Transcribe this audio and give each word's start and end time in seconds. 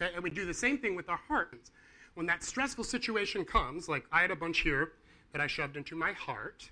Okay? 0.00 0.12
And 0.14 0.22
we 0.22 0.30
do 0.30 0.46
the 0.46 0.54
same 0.54 0.78
thing 0.78 0.94
with 0.94 1.08
our 1.08 1.20
hearts. 1.28 1.70
When 2.14 2.26
that 2.26 2.42
stressful 2.42 2.84
situation 2.84 3.44
comes, 3.44 3.88
like 3.88 4.04
I 4.12 4.20
had 4.20 4.30
a 4.30 4.36
bunch 4.36 4.60
here 4.60 4.92
that 5.32 5.40
I 5.40 5.46
shoved 5.46 5.76
into 5.76 5.94
my 5.94 6.12
heart. 6.12 6.68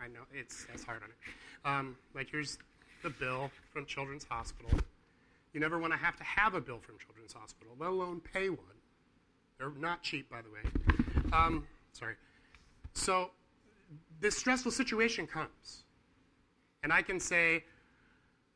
I 0.00 0.08
know 0.08 0.20
it's 0.32 0.66
says 0.70 0.84
hard 0.84 1.02
on 1.02 1.10
it. 1.10 1.68
Um, 1.68 1.96
like 2.14 2.30
here's 2.30 2.58
the 3.02 3.10
bill 3.10 3.50
from 3.72 3.84
Children's 3.86 4.24
Hospital. 4.24 4.70
You 5.52 5.60
never 5.60 5.78
want 5.78 5.92
to 5.92 5.98
have 5.98 6.16
to 6.16 6.24
have 6.24 6.54
a 6.54 6.60
bill 6.60 6.78
from 6.78 6.96
Children's 6.98 7.32
Hospital, 7.32 7.74
let 7.78 7.90
alone 7.90 8.20
pay 8.20 8.48
one. 8.48 8.58
They're 9.58 9.70
not 9.78 10.02
cheap, 10.02 10.30
by 10.30 10.40
the 10.40 10.50
way. 10.50 11.32
Um, 11.32 11.66
sorry. 11.92 12.14
So 12.92 13.30
this 14.20 14.36
stressful 14.36 14.72
situation 14.72 15.26
comes, 15.26 15.84
and 16.82 16.92
I 16.92 17.02
can 17.02 17.18
say, 17.18 17.64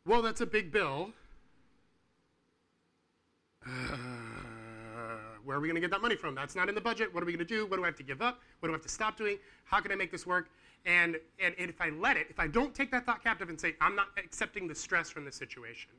well, 0.07 0.23
that's 0.23 0.41
a 0.41 0.47
big 0.47 0.71
bill. 0.71 1.11
Uh, 3.67 5.17
where 5.45 5.57
are 5.57 5.61
we 5.61 5.69
going 5.69 5.75
to 5.75 5.81
get 5.81 5.91
that 5.91 6.03
money 6.03 6.17
from? 6.17 6.35
That's 6.35 6.55
not 6.55 6.69
in 6.69 6.75
the 6.75 6.81
budget. 6.81 7.13
What 7.13 7.23
are 7.23 7.27
we 7.27 7.33
going 7.33 7.47
to 7.47 7.55
do? 7.55 7.67
What 7.67 7.77
do 7.77 7.83
I 7.83 7.87
have 7.87 7.97
to 7.97 8.03
give 8.03 8.23
up? 8.23 8.41
What 8.61 8.69
do 8.69 8.73
I 8.73 8.77
have 8.77 8.83
to 8.83 8.89
stop 8.89 9.17
doing? 9.17 9.39
How 9.65 9.81
can 9.81 9.91
I 9.91 9.95
make 9.97 10.13
this 10.13 10.27
work? 10.27 10.51
And, 10.85 11.17
and, 11.43 11.55
and 11.59 11.71
if 11.71 11.81
I 11.81 11.91
let 11.91 12.17
it, 12.17 12.27
if 12.29 12.39
I 12.39 12.47
don't 12.47 12.75
take 12.75 12.91
that 12.91 13.07
thought 13.07 13.23
captive 13.23 13.49
and 13.49 13.61
say, 13.61 13.75
I'm 13.81 13.95
not 13.95 14.09
accepting 14.17 14.67
the 14.67 14.75
stress 14.75 15.11
from 15.11 15.25
the 15.25 15.33
situation, 15.33 15.91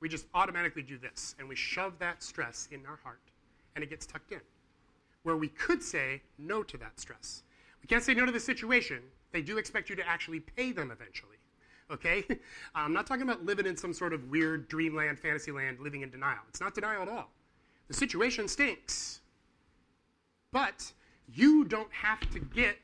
we 0.00 0.08
just 0.08 0.26
automatically 0.34 0.82
do 0.82 0.98
this. 0.98 1.34
And 1.38 1.48
we 1.48 1.56
shove 1.56 1.98
that 1.98 2.22
stress 2.22 2.68
in 2.70 2.84
our 2.86 2.98
heart, 3.02 3.20
and 3.74 3.84
it 3.84 3.90
gets 3.90 4.06
tucked 4.06 4.32
in. 4.32 4.40
Where 5.22 5.36
we 5.36 5.48
could 5.48 5.82
say 5.82 6.22
no 6.38 6.62
to 6.62 6.76
that 6.78 6.98
stress. 6.98 7.42
We 7.82 7.86
can't 7.86 8.02
say 8.02 8.14
no 8.14 8.26
to 8.26 8.32
the 8.32 8.40
situation. 8.40 9.02
They 9.32 9.42
do 9.42 9.58
expect 9.58 9.90
you 9.90 9.96
to 9.96 10.08
actually 10.08 10.40
pay 10.40 10.72
them 10.72 10.90
eventually. 10.90 11.36
Okay? 11.90 12.24
Uh, 12.30 12.34
I'm 12.74 12.92
not 12.92 13.06
talking 13.06 13.22
about 13.22 13.44
living 13.44 13.66
in 13.66 13.76
some 13.76 13.92
sort 13.92 14.12
of 14.12 14.30
weird 14.30 14.68
dreamland, 14.68 15.18
fantasy 15.18 15.50
land, 15.50 15.80
living 15.80 16.02
in 16.02 16.10
denial. 16.10 16.38
It's 16.48 16.60
not 16.60 16.74
denial 16.74 17.02
at 17.02 17.08
all. 17.08 17.30
The 17.88 17.94
situation 17.94 18.46
stinks. 18.46 19.20
But 20.52 20.92
you 21.34 21.64
don't 21.64 21.92
have 21.92 22.20
to 22.30 22.38
get 22.38 22.76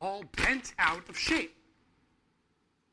all 0.00 0.24
bent 0.36 0.74
out 0.78 1.08
of 1.08 1.18
shape 1.18 1.54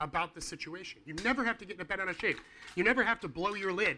about 0.02 0.34
the 0.34 0.42
situation. 0.42 1.02
You 1.06 1.14
never 1.24 1.44
have 1.44 1.58
to 1.60 1.66
get 1.66 1.86
bent 1.88 2.02
out 2.02 2.08
of 2.08 2.18
shape. 2.18 2.40
You 2.76 2.84
never 2.84 3.04
have 3.04 3.20
to 3.22 3.28
blow 3.28 3.54
your 3.54 3.74
lid. 3.74 3.98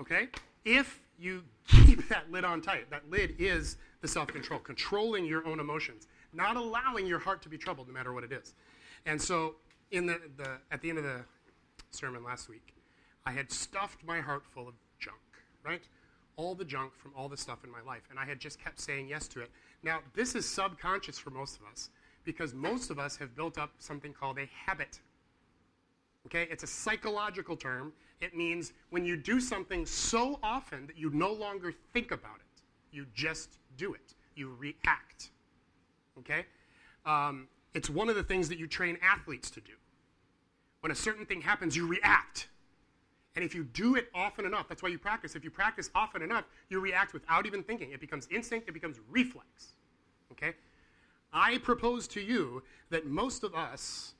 Okay? 0.00 0.28
If 0.64 1.00
you 1.18 1.42
keep 1.68 2.08
that 2.08 2.30
lid 2.30 2.44
on 2.44 2.60
tight, 2.60 2.90
that 2.90 3.08
lid 3.10 3.36
is 3.38 3.76
the 4.00 4.08
self 4.08 4.28
control, 4.28 4.60
controlling 4.60 5.24
your 5.24 5.46
own 5.46 5.60
emotions, 5.60 6.06
not 6.32 6.56
allowing 6.56 7.06
your 7.06 7.18
heart 7.18 7.42
to 7.42 7.48
be 7.48 7.58
troubled 7.58 7.88
no 7.88 7.94
matter 7.94 8.12
what 8.12 8.24
it 8.24 8.32
is. 8.32 8.54
And 9.06 9.20
so, 9.20 9.56
in 9.90 10.06
the, 10.06 10.20
the, 10.36 10.58
at 10.70 10.80
the 10.80 10.90
end 10.90 10.98
of 10.98 11.04
the 11.04 11.24
sermon 11.90 12.22
last 12.22 12.48
week, 12.48 12.74
I 13.26 13.32
had 13.32 13.50
stuffed 13.50 14.04
my 14.04 14.20
heart 14.20 14.44
full 14.46 14.68
of 14.68 14.74
junk, 14.98 15.18
right? 15.64 15.82
All 16.36 16.54
the 16.54 16.64
junk 16.64 16.94
from 16.94 17.12
all 17.16 17.28
the 17.28 17.36
stuff 17.36 17.64
in 17.64 17.70
my 17.70 17.82
life. 17.86 18.02
And 18.10 18.18
I 18.18 18.24
had 18.24 18.38
just 18.38 18.62
kept 18.62 18.80
saying 18.80 19.08
yes 19.08 19.28
to 19.28 19.40
it. 19.40 19.50
Now, 19.82 20.00
this 20.14 20.34
is 20.34 20.48
subconscious 20.48 21.18
for 21.18 21.30
most 21.30 21.58
of 21.58 21.66
us 21.70 21.90
because 22.24 22.54
most 22.54 22.90
of 22.90 22.98
us 22.98 23.16
have 23.16 23.34
built 23.34 23.58
up 23.58 23.70
something 23.78 24.12
called 24.12 24.38
a 24.38 24.48
habit. 24.66 25.00
Okay? 26.26 26.46
It's 26.50 26.62
a 26.62 26.66
psychological 26.66 27.56
term. 27.56 27.92
It 28.20 28.36
means 28.36 28.72
when 28.90 29.04
you 29.04 29.16
do 29.16 29.40
something 29.40 29.86
so 29.86 30.38
often 30.42 30.86
that 30.86 30.98
you 30.98 31.10
no 31.10 31.32
longer 31.32 31.72
think 31.92 32.10
about 32.10 32.36
it, 32.36 32.62
you 32.90 33.06
just 33.14 33.58
do 33.76 33.94
it, 33.94 34.14
you 34.34 34.54
react. 34.58 35.30
Okay? 36.18 36.44
Um, 37.06 37.48
it's 37.74 37.90
one 37.90 38.08
of 38.08 38.16
the 38.16 38.22
things 38.22 38.48
that 38.48 38.58
you 38.58 38.66
train 38.66 38.98
athletes 39.02 39.50
to 39.52 39.60
do. 39.60 39.72
When 40.80 40.92
a 40.92 40.94
certain 40.94 41.26
thing 41.26 41.40
happens, 41.40 41.76
you 41.76 41.86
react. 41.86 42.48
And 43.34 43.44
if 43.44 43.54
you 43.54 43.64
do 43.64 43.94
it 43.94 44.08
often 44.14 44.46
enough, 44.46 44.68
that's 44.68 44.82
why 44.82 44.88
you 44.88 44.98
practice. 44.98 45.36
If 45.36 45.44
you 45.44 45.50
practice 45.50 45.90
often 45.94 46.22
enough, 46.22 46.44
you 46.70 46.80
react 46.80 47.12
without 47.12 47.46
even 47.46 47.62
thinking. 47.62 47.92
It 47.92 48.00
becomes 48.00 48.26
instinct, 48.30 48.68
it 48.68 48.72
becomes 48.72 48.98
reflex. 49.08 49.74
Okay? 50.32 50.54
I 51.32 51.58
propose 51.58 52.08
to 52.08 52.20
you 52.20 52.62
that 52.90 53.06
most 53.06 53.44
of 53.44 53.54
us 53.54 54.14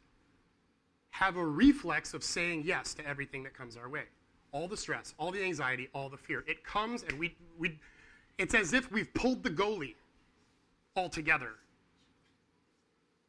have 1.11 1.37
a 1.37 1.45
reflex 1.45 2.15
of 2.15 2.23
saying 2.23 2.63
yes 2.65 2.95
to 2.95 3.07
everything 3.07 3.43
that 3.43 3.55
comes 3.55 3.77
our 3.77 3.89
way. 3.89 4.05
All 4.53 4.69
the 4.69 4.77
stress, 4.77 5.15
all 5.19 5.31
the 5.31 5.43
anxiety, 5.43 5.89
all 5.95 6.09
the 6.09 6.17
fear. 6.17 6.45
It 6.47 6.65
comes 6.65 7.03
and 7.03 7.19
we, 7.19 7.35
we 7.59 7.79
it's 8.39 8.55
as 8.55 8.73
if 8.73 8.91
we've 8.93 9.13
pulled 9.15 9.43
the 9.43 9.51
goalie 9.51 9.97
all 10.95 11.09
together. 11.09 11.55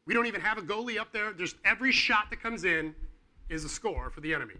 We 0.09 0.15
don't 0.15 0.25
even 0.25 0.41
have 0.41 0.57
a 0.57 0.63
goalie 0.63 0.97
up 0.97 1.13
there. 1.13 1.33
Just 1.33 1.57
every 1.63 1.91
shot 1.91 2.31
that 2.31 2.41
comes 2.41 2.65
in 2.65 2.95
is 3.47 3.63
a 3.63 3.69
score 3.69 4.09
for 4.09 4.21
the 4.21 4.33
enemy 4.33 4.55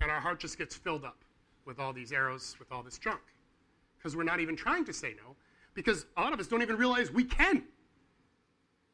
and 0.00 0.10
our 0.10 0.18
heart 0.18 0.40
just 0.40 0.58
gets 0.58 0.74
filled 0.74 1.04
up 1.04 1.18
with 1.64 1.78
all 1.78 1.92
these 1.92 2.10
arrows, 2.10 2.56
with 2.58 2.72
all 2.72 2.82
this 2.82 2.98
junk. 2.98 3.20
Because 3.96 4.16
we're 4.16 4.24
not 4.24 4.40
even 4.40 4.56
trying 4.56 4.84
to 4.86 4.92
say 4.92 5.14
no, 5.24 5.36
because 5.74 6.06
a 6.16 6.20
lot 6.20 6.32
of 6.32 6.40
us 6.40 6.48
don't 6.48 6.60
even 6.60 6.76
realize 6.76 7.12
we 7.12 7.22
can. 7.22 7.62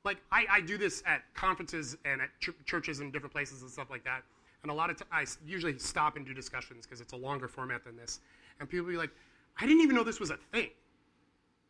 Like, 0.04 0.18
I, 0.30 0.44
I 0.50 0.60
do 0.60 0.76
this 0.76 1.02
at 1.06 1.22
conferences 1.32 1.96
and 2.04 2.20
at 2.20 2.28
ch- 2.40 2.50
churches 2.66 3.00
and 3.00 3.10
different 3.10 3.32
places 3.32 3.62
and 3.62 3.70
stuff 3.70 3.88
like 3.88 4.04
that. 4.04 4.22
And 4.64 4.70
a 4.70 4.74
lot 4.74 4.90
of 4.90 4.98
times, 4.98 5.38
I 5.46 5.48
usually 5.50 5.78
stop 5.78 6.16
and 6.18 6.26
do 6.26 6.34
discussions 6.34 6.84
because 6.84 7.00
it's 7.00 7.14
a 7.14 7.16
longer 7.16 7.48
format 7.48 7.84
than 7.84 7.96
this. 7.96 8.20
And 8.60 8.68
people 8.68 8.86
be 8.86 8.98
like, 8.98 9.12
I 9.58 9.64
didn't 9.64 9.80
even 9.80 9.96
know 9.96 10.04
this 10.04 10.20
was 10.20 10.28
a 10.28 10.36
thing. 10.52 10.68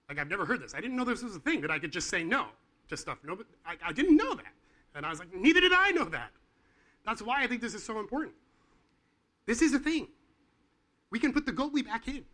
Like, 0.08 0.18
I've 0.18 0.28
never 0.28 0.44
heard 0.44 0.60
this. 0.60 0.74
I 0.74 0.80
didn't 0.80 0.96
know 0.96 1.04
this 1.04 1.22
was 1.22 1.36
a 1.36 1.40
thing 1.40 1.60
that 1.60 1.70
I 1.70 1.78
could 1.78 1.92
just 1.92 2.10
say 2.10 2.24
no 2.24 2.48
to 2.88 2.96
stuff. 2.96 3.18
No, 3.24 3.38
I, 3.64 3.76
I 3.84 3.92
didn't 3.92 4.16
know 4.16 4.34
that. 4.34 4.52
And 4.94 5.04
I 5.04 5.10
was 5.10 5.18
like, 5.18 5.34
neither 5.34 5.60
did 5.60 5.72
I 5.72 5.90
know 5.90 6.04
that. 6.06 6.30
That's 7.04 7.22
why 7.22 7.42
I 7.42 7.46
think 7.46 7.60
this 7.60 7.74
is 7.74 7.84
so 7.84 8.00
important. 8.00 8.34
This 9.46 9.62
is 9.62 9.74
a 9.74 9.78
thing. 9.78 10.08
We 11.10 11.18
can 11.18 11.32
put 11.32 11.46
the 11.46 11.52
goalie 11.52 11.84
back 11.84 12.08
in. 12.08 12.24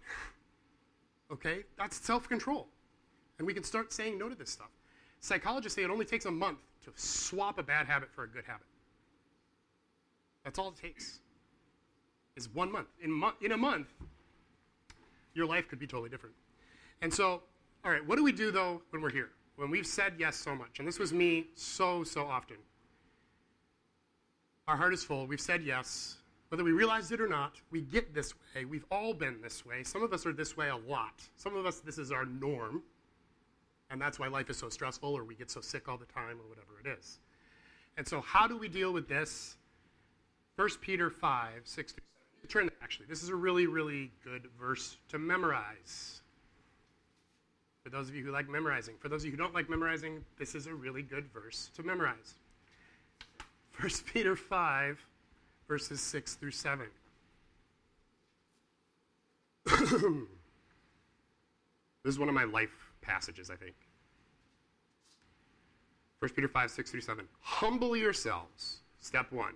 Okay? 1.31 1.65
That's 1.77 1.97
self 1.97 2.29
control. 2.29 2.69
And 3.39 3.47
we 3.47 3.55
can 3.55 3.65
start 3.65 3.93
saying 3.93 4.19
no 4.19 4.29
to 4.29 4.35
this 4.35 4.51
stuff. 4.51 4.71
Psychologists 5.21 5.77
say 5.77 5.83
it 5.83 5.91
only 5.91 6.05
takes 6.05 6.25
a 6.27 6.31
month 6.31 6.59
to 6.85 6.93
swap 6.95 7.59
a 7.59 7.63
bad 7.63 7.87
habit 7.87 8.11
for 8.13 8.25
a 8.25 8.29
good 8.29 8.45
habit. 8.47 8.67
That's 10.45 10.59
all 10.59 10.69
it 10.69 10.77
takes. 10.77 11.21
Is 12.37 12.49
one 12.49 12.73
month. 12.73 12.89
In, 13.03 13.11
mo- 13.11 13.35
in 13.41 13.53
a 13.53 13.57
month, 13.57 13.89
your 15.35 15.47
life 15.47 15.69
could 15.69 15.79
be 15.79 15.87
totally 15.87 16.09
different. 16.09 16.35
And 17.03 17.13
so, 17.13 17.43
all 17.85 17.91
right, 17.91 18.07
what 18.07 18.17
do 18.17 18.25
we 18.25 18.33
do 18.33 18.51
though 18.51 18.83
when 18.91 19.03
we're 19.03 19.11
here? 19.11 19.31
When 19.63 19.71
we've 19.71 19.87
said 19.87 20.15
yes 20.19 20.35
so 20.35 20.57
much, 20.57 20.81
and 20.81 20.89
this 20.89 20.99
was 20.99 21.13
me 21.13 21.47
so, 21.55 22.03
so 22.03 22.23
often. 22.27 22.57
Our 24.67 24.77
heart 24.77 24.93
is 24.93 25.05
full, 25.05 25.29
we've 25.29 25.41
said 25.41 25.63
yes, 25.63 26.17
whether 26.49 26.65
we 26.65 26.73
realize 26.73 27.13
it 27.13 27.21
or 27.21 27.29
not, 27.29 27.61
we 27.71 27.83
get 27.83 28.13
this 28.13 28.35
way. 28.35 28.65
We've 28.65 28.85
all 28.91 29.15
been 29.15 29.41
this 29.41 29.65
way. 29.65 29.85
Some 29.85 30.03
of 30.03 30.13
us 30.13 30.27
are 30.27 30.33
this 30.33 30.57
way 30.57 30.71
a 30.71 30.77
lot. 30.77 31.23
Some 31.37 31.55
of 31.55 31.65
us, 31.65 31.79
this 31.79 31.97
is 31.97 32.11
our 32.11 32.25
norm. 32.25 32.83
And 33.89 34.01
that's 34.01 34.19
why 34.19 34.27
life 34.27 34.51
is 34.51 34.57
so 34.57 34.69
stressful 34.69 35.17
or 35.17 35.23
we 35.23 35.37
get 35.37 35.49
so 35.49 35.61
sick 35.61 35.89
all 35.89 35.97
the 35.97 36.07
time 36.07 36.41
or 36.41 36.49
whatever 36.49 36.81
it 36.85 36.99
is. 36.99 37.21
And 37.97 38.05
so, 38.05 38.21
how 38.21 38.49
do 38.49 38.59
we 38.59 38.67
deal 38.67 38.93
with 38.93 39.09
this? 39.09 39.59
1 40.57 40.69
Peter 40.81 41.09
5, 41.09 41.61
6 41.63 41.95
Turn, 42.49 42.69
actually, 42.83 43.07
this 43.09 43.23
is 43.23 43.29
a 43.29 43.37
really, 43.37 43.69
really 43.69 44.11
good 44.25 44.49
verse 44.59 44.97
to 45.11 45.21
memorize. 45.21 46.22
For 47.83 47.91
those 47.91 48.09
of 48.09 48.15
you 48.15 48.25
who 48.25 48.31
like 48.31 48.49
memorizing. 48.49 48.95
For 49.01 49.09
those 49.09 49.23
of 49.23 49.27
you 49.27 49.33
who 49.33 49.37
don't 49.37 49.55
like 49.55 49.69
memorizing, 49.69 50.25
this 50.39 50.55
is 50.55 50.67
a 50.67 50.75
really 50.75 51.03
good 51.03 51.27
verse 51.33 51.71
to 51.77 51.83
memorize. 51.83 52.35
1 53.81 53.91
Peter 54.13 54.37
5, 54.37 55.05
verses 55.67 56.01
6 56.01 56.35
through 56.35 56.53
7. 56.53 56.87
this 59.65 59.75
is 62.05 62.19
one 62.19 62.29
of 62.29 62.35
my 62.35 62.45
life 62.45 62.93
passages, 63.01 63.51
I 63.51 63.57
think. 63.57 63.75
1 66.21 66.31
Peter 66.31 66.49
5, 66.49 66.71
6 66.71 66.91
through 66.91 67.01
7. 67.01 67.25
Humble 67.41 67.97
yourselves, 67.97 68.79
step 69.01 69.33
one. 69.33 69.55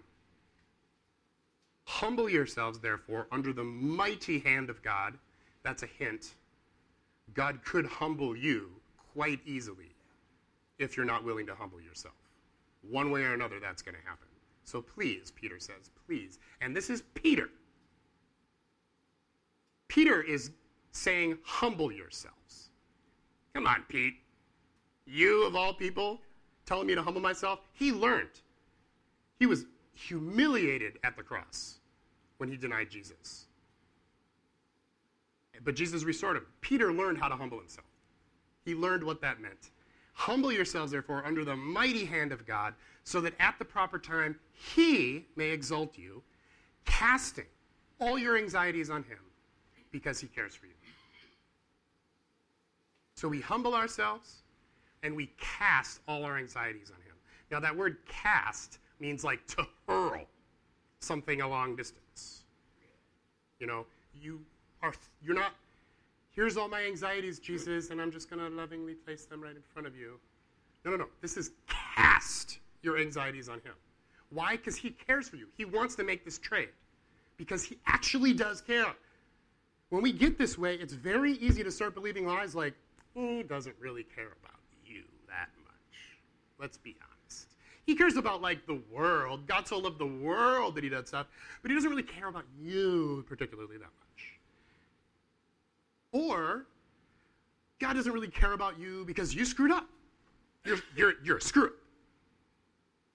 Humble 1.84 2.28
yourselves, 2.28 2.80
therefore, 2.80 3.28
under 3.30 3.52
the 3.52 3.62
mighty 3.62 4.40
hand 4.40 4.68
of 4.68 4.82
God. 4.82 5.14
That's 5.62 5.84
a 5.84 5.86
hint. 5.86 6.34
God 7.34 7.60
could 7.64 7.86
humble 7.86 8.36
you 8.36 8.70
quite 9.14 9.40
easily 9.44 9.94
if 10.78 10.96
you're 10.96 11.06
not 11.06 11.24
willing 11.24 11.46
to 11.46 11.54
humble 11.54 11.80
yourself. 11.80 12.14
One 12.82 13.10
way 13.10 13.22
or 13.22 13.34
another, 13.34 13.58
that's 13.60 13.82
going 13.82 13.96
to 13.96 14.08
happen. 14.08 14.28
So 14.64 14.82
please, 14.82 15.32
Peter 15.34 15.58
says, 15.58 15.90
please. 16.06 16.38
And 16.60 16.76
this 16.76 16.90
is 16.90 17.02
Peter. 17.14 17.48
Peter 19.88 20.22
is 20.22 20.50
saying, 20.92 21.38
humble 21.44 21.92
yourselves. 21.92 22.70
Come 23.54 23.66
on, 23.66 23.84
Pete. 23.88 24.14
You, 25.06 25.46
of 25.46 25.54
all 25.54 25.72
people, 25.72 26.20
telling 26.66 26.86
me 26.86 26.94
to 26.94 27.02
humble 27.02 27.20
myself? 27.20 27.60
He 27.72 27.92
learned. 27.92 28.40
He 29.38 29.46
was 29.46 29.64
humiliated 29.94 30.98
at 31.04 31.16
the 31.16 31.22
cross 31.22 31.78
when 32.38 32.50
he 32.50 32.56
denied 32.56 32.90
Jesus. 32.90 33.45
But 35.64 35.76
Jesus 35.76 36.04
restored 36.04 36.36
him. 36.36 36.46
Peter 36.60 36.92
learned 36.92 37.18
how 37.18 37.28
to 37.28 37.36
humble 37.36 37.58
himself. 37.58 37.86
He 38.64 38.74
learned 38.74 39.04
what 39.04 39.20
that 39.20 39.40
meant. 39.40 39.70
Humble 40.12 40.52
yourselves, 40.52 40.90
therefore, 40.92 41.24
under 41.26 41.44
the 41.44 41.56
mighty 41.56 42.04
hand 42.04 42.32
of 42.32 42.46
God, 42.46 42.74
so 43.04 43.20
that 43.20 43.34
at 43.38 43.58
the 43.58 43.64
proper 43.64 43.98
time 43.98 44.38
he 44.52 45.26
may 45.36 45.50
exalt 45.50 45.96
you, 45.98 46.22
casting 46.84 47.44
all 48.00 48.18
your 48.18 48.36
anxieties 48.36 48.90
on 48.90 49.02
Him 49.04 49.18
because 49.90 50.20
He 50.20 50.26
cares 50.26 50.54
for 50.54 50.66
you. 50.66 50.72
So 53.16 53.28
we 53.28 53.40
humble 53.40 53.74
ourselves 53.74 54.42
and 55.02 55.14
we 55.14 55.30
cast 55.38 56.00
all 56.08 56.24
our 56.24 56.38
anxieties 56.38 56.90
on 56.90 57.00
Him. 57.02 57.14
Now, 57.50 57.60
that 57.60 57.76
word 57.76 57.98
cast 58.08 58.78
means 59.00 59.24
like 59.24 59.46
to 59.48 59.66
hurl 59.88 60.26
something 61.00 61.40
a 61.40 61.48
long 61.48 61.76
distance. 61.76 62.44
You 63.60 63.66
know, 63.66 63.86
you 64.14 64.40
are, 64.82 64.92
you're 65.22 65.34
not, 65.34 65.52
here's 66.30 66.56
all 66.56 66.68
my 66.68 66.82
anxieties, 66.82 67.38
Jesus, 67.38 67.90
and 67.90 68.00
I'm 68.00 68.10
just 68.10 68.30
going 68.30 68.40
to 68.40 68.54
lovingly 68.54 68.94
place 68.94 69.24
them 69.24 69.42
right 69.42 69.56
in 69.56 69.62
front 69.62 69.86
of 69.86 69.96
you. 69.96 70.18
No, 70.84 70.92
no, 70.92 70.96
no. 70.98 71.06
This 71.20 71.36
is 71.36 71.50
cast 71.66 72.58
your 72.82 72.98
anxieties 72.98 73.48
on 73.48 73.56
Him. 73.56 73.74
Why? 74.30 74.52
Because 74.56 74.76
He 74.76 74.90
cares 74.90 75.28
for 75.28 75.36
you. 75.36 75.46
He 75.56 75.64
wants 75.64 75.94
to 75.96 76.04
make 76.04 76.24
this 76.24 76.38
trade 76.38 76.68
because 77.36 77.64
He 77.64 77.78
actually 77.86 78.32
does 78.32 78.60
care. 78.60 78.94
When 79.90 80.02
we 80.02 80.12
get 80.12 80.38
this 80.38 80.58
way, 80.58 80.74
it's 80.74 80.92
very 80.92 81.32
easy 81.34 81.62
to 81.62 81.70
start 81.70 81.94
believing 81.94 82.26
lies 82.26 82.54
like, 82.54 82.74
He 83.14 83.42
doesn't 83.42 83.76
really 83.80 84.04
care 84.14 84.32
about 84.42 84.60
you 84.84 85.02
that 85.28 85.48
much. 85.64 86.18
Let's 86.58 86.76
be 86.76 86.96
honest. 87.02 87.54
He 87.86 87.94
cares 87.94 88.16
about 88.16 88.42
like 88.42 88.66
the 88.66 88.80
world. 88.92 89.46
God 89.46 89.68
so 89.68 89.78
loved 89.78 89.98
the 89.98 90.06
world 90.06 90.74
that 90.74 90.84
He 90.84 90.90
does 90.90 91.08
stuff, 91.08 91.26
but 91.62 91.70
He 91.70 91.74
doesn't 91.74 91.90
really 91.90 92.02
care 92.02 92.28
about 92.28 92.44
you 92.60 93.24
particularly 93.28 93.76
that 93.76 93.84
much. 93.84 94.05
Or 96.16 96.64
God 97.78 97.92
doesn't 97.92 98.12
really 98.12 98.28
care 98.28 98.52
about 98.52 98.80
you 98.80 99.04
because 99.04 99.34
you 99.34 99.44
screwed 99.44 99.70
up. 99.70 99.86
You're, 100.64 100.78
you're, 100.96 101.12
you're 101.22 101.36
a 101.36 101.40
screw 101.42 101.66
up. 101.66 101.72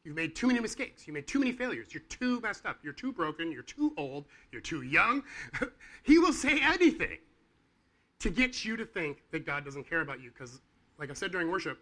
You've 0.04 0.16
made 0.16 0.36
too 0.36 0.46
many 0.48 0.60
mistakes. 0.60 1.08
You 1.08 1.14
made 1.14 1.26
too 1.26 1.40
many 1.40 1.52
failures. 1.52 1.88
You're 1.92 2.04
too 2.10 2.40
messed 2.42 2.68
up. 2.68 2.78
You're 2.84 2.94
too 2.94 3.12
broken. 3.12 3.52
You're 3.52 3.64
too 3.64 3.94
old. 3.98 4.26
You're 4.52 4.62
too 4.62 4.84
young. 4.84 5.24
he 6.04 6.20
will 6.20 6.34
say 6.34 6.60
anything 6.62 7.18
to 8.20 8.30
get 8.30 8.64
you 8.64 8.78
to 8.78 8.86
think 8.86 9.24
that 9.32 9.48
God 9.48 9.66
doesn't 9.66 9.90
care 9.90 10.02
about 10.02 10.22
you. 10.22 10.30
Because, 10.30 10.62
like 11.00 11.10
I 11.10 11.14
said 11.14 11.32
during 11.32 11.50
worship, 11.50 11.80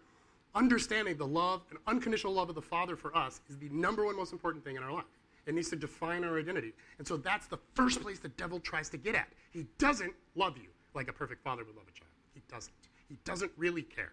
understanding 0.54 1.18
the 1.18 1.26
love 1.26 1.62
and 1.68 1.78
unconditional 1.86 2.32
love 2.32 2.48
of 2.48 2.54
the 2.54 2.62
Father 2.62 2.96
for 2.96 3.14
us 3.14 3.42
is 3.50 3.58
the 3.58 3.68
number 3.68 4.06
one 4.06 4.16
most 4.16 4.32
important 4.32 4.64
thing 4.64 4.76
in 4.76 4.82
our 4.82 4.92
life. 4.92 5.04
It 5.44 5.54
needs 5.54 5.68
to 5.68 5.76
define 5.76 6.24
our 6.24 6.38
identity. 6.38 6.72
And 6.98 7.06
so 7.06 7.18
that's 7.18 7.46
the 7.46 7.58
first 7.74 8.00
place 8.00 8.18
the 8.18 8.28
devil 8.28 8.58
tries 8.58 8.88
to 8.90 8.96
get 8.96 9.14
at. 9.14 9.28
He 9.50 9.66
doesn't 9.78 10.14
love 10.34 10.56
you 10.56 10.68
like 10.94 11.08
a 11.08 11.12
perfect 11.12 11.42
father 11.42 11.64
would 11.64 11.76
love 11.76 11.86
a 11.88 11.98
child. 11.98 12.10
He 12.34 12.42
doesn't. 12.48 12.74
He 13.08 13.16
doesn't 13.24 13.52
really 13.56 13.82
care. 13.82 14.12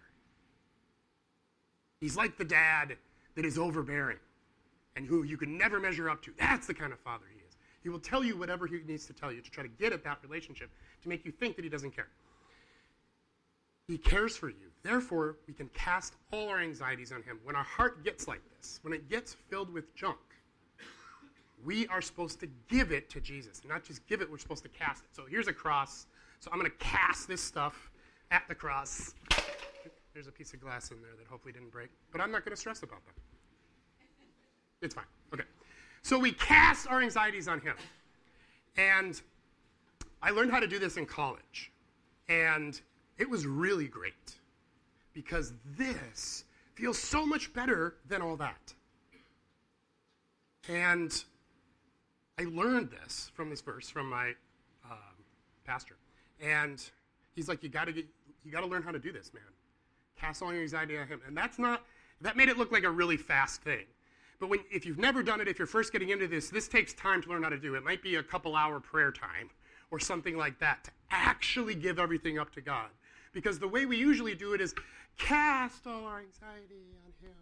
He's 2.00 2.16
like 2.16 2.36
the 2.36 2.44
dad 2.44 2.96
that 3.34 3.44
is 3.44 3.58
overbearing 3.58 4.18
and 4.96 5.06
who 5.06 5.22
you 5.22 5.36
can 5.36 5.56
never 5.56 5.78
measure 5.78 6.10
up 6.10 6.22
to. 6.22 6.32
That's 6.38 6.66
the 6.66 6.74
kind 6.74 6.92
of 6.92 6.98
father 7.00 7.24
he 7.32 7.38
is. 7.40 7.56
He 7.82 7.88
will 7.88 8.00
tell 8.00 8.24
you 8.24 8.36
whatever 8.36 8.66
he 8.66 8.80
needs 8.86 9.06
to 9.06 9.12
tell 9.12 9.32
you 9.32 9.40
to 9.40 9.50
try 9.50 9.62
to 9.62 9.68
get 9.68 9.92
at 9.92 10.02
that 10.04 10.18
relationship 10.22 10.70
to 11.02 11.08
make 11.08 11.24
you 11.24 11.30
think 11.30 11.56
that 11.56 11.64
he 11.64 11.68
doesn't 11.68 11.92
care. 11.92 12.08
He 13.86 13.96
cares 13.96 14.36
for 14.36 14.48
you. 14.48 14.70
Therefore, 14.82 15.36
we 15.46 15.54
can 15.54 15.68
cast 15.68 16.14
all 16.32 16.48
our 16.48 16.60
anxieties 16.60 17.12
on 17.12 17.22
him. 17.22 17.38
When 17.44 17.56
our 17.56 17.64
heart 17.64 18.04
gets 18.04 18.28
like 18.28 18.42
this, 18.56 18.80
when 18.82 18.92
it 18.92 19.08
gets 19.08 19.34
filled 19.48 19.72
with 19.72 19.94
junk, 19.94 20.18
we 21.64 21.86
are 21.88 22.02
supposed 22.02 22.38
to 22.40 22.48
give 22.68 22.92
it 22.92 23.08
to 23.10 23.20
Jesus. 23.20 23.62
Not 23.66 23.84
just 23.84 24.06
give 24.06 24.20
it, 24.20 24.30
we're 24.30 24.38
supposed 24.38 24.62
to 24.64 24.68
cast 24.68 25.04
it. 25.04 25.10
So 25.12 25.24
here's 25.28 25.48
a 25.48 25.52
cross. 25.52 26.06
So 26.40 26.50
I'm 26.52 26.58
going 26.58 26.70
to 26.70 26.76
cast 26.78 27.28
this 27.28 27.42
stuff 27.42 27.90
at 28.30 28.46
the 28.48 28.54
cross. 28.54 29.14
There's 30.14 30.28
a 30.28 30.32
piece 30.32 30.52
of 30.52 30.60
glass 30.60 30.90
in 30.90 31.00
there 31.02 31.12
that 31.18 31.26
hopefully 31.26 31.52
didn't 31.52 31.72
break, 31.72 31.90
but 32.12 32.20
I'm 32.20 32.30
not 32.30 32.44
going 32.44 32.54
to 32.54 32.60
stress 32.60 32.82
about 32.82 33.04
that. 33.06 33.14
It's 34.80 34.94
fine. 34.94 35.04
Okay. 35.34 35.44
So 36.02 36.18
we 36.18 36.32
cast 36.32 36.86
our 36.88 37.02
anxieties 37.02 37.48
on 37.48 37.60
him. 37.60 37.74
And 38.76 39.20
I 40.22 40.30
learned 40.30 40.52
how 40.52 40.60
to 40.60 40.66
do 40.66 40.78
this 40.78 40.96
in 40.96 41.06
college. 41.06 41.72
And 42.28 42.80
it 43.18 43.28
was 43.28 43.46
really 43.46 43.88
great 43.88 44.38
because 45.12 45.52
this 45.76 46.44
feels 46.74 46.98
so 46.98 47.26
much 47.26 47.52
better 47.52 47.96
than 48.08 48.22
all 48.22 48.36
that. 48.36 48.74
And 50.68 51.12
I 52.38 52.44
learned 52.44 52.90
this 52.90 53.32
from 53.34 53.50
this 53.50 53.60
verse 53.60 53.88
from 53.88 54.08
my 54.08 54.28
um, 54.88 55.24
pastor. 55.64 55.96
And 56.40 56.82
he's 57.34 57.48
like, 57.48 57.62
you 57.62 57.68
got 57.68 57.86
to 57.86 57.92
get, 57.92 58.06
you 58.44 58.52
got 58.52 58.60
to 58.60 58.66
learn 58.66 58.82
how 58.82 58.92
to 58.92 58.98
do 58.98 59.12
this, 59.12 59.32
man. 59.34 59.42
Cast 60.16 60.42
all 60.42 60.52
your 60.52 60.62
anxiety 60.62 60.96
on 60.98 61.06
him. 61.06 61.20
And 61.26 61.36
that's 61.36 61.58
not, 61.58 61.84
that 62.20 62.36
made 62.36 62.48
it 62.48 62.58
look 62.58 62.72
like 62.72 62.84
a 62.84 62.90
really 62.90 63.16
fast 63.16 63.62
thing. 63.62 63.84
But 64.40 64.48
when, 64.50 64.60
if 64.70 64.86
you've 64.86 64.98
never 64.98 65.22
done 65.22 65.40
it, 65.40 65.48
if 65.48 65.58
you're 65.58 65.66
first 65.66 65.92
getting 65.92 66.10
into 66.10 66.28
this, 66.28 66.48
this 66.48 66.68
takes 66.68 66.92
time 66.94 67.22
to 67.22 67.28
learn 67.28 67.42
how 67.42 67.48
to 67.48 67.58
do. 67.58 67.74
It 67.74 67.84
might 67.84 68.02
be 68.02 68.16
a 68.16 68.22
couple 68.22 68.54
hour 68.54 68.78
prayer 68.78 69.10
time 69.10 69.50
or 69.90 69.98
something 69.98 70.36
like 70.36 70.58
that 70.60 70.84
to 70.84 70.90
actually 71.10 71.74
give 71.74 71.98
everything 71.98 72.38
up 72.38 72.52
to 72.54 72.60
God. 72.60 72.88
Because 73.32 73.58
the 73.58 73.68
way 73.68 73.86
we 73.86 73.96
usually 73.96 74.34
do 74.34 74.54
it 74.54 74.60
is 74.60 74.74
cast 75.18 75.86
all 75.86 76.04
our 76.04 76.20
anxiety 76.20 76.86
on 77.04 77.12
Him. 77.20 77.34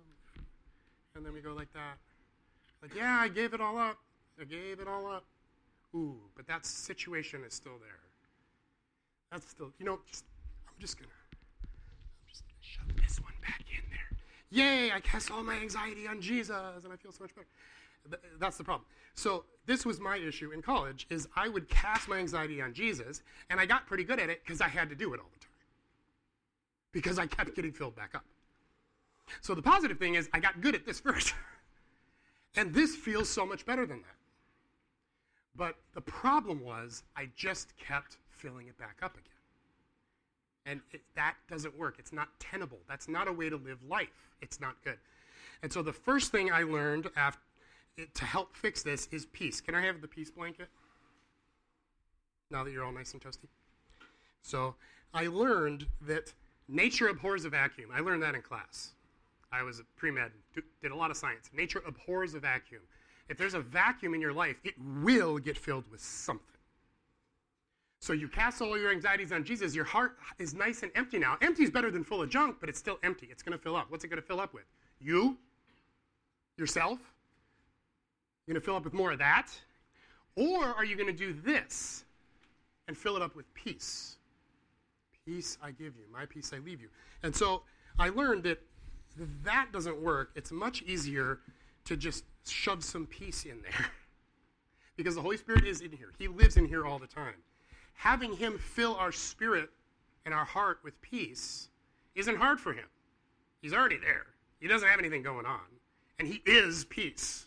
And 1.15 1.25
then 1.25 1.33
we 1.33 1.41
go 1.41 1.53
like 1.53 1.73
that. 1.75 1.99
Like, 2.83 2.95
yeah, 2.95 3.19
I 3.21 3.29
gave 3.29 3.55
it 3.55 3.61
all 3.61 3.79
up. 3.79 3.99
I 4.41 4.45
gave 4.45 4.81
it 4.81 4.89
all 4.89 5.07
up. 5.07 5.25
Ooh, 5.95 6.17
but 6.35 6.47
that 6.47 6.67
situation 6.67 7.43
is 7.47 7.55
still 7.55 7.79
there. 7.81 8.06
That's 9.31 9.49
still, 9.49 9.73
you 9.79 9.87
know, 9.87 9.99
just, 10.09 10.25
I'm 10.69 10.75
just 10.79 10.99
to 10.99 11.05
I'm 11.05 12.29
just 12.29 12.43
gonna 12.43 12.61
shove 12.61 13.03
this 13.03 13.21
one 13.21 13.33
back 13.43 13.63
in 13.71 13.83
there. 13.91 14.19
Yay, 14.51 14.93
I 14.93 15.01
cast 15.01 15.31
all 15.31 15.43
my 15.43 15.55
anxiety 15.55 16.07
on 16.07 16.21
Jesus 16.21 16.85
and 16.85 16.93
I 16.93 16.97
feel 16.97 17.13
so 17.13 17.25
much 17.25 17.35
better. 17.35 18.19
That's 18.39 18.57
the 18.57 18.65
problem. 18.65 18.87
So 19.15 19.45
this 19.65 19.85
was 19.85 19.99
my 19.99 20.17
issue 20.17 20.53
in 20.53 20.63
college 20.63 21.07
is 21.11 21.27
I 21.35 21.49
would 21.49 21.69
cast 21.69 22.09
my 22.09 22.19
anxiety 22.19 22.63
on 22.63 22.73
Jesus 22.73 23.23
and 23.51 23.59
I 23.59 23.67
got 23.67 23.87
pretty 23.87 24.05
good 24.05 24.21
at 24.21 24.31
it 24.31 24.43
because 24.45 24.61
I 24.61 24.69
had 24.69 24.89
to 24.91 24.95
do 24.95 25.13
it 25.15 25.21
all 25.21 25.31
the 25.33 25.41
time. 25.41 25.51
Because 26.93 27.19
I 27.19 27.27
kept 27.27 27.55
getting 27.57 27.73
filled 27.73 27.97
back 27.97 28.15
up. 28.15 28.25
So 29.41 29.55
the 29.55 29.63
positive 29.63 29.99
thing 29.99 30.15
is 30.15 30.29
I 30.33 30.39
got 30.39 30.61
good 30.61 30.75
at 30.75 30.87
this 30.87 31.01
first. 31.07 31.35
and 32.55 32.73
this 32.73 32.95
feels 32.95 33.29
so 33.29 33.45
much 33.45 33.67
better 33.67 33.87
than 33.87 33.99
that. 34.03 34.17
But 35.57 35.77
the 35.95 36.03
problem 36.03 36.61
was 36.63 37.03
I 37.17 37.29
just 37.35 37.77
kept 37.79 38.19
filling 38.37 38.69
it 38.69 38.79
back 38.79 38.99
up 39.03 39.15
again. 39.15 39.33
And 40.67 40.81
it, 40.93 41.03
that 41.15 41.35
doesn't 41.49 41.79
work. 41.79 41.97
It's 41.99 42.13
not 42.13 42.29
tenable. 42.41 42.79
That's 42.89 43.09
not 43.09 43.29
a 43.29 43.33
way 43.33 43.49
to 43.49 43.57
live 43.57 43.79
life. 43.89 44.31
It's 44.41 44.61
not 44.61 44.77
good. 44.85 44.99
And 45.63 45.73
so 45.73 45.83
the 45.83 45.93
first 45.93 46.33
thing 46.33 46.53
I 46.53 46.63
learned 46.63 47.09
after, 47.17 47.41
to 48.15 48.25
help 48.25 48.55
fix 48.55 48.83
this 48.83 49.09
is 49.11 49.27
peace. 49.27 49.61
Can 49.61 49.75
I 49.75 49.81
have 49.83 50.01
the 50.01 50.09
peace 50.09 50.31
blanket? 50.31 50.69
Now 52.51 52.63
that 52.65 52.73
you're 52.73 52.85
all 52.85 52.93
nice 52.93 53.13
and 53.13 53.23
toasty. 53.23 53.49
So 54.43 54.75
I 55.15 55.29
learned 55.29 55.87
that 56.03 56.33
nature 56.69 57.09
abhors 57.09 57.45
a 57.45 57.49
vacuum. 57.49 57.91
I 57.95 58.01
learned 58.01 58.23
that 58.23 58.35
in 58.35 58.43
class. 58.43 58.93
I 59.53 59.63
was 59.63 59.81
a 59.81 59.85
pre 59.97 60.11
med, 60.11 60.31
did 60.55 60.91
a 60.91 60.95
lot 60.95 61.11
of 61.11 61.17
science. 61.17 61.51
Nature 61.55 61.83
abhors 61.87 62.35
a 62.35 62.41
vacuum. 62.41 62.83
If 63.29 63.39
there's 63.39 63.55
a 63.55 63.61
vacuum 63.61 64.15
in 64.15 64.21
your 64.21 64.33
life, 64.33 64.57
it 64.63 64.75
will 65.03 65.39
get 65.39 65.57
filled 65.57 65.85
with 65.91 66.01
something. 66.01 66.56
So 68.01 68.13
you 68.13 68.29
cast 68.29 68.61
all 68.61 68.79
your 68.79 68.93
anxieties 68.93 69.33
on 69.33 69.45
Jesus. 69.45 69.75
Your 69.75 69.85
heart 69.85 70.17
is 70.39 70.55
nice 70.55 70.83
and 70.83 70.93
empty 70.95 71.19
now. 71.19 71.37
Empty 71.41 71.63
is 71.63 71.71
better 71.71 71.91
than 71.91 72.05
full 72.05 72.23
of 72.23 72.29
junk, 72.29 72.57
but 72.61 72.69
it's 72.69 72.79
still 72.79 72.99
empty. 73.03 73.29
It's 73.31 73.43
going 73.43 73.57
to 73.57 73.63
fill 73.63 73.77
up. 73.77 73.91
What's 73.91 74.05
it 74.05 74.09
going 74.09 74.21
to 74.21 74.27
fill 74.27 74.41
up 74.41 74.53
with? 74.55 74.65
You? 75.01 75.37
Yourself? 76.57 76.99
You're 78.47 78.55
going 78.55 78.61
to 78.61 78.65
fill 78.65 78.77
up 78.77 78.85
with 78.85 78.93
more 78.93 79.13
of 79.13 79.19
that? 79.19 79.49
Or 80.37 80.65
are 80.65 80.85
you 80.85 80.95
going 80.95 81.09
to 81.09 81.13
do 81.13 81.33
this 81.33 82.05
and 82.87 82.97
fill 82.97 83.17
it 83.17 83.23
up 83.23 83.35
with 83.35 83.53
peace? 83.55 84.17
Peace 85.25 85.59
I 85.63 85.71
give 85.71 85.97
you, 85.97 86.05
my 86.13 86.27
peace 86.27 86.53
I 86.55 86.59
leave 86.59 86.81
you. 86.81 86.89
And 87.23 87.35
so 87.35 87.63
I 87.99 88.11
learned 88.11 88.45
that 88.45 88.61
that 89.43 89.69
doesn't 89.73 90.01
work. 90.01 90.31
It's 90.37 90.53
much 90.53 90.83
easier 90.83 91.41
to 91.87 91.97
just 91.97 92.25
shove 92.47 92.85
some 92.85 93.07
peace 93.07 93.45
in 93.45 93.63
there. 93.63 93.87
because 94.97 95.15
the 95.15 95.23
Holy 95.23 95.39
Spirit 95.39 95.67
is 95.67 95.81
in 95.81 95.91
here, 95.91 96.13
He 96.19 96.29
lives 96.29 96.57
in 96.57 96.67
here 96.67 96.87
all 96.87 96.99
the 96.99 97.07
time 97.07 97.35
having 97.97 98.37
Him 98.37 98.59
fill 98.59 98.95
our 98.97 99.13
spirit 99.13 99.71
and 100.25 100.33
our 100.33 100.45
heart 100.45 100.79
with 100.85 101.01
peace 101.01 101.69
isn't 102.15 102.37
hard 102.37 102.61
for 102.61 102.73
Him. 102.73 102.87
He's 103.61 103.73
already 103.73 103.99
there, 103.99 104.27
He 104.61 104.69
doesn't 104.69 104.89
have 104.89 104.99
anything 104.99 105.23
going 105.23 105.47
on, 105.47 105.61
and 106.19 106.29
He 106.29 106.43
is 106.47 106.85
peace. 106.85 107.47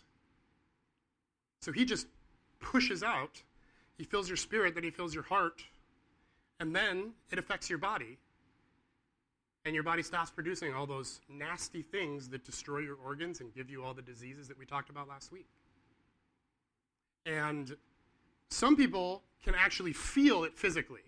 So 1.60 1.72
He 1.72 1.84
just 1.84 2.06
pushes 2.58 3.02
out, 3.02 3.42
He 3.96 4.04
fills 4.04 4.28
your 4.28 4.36
spirit, 4.36 4.74
then 4.74 4.84
He 4.84 4.90
fills 4.90 5.14
your 5.14 5.24
heart, 5.24 5.62
and 6.58 6.74
then 6.74 7.12
it 7.30 7.38
affects 7.38 7.70
your 7.70 7.78
body. 7.78 8.18
And 9.66 9.74
your 9.74 9.84
body 9.84 10.02
stops 10.02 10.30
producing 10.30 10.72
all 10.72 10.86
those 10.86 11.20
nasty 11.28 11.82
things 11.82 12.30
that 12.30 12.46
destroy 12.46 12.78
your 12.78 12.96
organs 13.04 13.40
and 13.40 13.54
give 13.54 13.68
you 13.68 13.84
all 13.84 13.92
the 13.92 14.00
diseases 14.00 14.48
that 14.48 14.58
we 14.58 14.64
talked 14.64 14.88
about 14.88 15.06
last 15.06 15.30
week. 15.30 15.48
And 17.26 17.76
some 18.50 18.76
people 18.76 19.22
can 19.42 19.54
actually 19.54 19.92
feel 19.92 20.44
it 20.44 20.56
physically 20.56 21.00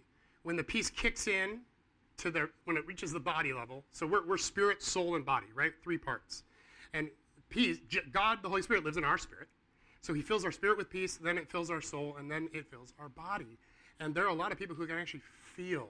when 0.42 0.56
the 0.56 0.64
peace 0.64 0.90
kicks 0.90 1.26
in 1.26 1.60
to 2.16 2.30
their 2.30 2.50
when 2.64 2.76
it 2.76 2.86
reaches 2.86 3.12
the 3.12 3.20
body 3.20 3.52
level. 3.52 3.84
So 3.92 4.06
we're, 4.06 4.26
we're 4.26 4.38
spirit, 4.38 4.82
soul, 4.82 5.16
and 5.16 5.24
body, 5.24 5.48
right? 5.54 5.72
Three 5.82 5.98
parts. 5.98 6.44
And 6.94 7.08
peace, 7.50 7.78
God, 8.12 8.38
the 8.42 8.48
Holy 8.48 8.62
Spirit, 8.62 8.84
lives 8.84 8.96
in 8.96 9.04
our 9.04 9.18
spirit. 9.18 9.48
So 10.00 10.12
he 10.14 10.22
fills 10.22 10.44
our 10.44 10.52
spirit 10.52 10.78
with 10.78 10.90
peace, 10.90 11.16
then 11.16 11.38
it 11.38 11.48
fills 11.48 11.70
our 11.70 11.80
soul, 11.80 12.16
and 12.18 12.30
then 12.30 12.48
it 12.52 12.66
fills 12.66 12.92
our 12.98 13.08
body. 13.08 13.58
And 14.00 14.14
there 14.14 14.24
are 14.24 14.30
a 14.30 14.34
lot 14.34 14.50
of 14.50 14.58
people 14.58 14.74
who 14.74 14.86
can 14.86 14.98
actually 14.98 15.22
feel 15.54 15.88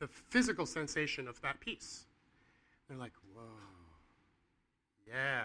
the 0.00 0.08
physical 0.08 0.66
sensation 0.66 1.28
of 1.28 1.40
that 1.42 1.60
peace. 1.60 2.06
They're 2.88 2.98
like, 2.98 3.12
whoa, 3.34 3.42
yeah. 5.08 5.42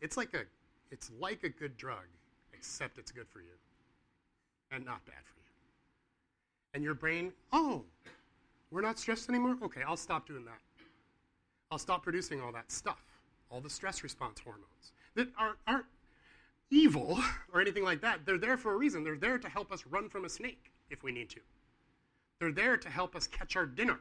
It's 0.00 0.16
like 0.16 0.34
a, 0.34 0.42
it's 0.90 1.10
like 1.18 1.42
a 1.42 1.48
good 1.48 1.76
drug, 1.76 2.04
except 2.52 2.98
it's 2.98 3.10
good 3.10 3.28
for 3.28 3.40
you 3.40 3.54
and 4.74 4.84
not 4.84 5.04
bad 5.06 5.22
for 5.24 5.40
you. 5.40 5.46
And 6.74 6.84
your 6.84 6.94
brain, 6.94 7.32
oh, 7.52 7.84
we're 8.70 8.82
not 8.82 8.98
stressed 8.98 9.28
anymore? 9.28 9.56
Okay, 9.62 9.82
I'll 9.86 9.96
stop 9.96 10.26
doing 10.26 10.44
that. 10.44 10.58
I'll 11.70 11.78
stop 11.78 12.02
producing 12.02 12.40
all 12.40 12.52
that 12.52 12.70
stuff, 12.70 13.02
all 13.50 13.60
the 13.60 13.70
stress 13.70 14.02
response 14.02 14.40
hormones 14.40 14.92
that 15.14 15.28
aren't, 15.38 15.58
aren't 15.66 15.86
evil 16.70 17.18
or 17.52 17.60
anything 17.60 17.84
like 17.84 18.00
that. 18.02 18.26
They're 18.26 18.38
there 18.38 18.56
for 18.56 18.74
a 18.74 18.76
reason. 18.76 19.04
They're 19.04 19.16
there 19.16 19.38
to 19.38 19.48
help 19.48 19.72
us 19.72 19.84
run 19.88 20.08
from 20.08 20.24
a 20.24 20.28
snake 20.28 20.72
if 20.90 21.02
we 21.02 21.12
need 21.12 21.30
to. 21.30 21.40
They're 22.40 22.52
there 22.52 22.76
to 22.76 22.88
help 22.90 23.14
us 23.14 23.26
catch 23.26 23.56
our 23.56 23.66
dinner. 23.66 24.00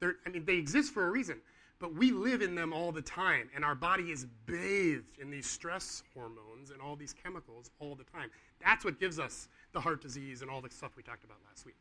They're, 0.00 0.16
I 0.26 0.30
mean, 0.30 0.44
they 0.44 0.56
exist 0.56 0.92
for 0.92 1.06
a 1.06 1.10
reason, 1.10 1.38
but 1.78 1.94
we 1.94 2.10
live 2.10 2.40
in 2.40 2.54
them 2.54 2.72
all 2.72 2.92
the 2.92 3.02
time, 3.02 3.50
and 3.54 3.64
our 3.64 3.74
body 3.74 4.10
is 4.10 4.26
bathed 4.46 5.18
in 5.20 5.30
these 5.30 5.46
stress 5.46 6.02
hormones 6.14 6.70
and 6.70 6.80
all 6.80 6.96
these 6.96 7.12
chemicals 7.12 7.70
all 7.78 7.94
the 7.94 8.04
time. 8.04 8.30
That's 8.64 8.84
what 8.84 8.98
gives 8.98 9.18
us 9.18 9.48
the 9.78 9.82
heart 9.82 10.02
disease 10.02 10.42
and 10.42 10.50
all 10.50 10.60
the 10.60 10.68
stuff 10.68 10.90
we 10.96 11.04
talked 11.04 11.22
about 11.22 11.36
last 11.48 11.64
week. 11.64 11.76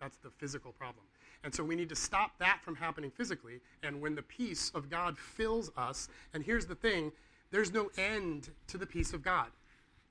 That's 0.00 0.16
the 0.16 0.30
physical 0.38 0.72
problem. 0.72 1.04
And 1.44 1.54
so 1.54 1.62
we 1.62 1.76
need 1.76 1.88
to 1.90 1.94
stop 1.94 2.36
that 2.40 2.58
from 2.64 2.74
happening 2.74 3.12
physically. 3.12 3.60
And 3.84 4.00
when 4.00 4.16
the 4.16 4.22
peace 4.22 4.72
of 4.74 4.90
God 4.90 5.16
fills 5.16 5.70
us, 5.76 6.08
and 6.34 6.42
here's 6.42 6.66
the 6.66 6.74
thing 6.74 7.12
there's 7.52 7.72
no 7.72 7.92
end 7.96 8.50
to 8.66 8.76
the 8.76 8.86
peace 8.86 9.12
of 9.12 9.22
God. 9.22 9.46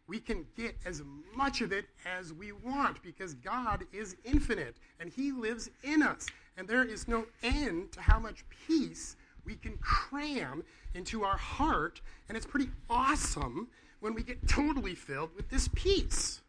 We 0.08 0.22
can 0.22 0.46
get 0.56 0.77
as 0.86 1.01
much 1.36 1.60
of 1.60 1.74
it 1.74 1.86
as 2.06 2.32
we 2.32 2.53
want 2.53 3.03
because 3.03 3.34
God 3.34 3.84
is 3.91 4.15
infinite 4.24 4.77
and 4.98 5.10
He 5.10 5.34
lives 5.34 5.70
in 5.84 6.01
us. 6.01 6.27
And 6.56 6.65
there 6.65 6.86
is 6.86 7.10
no 7.10 7.25
end 7.44 7.91
to 7.91 8.00
how 8.00 8.20
much 8.20 8.46
peace 8.68 9.18
we 9.44 9.56
can 9.56 9.77
cram 9.80 10.63
into 10.94 11.25
our 11.25 11.38
heart. 11.38 12.00
And 12.30 12.38
it's 12.38 12.48
pretty 12.48 12.70
awesome 12.89 13.68
when 14.00 14.13
we 14.13 14.24
get 14.24 14.48
totally 14.48 14.96
filled 14.96 15.36
with 15.36 15.50
this 15.50 15.68
peace. 15.75 16.41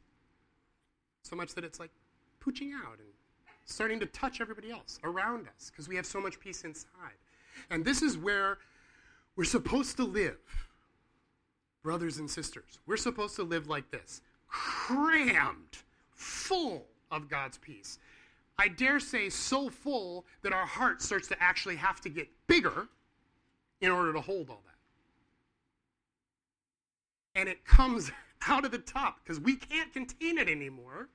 So 1.23 1.37
much 1.37 1.55
that 1.55 1.65
it's 1.65 1.81
like 1.81 1.91
pooching 2.45 2.73
out 2.75 2.99
and 2.99 3.09
starting 3.65 4.01
to 4.01 4.07
touch 4.07 4.41
everybody 4.41 4.71
else 4.71 4.99
around 5.05 5.47
us 5.49 5.71
because 5.71 5.89
we 5.89 5.97
have 5.97 6.07
so 6.07 6.21
much 6.21 6.39
peace 6.41 6.65
inside. 6.65 7.17
And 7.71 7.85
this 7.85 8.03
is 8.03 8.19
where 8.19 8.59
we're 9.37 9.45
supposed 9.45 9.97
to 9.97 10.05
live, 10.05 10.39
brothers 11.83 12.19
and 12.19 12.29
sisters. 12.29 12.79
We're 12.87 12.97
supposed 12.97 13.37
to 13.37 13.43
live 13.43 13.69
like 13.69 13.91
this 13.91 14.21
crammed, 14.49 15.79
full 16.15 16.87
of 17.11 17.29
God's 17.29 17.59
peace. 17.59 17.99
I 18.59 18.69
dare 18.69 19.01
say, 19.01 19.31
so 19.31 19.71
full 19.71 20.27
that 20.43 20.53
our 20.53 20.67
heart 20.67 21.01
starts 21.01 21.29
to 21.29 21.43
actually 21.43 21.77
have 21.77 22.01
to 22.03 22.09
get 22.09 22.29
bigger 22.47 22.89
in 23.81 23.91
order 23.91 24.13
to 24.13 24.21
hold 24.21 24.51
all 24.51 24.63
that. 24.67 24.73
And 27.41 27.49
it 27.49 27.65
comes 27.65 28.11
out 28.49 28.65
of 28.65 28.71
the 28.71 28.79
top 28.79 29.21
because 29.23 29.41
we 29.41 29.57
can't 29.57 29.93
contain 29.93 30.39
it 30.39 30.49
anymore 30.49 31.09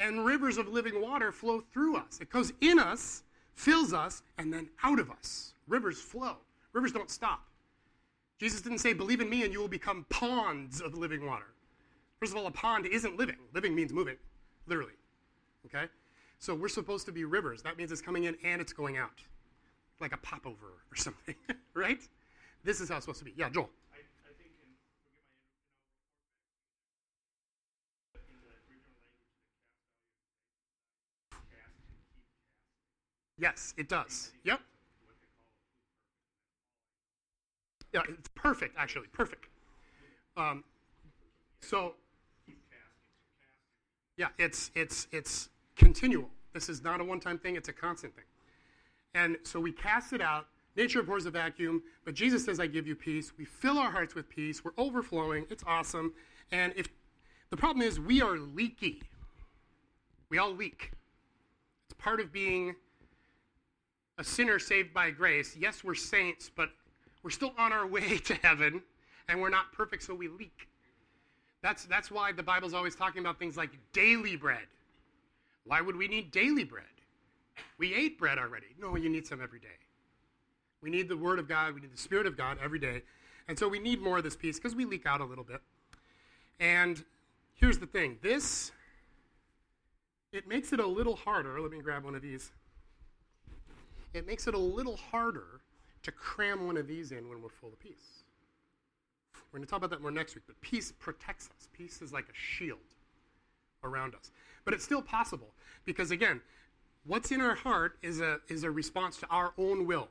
and 0.00 0.24
rivers 0.24 0.56
of 0.56 0.68
living 0.68 1.00
water 1.00 1.30
flow 1.30 1.62
through 1.72 1.96
us. 1.96 2.18
It 2.20 2.30
goes 2.30 2.52
in 2.60 2.78
us, 2.78 3.22
fills 3.54 3.92
us, 3.92 4.22
and 4.38 4.52
then 4.52 4.68
out 4.82 4.98
of 4.98 5.10
us. 5.10 5.52
Rivers 5.68 6.00
flow. 6.00 6.36
Rivers 6.72 6.92
don't 6.92 7.10
stop. 7.10 7.44
Jesus 8.38 8.62
didn't 8.62 8.78
say, 8.78 8.94
Believe 8.94 9.20
in 9.20 9.28
me 9.28 9.44
and 9.44 9.52
you 9.52 9.60
will 9.60 9.68
become 9.68 10.06
ponds 10.08 10.80
of 10.80 10.94
living 10.94 11.26
water. 11.26 11.52
First 12.18 12.32
of 12.32 12.38
all, 12.38 12.46
a 12.46 12.50
pond 12.50 12.86
isn't 12.86 13.16
living. 13.16 13.36
Living 13.54 13.74
means 13.74 13.92
moving, 13.92 14.16
literally. 14.66 14.92
Okay? 15.66 15.84
So 16.38 16.54
we're 16.54 16.68
supposed 16.68 17.04
to 17.06 17.12
be 17.12 17.24
rivers. 17.24 17.62
That 17.62 17.76
means 17.76 17.92
it's 17.92 18.00
coming 18.00 18.24
in 18.24 18.36
and 18.42 18.60
it's 18.60 18.72
going 18.72 18.96
out, 18.96 19.22
like 20.00 20.14
a 20.14 20.16
popover 20.18 20.84
or 20.90 20.96
something, 20.96 21.34
right? 21.74 22.00
This 22.64 22.80
is 22.80 22.88
how 22.88 22.96
it's 22.96 23.04
supposed 23.04 23.18
to 23.20 23.24
be. 23.26 23.34
Yeah, 23.36 23.50
Joel. 23.50 23.68
Yes, 33.40 33.72
it 33.78 33.88
does. 33.88 34.32
Yep. 34.44 34.60
Yeah, 37.94 38.02
it's 38.06 38.28
perfect, 38.34 38.76
actually. 38.78 39.06
Perfect. 39.12 39.46
Um, 40.36 40.62
so, 41.60 41.94
yeah, 44.18 44.28
it's 44.38 44.70
it's 44.74 45.08
it's 45.10 45.48
continual. 45.74 46.28
This 46.52 46.68
is 46.68 46.82
not 46.82 47.00
a 47.00 47.04
one-time 47.04 47.38
thing; 47.38 47.56
it's 47.56 47.70
a 47.70 47.72
constant 47.72 48.14
thing. 48.14 48.24
And 49.14 49.38
so 49.42 49.58
we 49.58 49.72
cast 49.72 50.12
it 50.12 50.20
out. 50.20 50.46
Nature 50.76 51.00
abhors 51.00 51.24
a 51.24 51.30
vacuum, 51.30 51.82
but 52.04 52.14
Jesus 52.14 52.44
says, 52.44 52.60
"I 52.60 52.66
give 52.66 52.86
you 52.86 52.94
peace." 52.94 53.32
We 53.38 53.46
fill 53.46 53.78
our 53.78 53.90
hearts 53.90 54.14
with 54.14 54.28
peace. 54.28 54.62
We're 54.62 54.72
overflowing. 54.76 55.46
It's 55.48 55.64
awesome. 55.66 56.12
And 56.52 56.74
if 56.76 56.88
the 57.48 57.56
problem 57.56 57.80
is, 57.86 57.98
we 57.98 58.20
are 58.20 58.36
leaky. 58.38 59.02
We 60.28 60.36
all 60.36 60.54
leak. 60.54 60.92
It's 61.86 61.94
part 61.98 62.20
of 62.20 62.32
being 62.32 62.76
a 64.20 64.24
sinner 64.24 64.58
saved 64.58 64.92
by 64.92 65.10
grace. 65.10 65.56
Yes, 65.58 65.82
we're 65.82 65.94
saints, 65.94 66.50
but 66.54 66.68
we're 67.22 67.30
still 67.30 67.54
on 67.56 67.72
our 67.72 67.86
way 67.86 68.18
to 68.26 68.34
heaven, 68.34 68.82
and 69.28 69.40
we're 69.40 69.48
not 69.48 69.72
perfect, 69.72 70.02
so 70.02 70.14
we 70.14 70.28
leak. 70.28 70.68
That's, 71.62 71.86
that's 71.86 72.10
why 72.10 72.32
the 72.32 72.42
Bible's 72.42 72.74
always 72.74 72.94
talking 72.94 73.20
about 73.20 73.38
things 73.38 73.56
like 73.56 73.70
daily 73.92 74.36
bread. 74.36 74.66
Why 75.64 75.80
would 75.80 75.96
we 75.96 76.06
need 76.06 76.30
daily 76.30 76.64
bread? 76.64 76.84
We 77.78 77.94
ate 77.94 78.18
bread 78.18 78.38
already. 78.38 78.68
No, 78.78 78.94
you 78.96 79.08
need 79.08 79.26
some 79.26 79.42
every 79.42 79.58
day. 79.58 79.68
We 80.82 80.90
need 80.90 81.08
the 81.08 81.16
Word 81.16 81.38
of 81.38 81.48
God, 81.48 81.74
we 81.74 81.80
need 81.80 81.92
the 81.92 81.98
Spirit 81.98 82.26
of 82.26 82.36
God 82.36 82.58
every 82.62 82.78
day. 82.78 83.02
And 83.48 83.58
so 83.58 83.68
we 83.68 83.78
need 83.78 84.00
more 84.00 84.18
of 84.18 84.24
this 84.24 84.36
peace 84.36 84.58
because 84.58 84.74
we 84.74 84.84
leak 84.84 85.06
out 85.06 85.20
a 85.20 85.24
little 85.24 85.44
bit. 85.44 85.60
And 86.58 87.02
here's 87.54 87.78
the 87.78 87.86
thing 87.86 88.18
this, 88.22 88.70
it 90.30 90.46
makes 90.46 90.74
it 90.74 90.80
a 90.80 90.86
little 90.86 91.16
harder. 91.16 91.58
Let 91.58 91.70
me 91.70 91.80
grab 91.80 92.04
one 92.04 92.14
of 92.14 92.22
these 92.22 92.52
it 94.14 94.26
makes 94.26 94.46
it 94.46 94.54
a 94.54 94.58
little 94.58 94.96
harder 94.96 95.60
to 96.02 96.12
cram 96.12 96.66
one 96.66 96.76
of 96.76 96.86
these 96.86 97.12
in 97.12 97.28
when 97.28 97.42
we're 97.42 97.48
full 97.48 97.70
of 97.70 97.78
peace. 97.78 98.24
We're 99.52 99.58
going 99.58 99.66
to 99.66 99.70
talk 99.70 99.78
about 99.78 99.90
that 99.90 100.00
more 100.00 100.10
next 100.10 100.34
week, 100.34 100.44
but 100.46 100.60
peace 100.60 100.92
protects 100.92 101.46
us. 101.46 101.68
Peace 101.72 102.02
is 102.02 102.12
like 102.12 102.24
a 102.24 102.34
shield 102.34 102.78
around 103.82 104.14
us. 104.14 104.30
But 104.64 104.74
it's 104.74 104.84
still 104.84 105.02
possible 105.02 105.48
because, 105.84 106.10
again, 106.10 106.40
what's 107.04 107.32
in 107.32 107.40
our 107.40 107.54
heart 107.54 107.98
is 108.02 108.20
a, 108.20 108.38
is 108.48 108.62
a 108.62 108.70
response 108.70 109.16
to 109.18 109.26
our 109.28 109.52
own 109.58 109.86
will, 109.86 110.08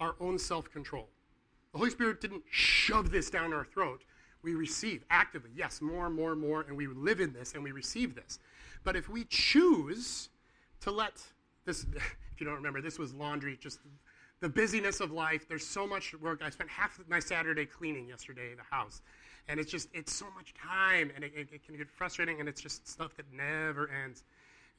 our 0.00 0.14
own 0.20 0.38
self 0.38 0.70
control. 0.70 1.08
The 1.72 1.78
Holy 1.78 1.90
Spirit 1.90 2.20
didn't 2.20 2.42
shove 2.50 3.10
this 3.10 3.30
down 3.30 3.52
our 3.52 3.64
throat. 3.64 4.02
We 4.42 4.54
receive 4.54 5.04
actively, 5.08 5.50
yes, 5.54 5.80
more 5.80 6.06
and 6.06 6.14
more 6.14 6.32
and 6.32 6.40
more, 6.40 6.62
and 6.62 6.76
we 6.76 6.86
live 6.86 7.20
in 7.20 7.32
this 7.32 7.54
and 7.54 7.62
we 7.62 7.72
receive 7.72 8.14
this. 8.14 8.40
But 8.84 8.96
if 8.96 9.08
we 9.08 9.24
choose 9.24 10.28
to 10.80 10.90
let 10.90 11.22
this, 11.64 11.86
if 12.34 12.40
you 12.40 12.46
don't 12.46 12.56
remember, 12.56 12.80
this 12.80 12.98
was 12.98 13.12
laundry, 13.14 13.58
just 13.60 13.78
the 14.40 14.48
busyness 14.48 15.00
of 15.00 15.12
life. 15.12 15.48
There's 15.48 15.66
so 15.66 15.86
much 15.86 16.14
work. 16.14 16.40
I 16.42 16.50
spent 16.50 16.70
half 16.70 17.00
my 17.08 17.20
Saturday 17.20 17.66
cleaning 17.66 18.08
yesterday 18.08 18.54
the 18.54 18.62
house. 18.74 19.02
And 19.48 19.58
it's 19.58 19.70
just, 19.70 19.88
it's 19.92 20.12
so 20.12 20.26
much 20.36 20.54
time, 20.54 21.10
and 21.14 21.24
it, 21.24 21.32
it, 21.34 21.48
it 21.52 21.66
can 21.66 21.76
get 21.76 21.90
frustrating, 21.90 22.40
and 22.40 22.48
it's 22.48 22.60
just 22.60 22.86
stuff 22.88 23.16
that 23.16 23.26
never 23.32 23.90
ends. 24.04 24.24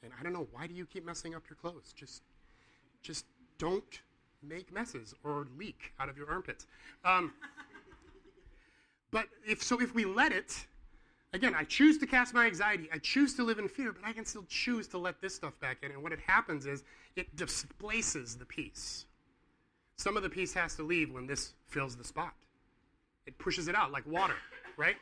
And 0.02 0.12
I 0.18 0.22
don't 0.22 0.32
know, 0.32 0.46
why 0.52 0.66
do 0.66 0.74
you 0.74 0.86
keep 0.86 1.04
messing 1.04 1.34
up 1.34 1.42
your 1.48 1.56
clothes? 1.56 1.92
Just, 1.94 2.22
just 3.02 3.26
don't 3.58 4.00
make 4.42 4.72
messes 4.72 5.14
or 5.22 5.46
leak 5.58 5.92
out 6.00 6.08
of 6.08 6.16
your 6.16 6.30
armpits. 6.30 6.66
Um, 7.04 7.32
but 9.10 9.26
if 9.46 9.62
so, 9.62 9.80
if 9.80 9.94
we 9.94 10.04
let 10.04 10.32
it, 10.32 10.66
Again, 11.34 11.52
I 11.52 11.64
choose 11.64 11.98
to 11.98 12.06
cast 12.06 12.32
my 12.32 12.46
anxiety. 12.46 12.88
I 12.92 12.98
choose 12.98 13.34
to 13.34 13.42
live 13.42 13.58
in 13.58 13.68
fear, 13.68 13.92
but 13.92 14.08
I 14.08 14.12
can 14.12 14.24
still 14.24 14.44
choose 14.48 14.86
to 14.88 14.98
let 14.98 15.20
this 15.20 15.34
stuff 15.34 15.58
back 15.58 15.78
in. 15.82 15.90
And 15.90 16.00
what 16.00 16.12
it 16.12 16.20
happens 16.20 16.64
is 16.64 16.84
it 17.16 17.34
displaces 17.34 18.36
the 18.36 18.44
peace. 18.44 19.06
Some 19.96 20.16
of 20.16 20.22
the 20.22 20.30
peace 20.30 20.54
has 20.54 20.76
to 20.76 20.84
leave 20.84 21.12
when 21.12 21.26
this 21.26 21.54
fills 21.66 21.96
the 21.96 22.04
spot. 22.04 22.34
It 23.26 23.36
pushes 23.36 23.66
it 23.66 23.74
out 23.74 23.90
like 23.90 24.06
water, 24.06 24.36
right? 24.76 24.94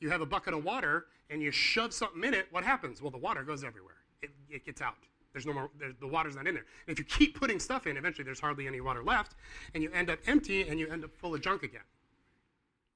You 0.00 0.10
have 0.10 0.20
a 0.20 0.26
bucket 0.26 0.52
of 0.52 0.64
water 0.64 1.06
and 1.30 1.42
you 1.42 1.50
shove 1.50 1.94
something 1.94 2.24
in 2.24 2.34
it. 2.34 2.46
What 2.50 2.62
happens? 2.62 3.00
Well, 3.00 3.10
the 3.10 3.18
water 3.18 3.42
goes 3.42 3.64
everywhere. 3.64 3.96
It, 4.20 4.30
it 4.50 4.66
gets 4.66 4.82
out. 4.82 4.96
There's 5.32 5.46
no 5.46 5.54
more. 5.54 5.70
the 5.98 6.06
water's 6.06 6.36
not 6.36 6.46
in 6.46 6.54
there. 6.54 6.66
And 6.86 6.92
if 6.92 6.98
you 6.98 7.06
keep 7.06 7.38
putting 7.40 7.58
stuff 7.58 7.86
in, 7.86 7.96
eventually 7.96 8.24
there's 8.24 8.40
hardly 8.40 8.66
any 8.66 8.82
water 8.82 9.02
left, 9.02 9.34
and 9.72 9.82
you 9.82 9.90
end 9.92 10.10
up 10.10 10.18
empty 10.26 10.68
and 10.68 10.78
you 10.78 10.88
end 10.88 11.04
up 11.04 11.16
full 11.16 11.34
of 11.34 11.40
junk 11.40 11.62
again, 11.62 11.80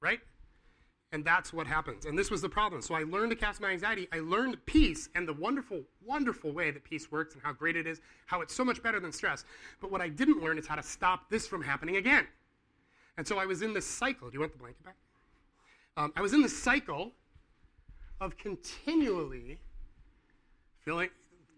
right? 0.01 0.19
And 1.11 1.23
that's 1.23 1.53
what 1.53 1.65
happens. 1.67 2.05
And 2.05 2.17
this 2.17 2.29
was 2.29 2.41
the 2.41 2.49
problem. 2.49 2.81
So 2.81 2.93
I 2.93 3.03
learned 3.03 3.29
to 3.31 3.37
cast 3.37 3.61
my 3.61 3.69
anxiety. 3.69 4.07
I 4.11 4.19
learned 4.19 4.57
peace 4.65 5.07
and 5.15 5.27
the 5.27 5.33
wonderful, 5.33 5.81
wonderful 6.05 6.51
way 6.51 6.71
that 6.71 6.83
peace 6.83 7.11
works 7.11 7.35
and 7.35 7.43
how 7.43 7.53
great 7.53 7.75
it 7.75 7.87
is, 7.87 8.01
how 8.25 8.41
it's 8.41 8.53
so 8.53 8.65
much 8.65 8.83
better 8.83 8.99
than 8.99 9.11
stress. 9.11 9.45
But 9.79 9.91
what 9.91 10.01
I 10.01 10.09
didn't 10.09 10.43
learn 10.43 10.57
is 10.57 10.67
how 10.67 10.75
to 10.75 10.83
stop 10.83 11.29
this 11.29 11.47
from 11.47 11.61
happening 11.61 11.97
again. 11.97 12.27
And 13.17 13.25
so 13.25 13.37
I 13.37 13.45
was 13.45 13.61
in 13.61 13.73
this 13.73 13.85
cycle. 13.85 14.29
Do 14.29 14.33
you 14.33 14.39
want 14.41 14.51
the 14.51 14.57
blanket 14.57 14.83
back? 14.83 14.95
Um, 15.95 16.11
I 16.17 16.21
was 16.21 16.33
in 16.33 16.41
this 16.41 16.57
cycle 16.57 17.11
of 18.19 18.37
continually 18.37 19.59
filling, 20.83 21.09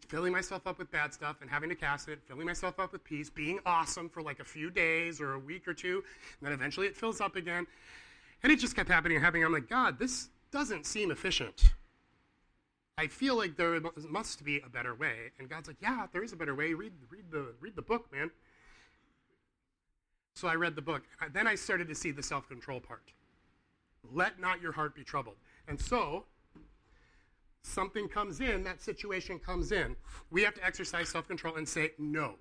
filling 0.08 0.32
myself 0.32 0.68
up 0.68 0.78
with 0.78 0.92
bad 0.92 1.14
stuff 1.14 1.38
and 1.42 1.50
having 1.50 1.70
to 1.70 1.76
cast 1.76 2.10
it, 2.10 2.20
filling 2.28 2.46
myself 2.46 2.80
up 2.80 2.92
with 2.94 3.04
peace, 3.04 3.30
being 3.30 3.60
awesome 3.66 4.10
for 4.10 4.22
like 4.22 4.40
a 4.40 4.44
few 4.44 4.70
days 4.70 5.20
or 5.20 5.34
a 5.34 5.40
week 5.40 5.68
or 5.68 5.74
two, 5.74 6.04
and 6.40 6.48
then 6.48 6.54
eventually 6.54 6.86
it 6.86 6.96
fills 6.96 7.20
up 7.22 7.36
again. 7.36 7.66
And 8.44 8.52
it 8.52 8.60
just 8.60 8.76
kept 8.76 8.90
happening 8.90 9.18
and 9.18 9.26
happening. 9.26 9.44
I'm 9.44 9.54
like, 9.54 9.70
God, 9.70 10.00
this 10.00 10.30
doesn't 10.52 10.86
seem 10.86 11.12
efficient. 11.12 11.64
I 12.98 13.08
feel 13.08 13.36
like 13.36 13.56
there 13.58 13.80
must 14.10 14.44
be 14.44 14.60
a 14.66 14.70
better 14.70 14.96
way. 14.96 15.32
And 15.40 15.50
God's 15.50 15.68
like, 15.68 15.78
yeah, 15.82 16.08
there 16.12 16.24
is 16.24 16.34
a 16.34 16.36
better 16.36 16.56
way. 16.56 16.74
Read, 16.74 16.94
read, 17.10 17.26
the, 17.32 17.54
read 17.60 17.76
the 17.76 17.82
book, 17.82 18.12
man. 18.12 18.32
So 20.34 20.48
I 20.48 20.56
read 20.56 20.76
the 20.76 20.82
book. 20.82 21.04
Then 21.34 21.48
I 21.48 21.56
started 21.56 21.88
to 21.90 21.96
see 21.96 22.12
the 22.12 22.24
self 22.24 22.48
control 22.48 22.80
part. 22.80 23.12
Let 24.12 24.40
not 24.40 24.62
your 24.62 24.72
heart 24.72 24.96
be 24.96 25.04
troubled. 25.04 25.36
And 25.68 25.80
so, 25.80 26.26
something 27.62 28.08
comes 28.08 28.40
in, 28.40 28.64
that 28.64 28.82
situation 28.82 29.40
comes 29.40 29.72
in. 29.72 29.96
We 30.32 30.44
have 30.44 30.54
to 30.56 30.66
exercise 30.66 31.10
self 31.10 31.28
control 31.28 31.56
and 31.56 31.68
say, 31.68 31.92
no. 32.00 32.36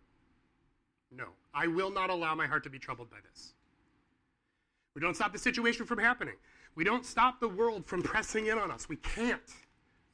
No. 1.10 1.28
I 1.54 1.66
will 1.66 1.90
not 1.90 2.10
allow 2.10 2.34
my 2.34 2.46
heart 2.46 2.64
to 2.64 2.70
be 2.70 2.78
troubled 2.78 3.10
by 3.10 3.18
this. 3.30 3.52
We 4.96 5.02
don't 5.02 5.14
stop 5.14 5.30
the 5.30 5.38
situation 5.38 5.84
from 5.84 5.98
happening. 5.98 6.36
We 6.74 6.82
don't 6.82 7.04
stop 7.04 7.38
the 7.38 7.48
world 7.48 7.84
from 7.84 8.02
pressing 8.02 8.46
in 8.46 8.56
on 8.56 8.70
us. 8.70 8.88
We 8.88 8.96
can't. 8.96 9.42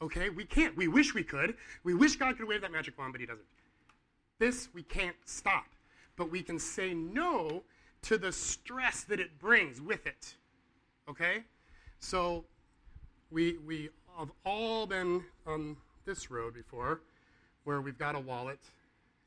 Okay? 0.02 0.28
We 0.28 0.44
can't. 0.44 0.76
We 0.76 0.88
wish 0.88 1.14
we 1.14 1.22
could. 1.22 1.54
We 1.84 1.94
wish 1.94 2.16
God 2.16 2.36
could 2.36 2.48
wave 2.48 2.62
that 2.62 2.72
magic 2.72 2.98
wand, 2.98 3.12
but 3.12 3.20
He 3.20 3.26
doesn't. 3.28 3.46
This 4.40 4.68
we 4.74 4.82
can't 4.82 5.14
stop. 5.24 5.66
But 6.16 6.32
we 6.32 6.42
can 6.42 6.58
say 6.58 6.94
no 6.94 7.62
to 8.02 8.18
the 8.18 8.32
stress 8.32 9.04
that 9.04 9.20
it 9.20 9.38
brings 9.38 9.80
with 9.80 10.04
it. 10.04 10.34
Okay? 11.08 11.44
So 12.00 12.44
we, 13.30 13.58
we 13.64 13.88
have 14.18 14.32
all 14.44 14.88
been 14.88 15.22
on 15.46 15.76
this 16.06 16.28
road 16.28 16.54
before 16.54 17.02
where 17.62 17.80
we've 17.80 17.98
got 17.98 18.16
a 18.16 18.20
wallet 18.20 18.58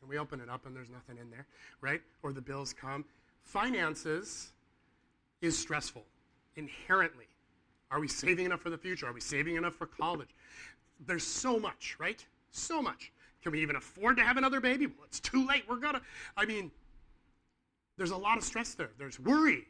and 0.02 0.10
we 0.10 0.18
open 0.18 0.42
it 0.42 0.50
up 0.50 0.66
and 0.66 0.76
there's 0.76 0.90
nothing 0.90 1.18
in 1.18 1.32
there, 1.32 1.46
right? 1.80 2.02
Or 2.24 2.34
the 2.34 2.42
bills 2.42 2.74
come. 2.74 3.06
Finances 3.42 4.52
is 5.46 5.58
stressful 5.58 6.04
inherently. 6.56 7.28
Are 7.92 8.00
we 8.00 8.08
saving 8.08 8.46
enough 8.46 8.62
for 8.62 8.70
the 8.70 8.78
future? 8.78 9.08
Are 9.08 9.14
we 9.14 9.22
saving 9.22 9.56
enough 9.56 9.76
for 9.76 9.86
college? 9.86 10.30
There's 11.06 11.26
so 11.26 11.60
much, 11.60 11.96
right? 12.00 12.26
So 12.52 12.82
much. 12.82 13.12
Can 13.44 13.52
we 13.52 13.62
even 13.62 13.76
afford 13.76 14.18
to 14.18 14.24
have 14.24 14.38
another 14.38 14.60
baby? 14.60 14.88
Well, 14.88 15.06
it's 15.06 15.20
too 15.20 15.46
late. 15.46 15.64
We're 15.70 15.78
gonna. 15.78 16.02
I 16.36 16.46
mean, 16.46 16.72
there's 17.98 18.12
a 18.12 18.18
lot 18.18 18.38
of 18.38 18.44
stress 18.44 18.74
there. 18.74 18.90
There's 18.98 19.20
worry. 19.20 19.68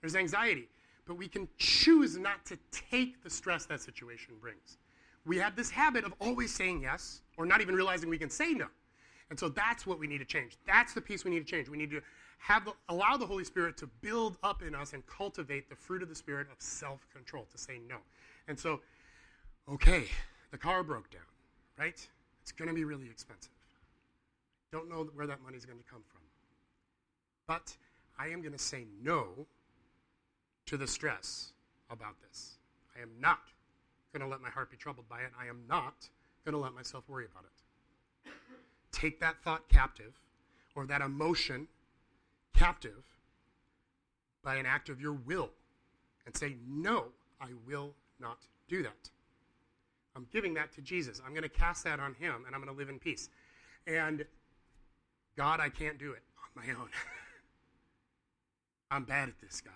There's 0.00 0.16
anxiety. 0.16 0.68
But 1.06 1.16
we 1.16 1.28
can 1.28 1.48
choose 1.56 2.18
not 2.18 2.44
to 2.46 2.58
take 2.70 3.22
the 3.22 3.30
stress 3.30 3.64
that 3.66 3.80
situation 3.80 4.34
brings. 4.40 4.78
We 5.24 5.38
have 5.38 5.56
this 5.56 5.70
habit 5.70 6.04
of 6.04 6.12
always 6.20 6.54
saying 6.54 6.82
yes 6.82 7.22
or 7.36 7.46
not 7.46 7.60
even 7.60 7.74
realizing 7.74 8.08
we 8.08 8.18
can 8.18 8.30
say 8.30 8.52
no. 8.52 8.66
And 9.30 9.38
so 9.38 9.48
that's 9.48 9.86
what 9.86 9.98
we 9.98 10.06
need 10.06 10.18
to 10.18 10.24
change. 10.24 10.56
That's 10.66 10.94
the 10.94 11.00
piece 11.00 11.24
we 11.24 11.30
need 11.30 11.46
to 11.46 11.50
change. 11.50 11.68
We 11.68 11.78
need 11.78 11.90
to 11.90 12.00
have 12.38 12.64
the, 12.64 12.72
allow 12.88 13.16
the 13.16 13.26
Holy 13.26 13.44
Spirit 13.44 13.76
to 13.78 13.86
build 14.02 14.36
up 14.42 14.62
in 14.62 14.74
us 14.74 14.92
and 14.92 15.04
cultivate 15.06 15.68
the 15.68 15.76
fruit 15.76 16.02
of 16.02 16.08
the 16.08 16.14
Spirit 16.14 16.46
of 16.52 16.60
self 16.60 17.06
control, 17.12 17.46
to 17.50 17.58
say 17.58 17.80
no. 17.88 17.96
And 18.48 18.58
so, 18.58 18.80
okay, 19.68 20.04
the 20.50 20.58
car 20.58 20.82
broke 20.82 21.10
down, 21.10 21.22
right? 21.78 22.06
It's 22.42 22.52
going 22.52 22.68
to 22.68 22.74
be 22.74 22.84
really 22.84 23.06
expensive. 23.06 23.50
Don't 24.70 24.88
know 24.88 25.08
where 25.14 25.26
that 25.26 25.42
money 25.42 25.56
is 25.56 25.64
going 25.64 25.78
to 25.78 25.84
come 25.84 26.02
from. 26.06 26.20
But 27.46 27.76
I 28.18 28.28
am 28.28 28.40
going 28.40 28.52
to 28.52 28.58
say 28.58 28.86
no 29.02 29.46
to 30.66 30.76
the 30.76 30.86
stress 30.86 31.52
about 31.90 32.20
this. 32.28 32.56
I 32.96 33.02
am 33.02 33.10
not 33.20 33.40
going 34.12 34.22
to 34.22 34.28
let 34.28 34.40
my 34.40 34.50
heart 34.50 34.70
be 34.70 34.76
troubled 34.76 35.08
by 35.08 35.20
it. 35.20 35.30
I 35.40 35.46
am 35.46 35.62
not 35.68 36.08
going 36.44 36.52
to 36.52 36.58
let 36.58 36.74
myself 36.74 37.04
worry 37.08 37.26
about 37.30 37.44
it. 37.44 38.30
Take 38.92 39.20
that 39.20 39.42
thought 39.42 39.68
captive 39.68 40.14
or 40.74 40.86
that 40.86 41.00
emotion 41.00 41.68
captive 42.56 43.04
by 44.42 44.56
an 44.56 44.66
act 44.66 44.88
of 44.88 45.00
your 45.00 45.12
will 45.12 45.50
and 46.24 46.36
say, 46.36 46.56
No, 46.68 47.06
I 47.40 47.48
will 47.66 47.94
not 48.18 48.38
do 48.68 48.82
that. 48.82 49.10
I'm 50.14 50.26
giving 50.32 50.54
that 50.54 50.72
to 50.72 50.80
Jesus. 50.80 51.20
I'm 51.24 51.32
going 51.32 51.42
to 51.42 51.48
cast 51.48 51.84
that 51.84 52.00
on 52.00 52.14
him 52.14 52.44
and 52.46 52.54
I'm 52.54 52.62
going 52.62 52.72
to 52.72 52.78
live 52.78 52.88
in 52.88 52.98
peace. 52.98 53.28
And 53.86 54.24
God, 55.36 55.60
I 55.60 55.68
can't 55.68 55.98
do 55.98 56.12
it 56.12 56.22
on 56.42 56.64
my 56.64 56.72
own. 56.72 56.88
I'm 58.90 59.04
bad 59.04 59.28
at 59.28 59.38
this, 59.40 59.60
God. 59.60 59.74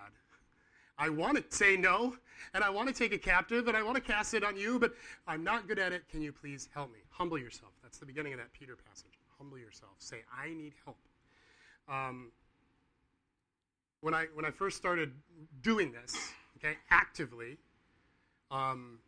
I 0.96 1.08
want 1.08 1.36
to 1.36 1.56
say 1.56 1.78
no, 1.78 2.14
and 2.52 2.62
I 2.62 2.68
want 2.68 2.88
to 2.88 2.94
take 2.94 3.12
it 3.12 3.22
captive, 3.22 3.68
and 3.68 3.76
I 3.76 3.82
want 3.82 3.96
to 3.96 4.02
cast 4.02 4.34
it 4.34 4.44
on 4.44 4.54
you, 4.54 4.78
but 4.78 4.92
I'm 5.26 5.42
not 5.42 5.66
good 5.66 5.78
at 5.78 5.92
it. 5.92 6.06
Can 6.10 6.20
you 6.20 6.30
please 6.30 6.68
help 6.74 6.92
me? 6.92 6.98
Humble 7.08 7.38
yourself. 7.38 7.72
That's 7.82 7.96
the 7.96 8.04
beginning 8.04 8.34
of 8.34 8.38
that 8.38 8.52
Peter 8.52 8.76
passage. 8.76 9.18
Humble 9.38 9.56
yourself. 9.56 9.92
Say, 9.98 10.18
I 10.30 10.52
need 10.52 10.74
help. 10.84 10.98
Um, 11.88 12.32
when 14.00 14.14
I 14.14 14.26
when 14.34 14.44
I 14.44 14.50
first 14.50 14.76
started 14.76 15.12
doing 15.62 15.92
this, 15.92 16.16
okay, 16.56 16.76
actively, 16.90 17.56
um, 18.50 18.98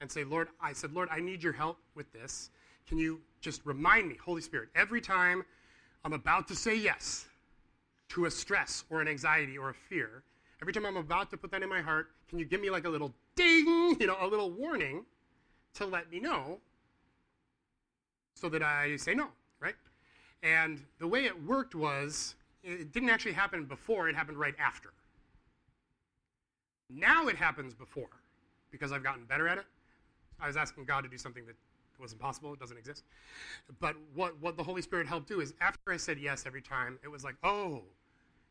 and 0.00 0.10
say, 0.10 0.24
Lord, 0.24 0.48
I 0.60 0.72
said, 0.72 0.92
Lord, 0.92 1.08
I 1.10 1.20
need 1.20 1.42
your 1.42 1.52
help 1.52 1.78
with 1.94 2.12
this. 2.12 2.50
Can 2.86 2.98
you 2.98 3.20
just 3.40 3.64
remind 3.64 4.08
me, 4.08 4.16
Holy 4.22 4.42
Spirit, 4.42 4.68
every 4.74 5.00
time 5.00 5.44
I'm 6.04 6.12
about 6.12 6.48
to 6.48 6.56
say 6.56 6.76
yes 6.76 7.26
to 8.10 8.24
a 8.24 8.30
stress 8.30 8.84
or 8.90 9.00
an 9.00 9.08
anxiety 9.08 9.56
or 9.56 9.70
a 9.70 9.74
fear, 9.74 10.22
every 10.60 10.72
time 10.72 10.86
I'm 10.86 10.96
about 10.96 11.30
to 11.30 11.36
put 11.36 11.50
that 11.52 11.62
in 11.62 11.68
my 11.68 11.80
heart, 11.80 12.08
can 12.28 12.38
you 12.38 12.44
give 12.44 12.60
me 12.60 12.70
like 12.70 12.84
a 12.84 12.88
little 12.88 13.12
ding, 13.36 13.96
you 14.00 14.06
know, 14.06 14.16
a 14.20 14.26
little 14.26 14.50
warning 14.50 15.04
to 15.74 15.86
let 15.86 16.10
me 16.10 16.20
know 16.20 16.58
so 18.34 18.48
that 18.48 18.62
I 18.62 18.96
say 18.96 19.14
no, 19.14 19.28
right? 19.60 19.74
And 20.42 20.82
the 20.98 21.06
way 21.06 21.26
it 21.26 21.44
worked 21.44 21.74
was 21.74 22.34
it 22.62 22.92
didn't 22.92 23.10
actually 23.10 23.32
happen 23.32 23.64
before, 23.64 24.08
it 24.08 24.16
happened 24.16 24.38
right 24.38 24.54
after. 24.58 24.90
Now 26.88 27.28
it 27.28 27.36
happens 27.36 27.74
before 27.74 28.10
because 28.70 28.92
I've 28.92 29.02
gotten 29.02 29.24
better 29.24 29.48
at 29.48 29.58
it. 29.58 29.64
I 30.40 30.46
was 30.46 30.56
asking 30.56 30.84
God 30.84 31.02
to 31.02 31.08
do 31.08 31.18
something 31.18 31.46
that 31.46 31.56
wasn't 32.00 32.20
possible, 32.20 32.52
it 32.54 32.60
doesn't 32.60 32.78
exist. 32.78 33.04
But 33.78 33.94
what, 34.14 34.40
what 34.40 34.56
the 34.56 34.62
Holy 34.62 34.82
Spirit 34.82 35.06
helped 35.06 35.28
do 35.28 35.40
is 35.40 35.54
after 35.60 35.92
I 35.92 35.96
said 35.96 36.18
yes 36.18 36.44
every 36.46 36.62
time, 36.62 36.98
it 37.04 37.08
was 37.08 37.22
like, 37.22 37.36
oh, 37.44 37.82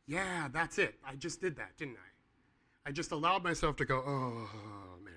yeah, 0.06 0.48
that's 0.52 0.78
it. 0.78 0.96
I 1.06 1.16
just 1.16 1.42
did 1.42 1.56
that, 1.58 1.78
didn't 1.78 1.98
I? 1.98 2.90
I 2.90 2.92
just 2.92 3.12
allowed 3.12 3.44
myself 3.44 3.76
to 3.78 3.86
go, 3.86 4.04
oh, 4.06 4.48
man, 5.04 5.14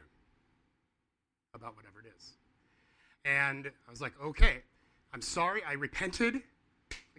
about 1.55 1.77
whatever 1.77 2.01
it 2.01 2.07
is. 2.17 2.33
And 3.25 3.67
I 3.67 3.91
was 3.91 4.01
like, 4.01 4.15
okay, 4.23 4.63
I'm 5.13 5.23
sorry, 5.23 5.63
I 5.65 5.75
repented. 5.75 6.43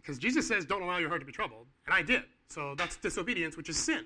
Because 0.03 0.19
Jesus 0.19 0.45
says, 0.45 0.65
don't 0.65 0.81
allow 0.81 0.97
your 0.97 1.07
heart 1.07 1.21
to 1.21 1.25
be 1.25 1.31
troubled. 1.31 1.65
And 1.85 1.95
I 1.95 2.01
did. 2.01 2.23
So 2.49 2.75
that's 2.77 2.97
disobedience, 2.97 3.55
which 3.55 3.69
is 3.69 3.77
sin. 3.77 4.05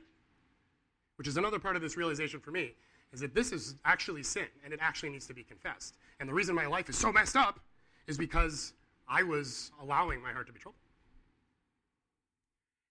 Which 1.16 1.28
is 1.28 1.38
another 1.38 1.58
part 1.58 1.76
of 1.76 1.82
this 1.82 1.98
realization 1.98 2.40
for 2.40 2.52
me, 2.52 2.74
is 3.12 3.20
that 3.22 3.34
this 3.34 3.52
is 3.52 3.76
actually 3.84 4.22
sin, 4.22 4.48
and 4.64 4.72
it 4.72 4.80
actually 4.80 5.10
needs 5.10 5.26
to 5.26 5.34
be 5.34 5.44
confessed. 5.44 5.98
And 6.20 6.30
the 6.30 6.34
reason 6.34 6.54
my 6.54 6.68
life 6.68 6.88
is 6.88 6.96
so 6.96 7.12
messed 7.12 7.36
up 7.36 7.60
is 8.06 8.18
because 8.18 8.74
I 9.10 9.24
was 9.24 9.72
allowing 9.82 10.22
my 10.22 10.32
heart 10.32 10.46
to 10.48 10.54
be 10.54 10.60
troubled. 10.60 10.80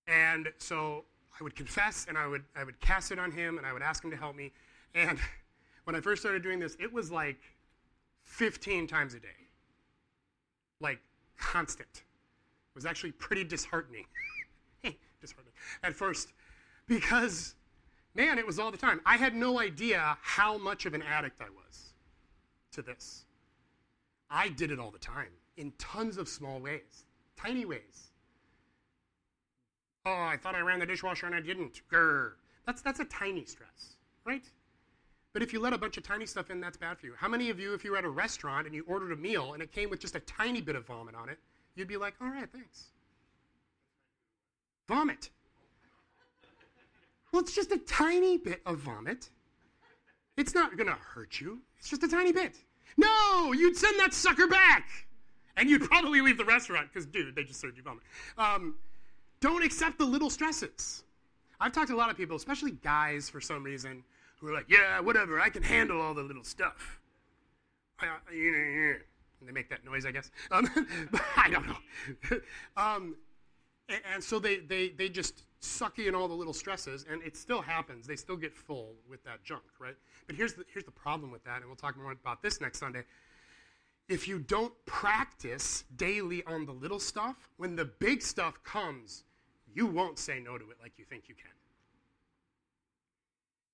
And 0.08 0.48
so 0.58 1.04
I 1.38 1.44
would 1.44 1.54
confess, 1.54 2.06
and 2.08 2.18
I 2.18 2.26
would, 2.26 2.42
I 2.56 2.64
would 2.64 2.80
cast 2.80 3.12
it 3.12 3.20
on 3.20 3.30
him, 3.30 3.58
and 3.58 3.66
I 3.66 3.72
would 3.72 3.82
ask 3.82 4.02
him 4.02 4.10
to 4.10 4.16
help 4.16 4.34
me. 4.34 4.52
And 4.96 5.18
when 5.84 5.94
I 5.94 6.00
first 6.00 6.22
started 6.22 6.42
doing 6.42 6.58
this, 6.58 6.76
it 6.80 6.92
was 6.92 7.12
like 7.12 7.38
15 8.24 8.88
times 8.88 9.14
a 9.14 9.20
day. 9.20 9.28
Like 10.80 10.98
constant 11.38 12.02
was 12.76 12.86
actually 12.86 13.10
pretty 13.12 13.42
disheartening. 13.42 14.04
disheartening 15.20 15.54
at 15.82 15.94
first 15.94 16.32
because, 16.86 17.56
man, 18.14 18.38
it 18.38 18.46
was 18.46 18.60
all 18.60 18.70
the 18.70 18.76
time. 18.76 19.00
I 19.04 19.16
had 19.16 19.34
no 19.34 19.58
idea 19.58 20.16
how 20.22 20.58
much 20.58 20.86
of 20.86 20.94
an 20.94 21.02
addict 21.02 21.40
I 21.40 21.50
was 21.50 21.94
to 22.72 22.82
this. 22.82 23.24
I 24.30 24.48
did 24.50 24.70
it 24.70 24.78
all 24.78 24.92
the 24.92 24.98
time 24.98 25.32
in 25.56 25.72
tons 25.78 26.18
of 26.18 26.28
small 26.28 26.60
ways, 26.60 27.04
tiny 27.36 27.64
ways. 27.64 28.12
Oh, 30.04 30.12
I 30.12 30.36
thought 30.36 30.54
I 30.54 30.60
ran 30.60 30.78
the 30.78 30.86
dishwasher 30.86 31.26
and 31.26 31.34
I 31.34 31.40
didn't. 31.40 31.80
Grr. 31.90 32.32
That's, 32.66 32.82
that's 32.82 33.00
a 33.00 33.04
tiny 33.06 33.44
stress, 33.44 33.96
right? 34.24 34.44
But 35.32 35.42
if 35.42 35.52
you 35.52 35.60
let 35.60 35.72
a 35.72 35.78
bunch 35.78 35.96
of 35.96 36.02
tiny 36.02 36.26
stuff 36.26 36.50
in, 36.50 36.60
that's 36.60 36.76
bad 36.76 36.98
for 36.98 37.06
you. 37.06 37.14
How 37.16 37.28
many 37.28 37.50
of 37.50 37.58
you, 37.58 37.74
if 37.74 37.84
you 37.84 37.92
were 37.92 37.98
at 37.98 38.04
a 38.04 38.08
restaurant 38.08 38.66
and 38.66 38.74
you 38.74 38.84
ordered 38.86 39.12
a 39.12 39.16
meal 39.16 39.54
and 39.54 39.62
it 39.62 39.72
came 39.72 39.90
with 39.90 40.00
just 40.00 40.14
a 40.14 40.20
tiny 40.20 40.60
bit 40.60 40.76
of 40.76 40.86
vomit 40.86 41.14
on 41.14 41.28
it, 41.28 41.38
you'd 41.76 41.88
be 41.88 41.96
like, 41.96 42.14
all 42.20 42.28
right, 42.28 42.48
thanks. 42.52 42.86
Vomit. 44.88 45.30
Well, 47.32 47.42
it's 47.42 47.54
just 47.54 47.70
a 47.72 47.78
tiny 47.78 48.38
bit 48.38 48.62
of 48.66 48.78
vomit. 48.78 49.30
It's 50.36 50.54
not 50.54 50.76
going 50.76 50.88
to 50.88 50.94
hurt 50.94 51.40
you. 51.40 51.60
It's 51.78 51.88
just 51.88 52.02
a 52.02 52.08
tiny 52.08 52.32
bit. 52.32 52.56
No, 52.96 53.52
you'd 53.52 53.76
send 53.76 53.98
that 54.00 54.14
sucker 54.14 54.46
back. 54.46 54.88
And 55.56 55.70
you'd 55.70 55.82
probably 55.82 56.20
leave 56.20 56.38
the 56.38 56.44
restaurant 56.44 56.88
because, 56.92 57.06
dude, 57.06 57.34
they 57.34 57.44
just 57.44 57.60
served 57.60 57.76
you 57.76 57.82
vomit. 57.82 58.02
Um, 58.36 58.74
don't 59.40 59.64
accept 59.64 59.98
the 59.98 60.04
little 60.04 60.30
stresses. 60.30 61.04
I've 61.60 61.72
talked 61.72 61.88
to 61.88 61.94
a 61.94 61.96
lot 61.96 62.10
of 62.10 62.16
people, 62.16 62.36
especially 62.36 62.72
guys 62.72 63.30
for 63.30 63.40
some 63.40 63.64
reason, 63.64 64.04
who 64.40 64.48
are 64.48 64.52
like, 64.52 64.66
yeah, 64.68 65.00
whatever, 65.00 65.40
I 65.40 65.48
can 65.48 65.62
handle 65.62 66.00
all 66.00 66.12
the 66.12 66.22
little 66.22 66.44
stuff. 66.44 67.00
They 69.42 69.52
make 69.52 69.68
that 69.70 69.84
noise, 69.84 70.06
I 70.06 70.10
guess. 70.10 70.30
Um, 70.50 70.68
I 71.36 71.50
don't 71.50 71.66
know. 71.66 72.38
um, 72.76 73.16
and, 73.88 74.00
and, 74.14 74.24
so 74.24 74.38
they, 74.38 74.58
they, 74.58 74.88
they 74.88 75.08
just 75.08 75.44
suck 75.60 75.98
in 75.98 76.14
all 76.14 76.28
the 76.28 76.34
little 76.34 76.52
stresses, 76.52 77.04
and 77.10 77.22
it 77.22 77.36
still 77.36 77.60
happens. 77.60 78.06
They 78.06 78.16
still 78.16 78.36
get 78.36 78.54
full 78.54 78.94
with 79.08 79.22
that 79.24 79.44
junk, 79.44 79.62
right? 79.78 79.94
But 80.26 80.36
here's 80.36 80.54
the, 80.54 80.64
here's 80.72 80.84
the 80.84 80.90
problem 80.90 81.30
with 81.30 81.44
that, 81.44 81.58
and 81.58 81.66
we'll 81.66 81.76
talk 81.76 81.96
more 81.96 82.12
about 82.12 82.42
this 82.42 82.60
next 82.60 82.78
Sunday. 82.78 83.02
If 84.08 84.28
you 84.28 84.38
don't 84.38 84.72
practice 84.86 85.84
daily 85.96 86.44
on 86.44 86.64
the 86.64 86.72
little 86.72 87.00
stuff, 87.00 87.48
when 87.56 87.74
the 87.74 87.84
big 87.84 88.22
stuff 88.22 88.62
comes, 88.62 89.24
you 89.74 89.86
won't 89.86 90.18
say 90.18 90.40
no 90.40 90.56
to 90.56 90.70
it 90.70 90.76
like 90.80 90.92
you 90.96 91.04
think 91.04 91.24
you 91.28 91.34
can. 91.34 91.50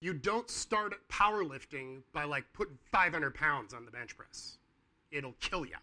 You 0.00 0.14
don't 0.14 0.50
start 0.50 0.94
powerlifting 1.08 2.02
by 2.12 2.24
like 2.24 2.44
putting 2.54 2.76
500 2.90 3.34
pounds 3.34 3.72
on 3.72 3.84
the 3.84 3.90
bench 3.92 4.16
press. 4.16 4.58
It'll 5.12 5.36
kill 5.40 5.64
you. 5.64 5.76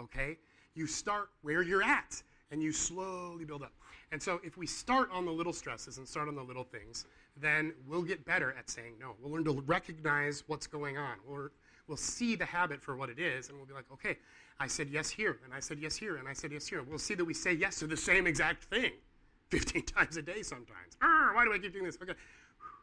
Okay? 0.00 0.38
You 0.74 0.86
start 0.86 1.30
where 1.42 1.62
you're 1.62 1.82
at 1.82 2.22
and 2.50 2.62
you 2.62 2.72
slowly 2.72 3.44
build 3.44 3.62
up. 3.62 3.72
And 4.12 4.22
so 4.22 4.40
if 4.44 4.56
we 4.56 4.66
start 4.66 5.10
on 5.12 5.24
the 5.24 5.32
little 5.32 5.52
stresses 5.52 5.98
and 5.98 6.06
start 6.06 6.28
on 6.28 6.36
the 6.36 6.42
little 6.42 6.64
things, 6.64 7.06
then 7.36 7.74
we'll 7.86 8.02
get 8.02 8.24
better 8.24 8.54
at 8.58 8.70
saying 8.70 8.94
no. 9.00 9.14
We'll 9.20 9.32
learn 9.32 9.44
to 9.44 9.62
recognize 9.66 10.44
what's 10.46 10.66
going 10.66 10.96
on. 10.96 11.16
We'll, 11.26 11.48
we'll 11.88 11.96
see 11.96 12.36
the 12.36 12.44
habit 12.44 12.80
for 12.80 12.96
what 12.96 13.10
it 13.10 13.18
is, 13.18 13.48
and 13.48 13.58
we'll 13.58 13.66
be 13.66 13.74
like, 13.74 13.90
okay, 13.92 14.16
I 14.58 14.68
said 14.68 14.88
yes 14.90 15.10
here, 15.10 15.38
and 15.44 15.52
I 15.52 15.60
said 15.60 15.78
yes 15.80 15.96
here, 15.96 16.16
and 16.16 16.28
I 16.28 16.32
said 16.32 16.52
yes 16.52 16.66
here. 16.66 16.82
We'll 16.82 16.98
see 16.98 17.14
that 17.14 17.24
we 17.24 17.34
say 17.34 17.52
yes 17.52 17.80
to 17.80 17.86
the 17.86 17.96
same 17.96 18.26
exact 18.26 18.64
thing 18.64 18.92
15 19.50 19.82
times 19.82 20.16
a 20.16 20.22
day 20.22 20.42
sometimes. 20.42 20.96
Ah, 21.02 21.32
why 21.34 21.44
do 21.44 21.52
I 21.52 21.58
keep 21.58 21.72
doing 21.72 21.84
this? 21.84 21.98
Okay. 22.00 22.14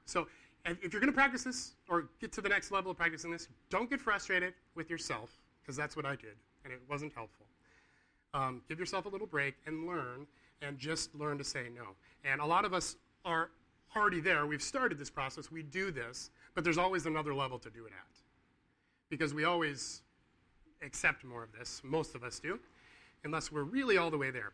So 0.06 0.28
if 0.66 0.94
you're 0.94 1.00
going 1.00 1.12
to 1.12 1.16
practice 1.16 1.44
this 1.44 1.74
or 1.90 2.10
get 2.20 2.32
to 2.34 2.42
the 2.42 2.50
next 2.50 2.72
level 2.72 2.92
of 2.92 2.98
practicing 2.98 3.32
this, 3.32 3.48
don't 3.70 3.90
get 3.90 4.00
frustrated 4.00 4.54
with 4.76 4.90
yourself, 4.90 5.32
because 5.64 5.78
that's 5.78 5.96
what 5.96 6.06
I 6.06 6.16
did, 6.16 6.36
and 6.64 6.74
it 6.74 6.82
wasn't 6.90 7.14
helpful. 7.14 7.46
Um, 8.34 8.62
give 8.68 8.80
yourself 8.80 9.06
a 9.06 9.10
little 9.10 9.28
break 9.28 9.56
and 9.66 9.88
learn, 9.88 10.28
and 10.62 10.78
just 10.78 11.16
learn 11.16 11.38
to 11.38 11.44
say 11.44 11.68
no. 11.74 11.90
And 12.24 12.42
a 12.42 12.46
lot 12.46 12.66
of 12.66 12.74
us 12.74 12.96
are 13.26 13.50
already 13.96 14.20
there. 14.20 14.46
We've 14.46 14.62
started 14.62 14.98
this 14.98 15.10
process. 15.10 15.52
We 15.52 15.64
do 15.64 15.92
this, 15.92 16.32
but 16.56 16.64
there's 16.64 16.78
always 16.78 17.06
another 17.06 17.34
level 17.34 17.60
to 17.60 17.70
do 17.70 17.86
it 17.86 17.92
at. 17.92 18.18
Because 19.10 19.34
we 19.34 19.44
always 19.46 20.02
accept 20.82 21.24
more 21.24 21.44
of 21.44 21.52
this. 21.58 21.82
Most 21.84 22.16
of 22.16 22.24
us 22.24 22.40
do, 22.40 22.60
unless 23.24 23.52
we're 23.52 23.64
really 23.64 23.98
all 23.98 24.10
the 24.10 24.18
way 24.18 24.32
there. 24.32 24.52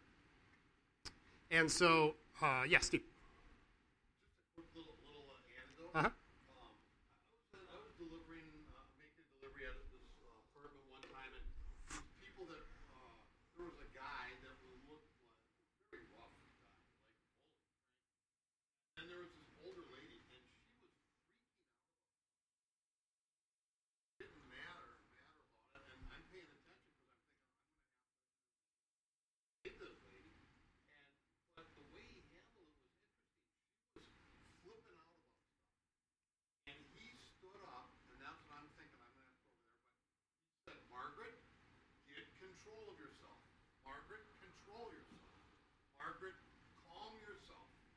And 1.51 1.71
so, 1.71 2.15
uh, 2.41 2.61
yes, 2.63 2.69
yeah, 2.69 2.79
Steve. 2.79 3.01
Uh-huh. 5.95 6.09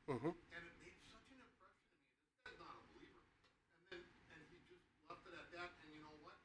Mm-hmm. 0.03 0.35
And 0.35 0.61
it 0.67 0.75
made 0.83 0.99
such 1.07 1.25
an 1.31 1.39
impression 1.39 1.79
to 1.87 1.95
me. 1.95 2.11
This 2.19 2.37
guy's 2.43 2.59
not 2.59 2.75
a 2.75 2.83
believer. 2.91 3.23
And 3.87 3.97
then 3.97 4.03
and 4.35 4.43
he 4.51 4.59
just 4.67 4.83
left 5.07 5.23
it 5.23 5.31
at 5.31 5.47
that. 5.55 5.79
And 5.79 5.95
you 5.95 6.03
know 6.03 6.11
what? 6.21 6.43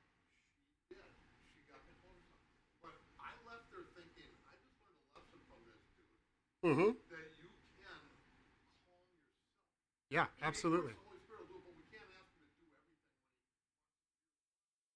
She 0.87 0.95
did. 0.95 1.03
She 1.51 1.67
got 1.67 1.83
control 1.83 2.17
of 2.17 2.23
herself. 2.23 2.55
But 2.81 2.95
I 3.19 3.35
left 3.45 3.67
there 3.75 3.83
thinking, 3.99 4.31
I 4.47 4.55
just 4.63 4.79
learned 4.87 4.95
a 4.95 5.21
lesson 5.21 5.43
from 5.51 5.61
this 5.67 5.83
dude. 5.91 6.07
Mm-hmm. 6.65 6.91
That 7.11 7.29
you 7.43 7.51
can 7.51 7.67
calm 7.83 8.01
yourself. 8.09 9.05
Yeah, 10.09 10.31
absolutely. 10.39 10.95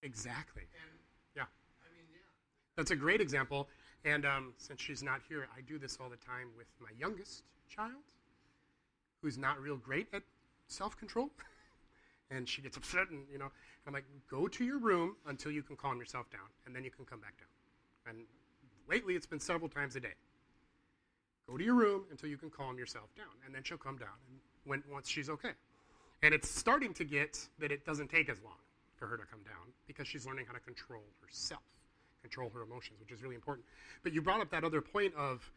Exactly. 0.06 0.70
And, 0.70 0.96
yeah. 1.34 1.50
I 1.82 1.90
mean, 1.92 2.06
yeah. 2.14 2.30
That's 2.76 2.90
a 2.90 2.96
great 2.96 3.20
example. 3.20 3.68
And 4.04 4.26
um, 4.26 4.52
since 4.56 4.80
she's 4.80 5.02
not 5.02 5.20
here, 5.28 5.46
I 5.56 5.60
do 5.60 5.78
this 5.78 5.98
all 6.00 6.08
the 6.08 6.16
time 6.16 6.48
with 6.56 6.66
my 6.80 6.90
youngest 6.98 7.44
child 7.68 8.02
who's 9.20 9.38
not 9.38 9.60
real 9.60 9.76
great 9.76 10.08
at 10.12 10.22
self 10.66 10.98
control. 10.98 11.30
and 12.30 12.48
she 12.48 12.62
gets 12.62 12.76
upset, 12.76 13.10
and 13.10 13.24
you 13.30 13.38
know, 13.38 13.44
and 13.44 13.52
I'm 13.86 13.92
like, 13.92 14.04
go 14.30 14.48
to 14.48 14.64
your 14.64 14.78
room 14.78 15.16
until 15.26 15.52
you 15.52 15.62
can 15.62 15.76
calm 15.76 15.98
yourself 15.98 16.30
down, 16.30 16.48
and 16.66 16.74
then 16.74 16.84
you 16.84 16.90
can 16.90 17.04
come 17.04 17.20
back 17.20 17.34
down. 17.38 18.14
And 18.14 18.24
lately, 18.88 19.14
it's 19.14 19.26
been 19.26 19.40
several 19.40 19.68
times 19.68 19.96
a 19.96 20.00
day. 20.00 20.14
Go 21.48 21.56
to 21.56 21.64
your 21.64 21.74
room 21.74 22.04
until 22.10 22.28
you 22.28 22.36
can 22.36 22.50
calm 22.50 22.78
yourself 22.78 23.14
down, 23.16 23.34
and 23.44 23.54
then 23.54 23.62
she'll 23.62 23.78
come 23.78 23.96
down, 23.96 24.16
and 24.28 24.38
when 24.64 24.82
once 24.90 25.08
she's 25.08 25.28
okay. 25.28 25.52
And 26.22 26.32
it's 26.32 26.48
starting 26.48 26.94
to 26.94 27.04
get 27.04 27.38
that 27.58 27.72
it 27.72 27.84
doesn't 27.84 28.08
take 28.08 28.28
as 28.28 28.40
long 28.42 28.54
for 28.96 29.06
her 29.06 29.16
to 29.16 29.24
come 29.24 29.40
down 29.44 29.72
because 29.86 30.06
she's 30.06 30.24
learning 30.24 30.46
how 30.46 30.52
to 30.52 30.60
control 30.60 31.02
herself, 31.20 31.62
control 32.22 32.50
her 32.54 32.62
emotions, 32.62 32.98
which 33.00 33.12
is 33.12 33.22
really 33.22 33.34
important. 33.34 33.66
But 34.02 34.12
you 34.12 34.22
brought 34.22 34.40
up 34.40 34.50
that 34.50 34.64
other 34.64 34.80
point 34.80 35.14
of 35.14 35.50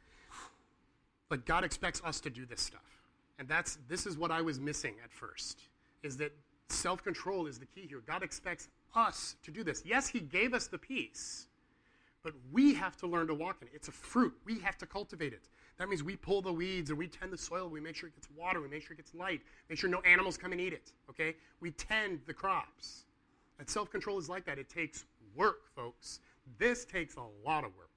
like 1.30 1.46
God 1.46 1.64
expects 1.64 2.02
us 2.04 2.20
to 2.22 2.30
do 2.30 2.46
this 2.46 2.62
stuff. 2.62 2.82
And 3.40 3.48
that's 3.48 3.78
this 3.88 4.06
is 4.06 4.18
what 4.18 4.32
I 4.32 4.42
was 4.42 4.60
missing 4.60 4.96
at 5.04 5.12
first, 5.12 5.62
is 6.04 6.18
that 6.18 6.34
self-control 6.70 7.48
is 7.48 7.60
the 7.60 7.66
key 7.66 7.86
here. 7.88 8.02
God 8.06 8.24
expects 8.24 8.70
us 8.96 9.36
to 9.44 9.52
do 9.52 9.64
this. 9.64 9.84
Yes, 9.86 10.08
he 10.08 10.20
gave 10.20 10.54
us 10.54 10.68
the 10.68 10.78
peace, 10.78 11.48
but 12.24 12.34
we 12.52 12.74
have 12.74 12.96
to 12.98 13.08
learn 13.08 13.28
to 13.28 13.34
walk 13.34 13.58
in 13.62 13.68
it. 13.68 13.74
It's 13.76 13.88
a 13.88 13.92
fruit. 13.92 14.34
We 14.46 14.60
have 14.60 14.78
to 14.80 14.86
cultivate 14.86 15.34
it. 15.34 15.50
That 15.78 15.90
means 15.90 16.04
we 16.04 16.16
pull 16.16 16.42
the 16.42 16.54
weeds 16.54 16.90
and 16.90 16.98
we 16.98 17.08
tend 17.08 17.34
the 17.34 17.38
soil. 17.38 17.68
We 17.68 17.82
make 17.82 17.96
sure 17.96 18.08
it 18.08 18.16
gets 18.16 18.30
water. 18.36 18.62
We 18.62 18.70
make 18.70 18.84
sure 18.84 18.94
it 18.94 18.98
gets 18.98 19.14
light. 19.14 19.42
Make 19.70 19.78
sure 19.78 19.90
no 19.90 20.00
animals 20.02 20.38
come 20.38 20.54
and 20.54 20.62
eat 20.62 20.72
it. 20.72 20.94
Okay? 21.10 21.36
We 21.60 21.72
tend 21.72 22.22
the 22.26 22.34
crops. 22.34 23.04
And 23.60 23.70
self-control 23.70 24.18
is 24.18 24.30
like 24.30 24.46
that. 24.46 24.58
It 24.58 24.70
takes 24.70 25.06
work, 25.36 25.68
folks. 25.76 26.22
This 26.58 26.86
takes 26.86 27.16
a 27.16 27.24
lot 27.46 27.64
of 27.64 27.76
work 27.76 27.90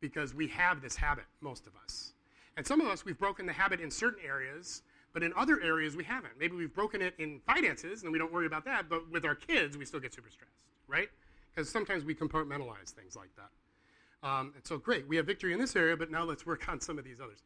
because 0.00 0.34
we 0.34 0.46
have 0.48 0.80
this 0.80 0.96
habit, 0.96 1.24
most 1.40 1.66
of 1.66 1.72
us. 1.82 2.12
And 2.56 2.66
some 2.66 2.80
of 2.80 2.88
us, 2.88 3.04
we've 3.04 3.18
broken 3.18 3.46
the 3.46 3.52
habit 3.52 3.80
in 3.80 3.90
certain 3.90 4.22
areas, 4.24 4.82
but 5.12 5.22
in 5.22 5.32
other 5.36 5.60
areas, 5.62 5.96
we 5.96 6.04
haven't. 6.04 6.32
Maybe 6.38 6.56
we've 6.56 6.74
broken 6.74 7.02
it 7.02 7.14
in 7.18 7.40
finances, 7.46 8.02
and 8.02 8.12
we 8.12 8.18
don't 8.18 8.32
worry 8.32 8.46
about 8.46 8.64
that, 8.64 8.88
but 8.88 9.10
with 9.10 9.24
our 9.24 9.34
kids, 9.34 9.76
we 9.76 9.84
still 9.84 10.00
get 10.00 10.14
super 10.14 10.30
stressed, 10.30 10.52
right? 10.88 11.08
Because 11.54 11.68
sometimes 11.68 12.04
we 12.04 12.14
compartmentalize 12.14 12.90
things 12.90 13.16
like 13.16 13.30
that. 13.36 14.26
Um, 14.26 14.52
and 14.54 14.66
so, 14.66 14.78
great, 14.78 15.06
we 15.06 15.16
have 15.16 15.26
victory 15.26 15.52
in 15.52 15.58
this 15.58 15.76
area, 15.76 15.96
but 15.96 16.10
now 16.10 16.24
let's 16.24 16.46
work 16.46 16.68
on 16.68 16.80
some 16.80 16.98
of 16.98 17.04
these 17.04 17.20
others. 17.20 17.42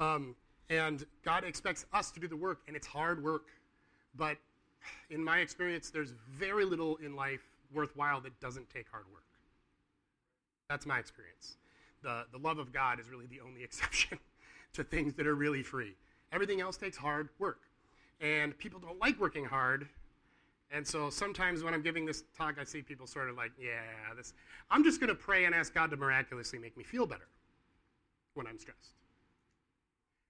Um, 0.00 0.34
and 0.70 1.04
God 1.24 1.44
expects 1.44 1.86
us 1.92 2.10
to 2.12 2.20
do 2.20 2.28
the 2.28 2.36
work, 2.36 2.60
and 2.66 2.76
it's 2.76 2.86
hard 2.86 3.22
work. 3.22 3.48
But 4.16 4.38
in 5.10 5.22
my 5.22 5.38
experience, 5.38 5.90
there's 5.90 6.14
very 6.30 6.64
little 6.64 6.96
in 6.96 7.14
life 7.14 7.42
worthwhile 7.72 8.20
that 8.22 8.38
doesn't 8.40 8.68
take 8.70 8.88
hard 8.90 9.04
work. 9.12 9.24
That's 10.72 10.86
my 10.86 10.98
experience. 10.98 11.58
The, 12.02 12.24
the 12.32 12.38
love 12.38 12.58
of 12.58 12.72
God 12.72 12.98
is 12.98 13.10
really 13.10 13.26
the 13.26 13.40
only 13.46 13.62
exception 13.68 14.18
to 14.72 14.82
things 14.82 15.12
that 15.14 15.26
are 15.26 15.34
really 15.34 15.62
free. 15.62 15.94
Everything 16.32 16.62
else 16.62 16.78
takes 16.78 16.96
hard 16.96 17.28
work. 17.38 17.60
And 18.22 18.56
people 18.56 18.80
don't 18.80 18.98
like 18.98 19.20
working 19.20 19.44
hard. 19.44 19.86
And 20.70 20.86
so 20.86 21.10
sometimes 21.10 21.62
when 21.62 21.74
I'm 21.74 21.82
giving 21.82 22.06
this 22.06 22.24
talk, 22.38 22.56
I 22.58 22.64
see 22.64 22.80
people 22.80 23.06
sort 23.06 23.28
of 23.28 23.36
like, 23.36 23.52
yeah, 23.60 24.14
this. 24.16 24.32
I'm 24.70 24.82
just 24.82 24.98
going 24.98 25.08
to 25.08 25.14
pray 25.14 25.44
and 25.44 25.54
ask 25.54 25.74
God 25.74 25.90
to 25.90 25.96
miraculously 25.98 26.58
make 26.58 26.74
me 26.78 26.84
feel 26.84 27.04
better 27.04 27.28
when 28.32 28.46
I'm 28.46 28.58
stressed. 28.58 28.94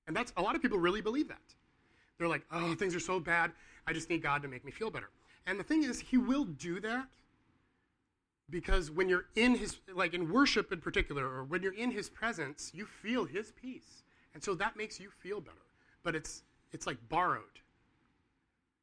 And 0.08 0.16
that's 0.16 0.32
a 0.36 0.42
lot 0.42 0.56
of 0.56 0.62
people 0.62 0.78
really 0.78 1.02
believe 1.02 1.28
that. 1.28 1.54
They're 2.18 2.26
like, 2.26 2.42
oh, 2.50 2.74
things 2.74 2.96
are 2.96 3.00
so 3.00 3.20
bad. 3.20 3.52
I 3.86 3.92
just 3.92 4.10
need 4.10 4.24
God 4.24 4.42
to 4.42 4.48
make 4.48 4.64
me 4.64 4.72
feel 4.72 4.90
better. 4.90 5.10
And 5.46 5.56
the 5.56 5.64
thing 5.64 5.84
is, 5.84 6.00
He 6.00 6.16
will 6.16 6.46
do 6.46 6.80
that 6.80 7.06
because 8.52 8.90
when 8.90 9.08
you're 9.08 9.24
in 9.34 9.56
His, 9.56 9.78
like 9.92 10.14
in 10.14 10.30
worship 10.30 10.70
in 10.70 10.80
particular, 10.80 11.24
or 11.24 11.42
when 11.42 11.62
you're 11.62 11.74
in 11.74 11.90
His 11.90 12.08
presence, 12.08 12.70
you 12.72 12.86
feel 12.86 13.24
His 13.24 13.50
peace. 13.50 14.04
And 14.34 14.44
so 14.44 14.54
that 14.54 14.76
makes 14.76 15.00
you 15.00 15.08
feel 15.10 15.40
better. 15.40 15.56
But 16.04 16.14
it's, 16.14 16.42
it's 16.70 16.86
like 16.86 16.98
borrowed, 17.08 17.42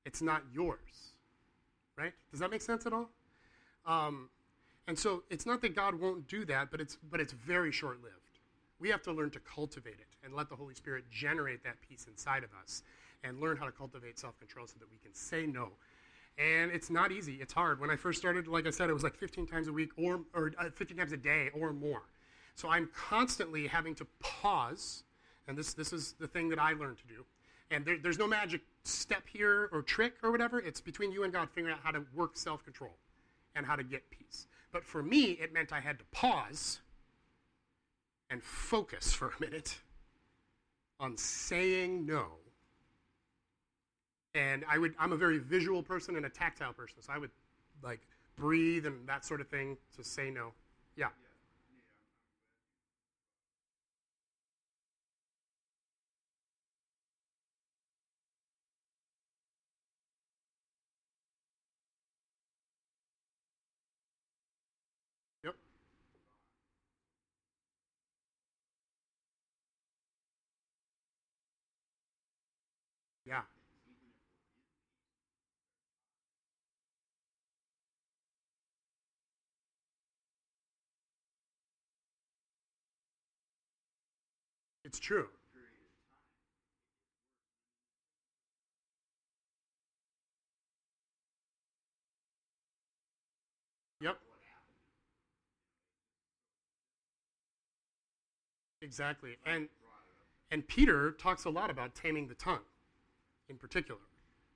it's 0.05 0.21
not 0.21 0.41
yours. 0.53 1.13
Right? 1.95 2.13
Does 2.31 2.39
that 2.39 2.49
make 2.49 2.61
sense 2.61 2.85
at 2.85 2.93
all? 2.93 3.09
Um, 3.85 4.29
and 4.87 4.97
so 4.97 5.23
it's 5.29 5.45
not 5.45 5.61
that 5.61 5.75
God 5.75 5.99
won't 5.99 6.27
do 6.27 6.45
that, 6.45 6.71
but 6.71 6.81
it's, 6.81 6.97
but 7.11 7.19
it's 7.19 7.33
very 7.33 7.71
short 7.71 8.01
lived. 8.01 8.15
We 8.79 8.89
have 8.89 9.03
to 9.03 9.11
learn 9.11 9.29
to 9.31 9.39
cultivate 9.39 9.99
it 9.99 10.07
and 10.23 10.33
let 10.33 10.49
the 10.49 10.55
Holy 10.55 10.73
Spirit 10.73 11.03
generate 11.11 11.63
that 11.63 11.75
peace 11.87 12.07
inside 12.09 12.43
of 12.43 12.49
us 12.63 12.83
and 13.23 13.39
learn 13.39 13.57
how 13.57 13.65
to 13.65 13.71
cultivate 13.71 14.17
self 14.17 14.39
control 14.39 14.65
so 14.65 14.75
that 14.79 14.89
we 14.89 14.97
can 14.97 15.13
say 15.13 15.45
no 15.45 15.69
And 16.39 16.71
it's 16.71 16.89
not 16.89 17.11
easy. 17.11 17.35
It's 17.41 17.51
hard. 17.51 17.81
When 17.81 17.89
I 17.89 17.97
first 17.97 18.17
started, 18.17 18.47
like 18.47 18.65
I 18.65 18.69
said, 18.69 18.89
it 18.89 18.93
was 18.93 19.03
like 19.03 19.15
15 19.15 19.45
times 19.45 19.67
a 19.67 19.73
week 19.73 19.89
or, 19.97 20.21
or 20.33 20.53
uh, 20.57 20.69
15 20.73 20.95
times 20.95 21.11
a 21.11 21.17
day 21.17 21.49
or 21.53 21.73
more. 21.73 22.03
So 22.55 22.69
I'm 22.69 22.89
constantly 22.95 23.67
having 23.67 23.93
to 23.95 24.07
pause, 24.19 25.03
and 25.47 25.57
this, 25.57 25.73
this 25.73 25.91
is 25.91 26.15
the 26.19 26.27
thing 26.27 26.47
that 26.49 26.59
I 26.59 26.73
learned 26.73 26.97
to 26.99 27.07
do. 27.07 27.25
And 27.71 27.85
there, 27.85 27.97
there's 28.01 28.17
no 28.17 28.27
magic 28.27 28.61
step 28.83 29.23
here 29.27 29.69
or 29.73 29.81
trick 29.81 30.13
or 30.23 30.31
whatever. 30.31 30.59
It's 30.59 30.79
between 30.79 31.11
you 31.11 31.23
and 31.23 31.33
God 31.33 31.49
figuring 31.49 31.75
out 31.75 31.81
how 31.83 31.91
to 31.91 32.05
work 32.15 32.37
self 32.37 32.63
control 32.63 32.95
and 33.55 33.65
how 33.65 33.75
to 33.75 33.83
get 33.83 34.09
peace. 34.09 34.47
But 34.71 34.83
for 34.83 35.03
me, 35.03 35.31
it 35.31 35.53
meant 35.53 35.73
I 35.73 35.79
had 35.81 35.99
to 35.99 36.05
pause 36.05 36.79
and 38.29 38.41
focus 38.41 39.13
for 39.13 39.27
a 39.27 39.41
minute 39.41 39.77
on 40.99 41.17
saying 41.17 42.05
no. 42.05 42.27
And 44.39 44.63
I 44.69 44.77
would 44.77 44.95
I'm 44.97 45.11
a 45.11 45.17
very 45.17 45.37
visual 45.37 45.83
person 45.83 46.15
and 46.15 46.25
a 46.25 46.29
tactile 46.29 46.71
person, 46.71 47.01
so 47.01 47.11
I 47.11 47.17
would 47.17 47.31
like 47.83 47.99
breathe 48.37 48.85
and 48.85 49.05
that 49.07 49.25
sort 49.25 49.41
of 49.41 49.49
thing 49.49 49.75
to 49.97 50.03
say 50.03 50.31
no. 50.31 50.53
Yeah. 50.95 51.09
Yeah. 73.25 73.41
It's 84.89 84.99
true. 84.99 85.27
Yep. 94.01 94.17
Exactly. 98.81 99.35
And 99.45 99.67
and 100.49 100.67
Peter 100.67 101.11
talks 101.11 101.45
a 101.45 101.51
lot 101.51 101.69
about 101.69 101.93
taming 101.93 102.27
the 102.27 102.33
tongue 102.33 102.65
in 103.47 103.57
particular. 103.57 104.01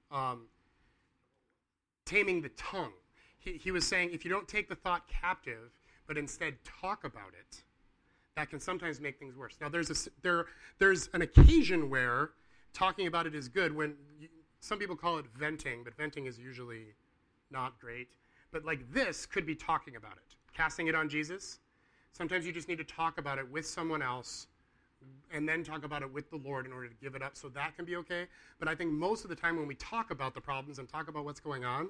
Um, 0.10 0.48
taming 2.06 2.42
the 2.42 2.50
tongue. 2.50 2.94
He, 3.38 3.60
he 3.60 3.70
was 3.70 3.86
saying 3.88 4.10
if 4.14 4.26
you 4.26 4.32
don't 4.32 4.48
take 4.48 4.68
the 4.68 4.74
thought 4.76 5.08
captive, 5.08 5.70
but 6.08 6.18
instead 6.18 6.56
talk 6.64 7.04
about 7.04 7.34
it, 7.40 7.62
that 8.36 8.50
can 8.50 8.60
sometimes 8.60 9.00
make 9.00 9.20
things 9.20 9.36
worse. 9.36 9.58
Now, 9.62 9.70
there's, 9.70 9.90
a 9.90 10.10
there, 10.22 10.46
there's 10.80 11.10
an 11.14 11.22
occasion 11.22 11.90
where 11.90 12.32
talking 12.74 13.08
about 13.08 13.28
it 13.28 13.36
is 13.36 13.48
good 13.48 13.76
when 13.76 13.96
you, 14.20 14.28
some 14.60 14.80
people 14.80 14.96
call 14.96 15.18
it 15.20 15.26
venting, 15.38 15.84
but 15.84 15.96
venting 15.96 16.26
is 16.26 16.40
usually 16.40 16.88
not 17.52 17.80
great. 17.80 18.08
But 18.52 18.66
like 18.66 18.92
this 18.92 19.26
could 19.26 19.46
be 19.46 19.56
talking 19.56 19.96
about 19.96 20.14
it, 20.14 20.36
casting 20.56 20.88
it 20.88 20.96
on 20.96 21.10
Jesus. 21.10 21.60
Sometimes 22.12 22.46
you 22.46 22.52
just 22.52 22.68
need 22.68 22.78
to 22.78 22.84
talk 22.84 23.18
about 23.18 23.38
it 23.38 23.50
with 23.52 23.66
someone 23.66 24.02
else 24.02 24.48
and 25.32 25.48
then 25.48 25.64
talk 25.64 25.84
about 25.84 26.02
it 26.02 26.12
with 26.12 26.30
the 26.30 26.38
Lord 26.38 26.66
in 26.66 26.72
order 26.72 26.88
to 26.88 26.96
give 27.02 27.16
it 27.16 27.22
up 27.22 27.36
so 27.36 27.50
that 27.50 27.76
can 27.76 27.86
be 27.86 27.96
okay. 27.98 28.26
But 28.60 28.68
I 28.68 28.76
think 28.76 28.92
most 28.92 29.24
of 29.24 29.30
the 29.30 29.36
time 29.36 29.58
when 29.58 29.68
we 29.68 29.76
talk 29.76 30.12
about 30.12 30.34
the 30.34 30.42
problems 30.42 30.80
and 30.80 30.88
talk 30.88 31.08
about 31.08 31.26
what's 31.26 31.40
going 31.40 31.66
on, 31.66 31.90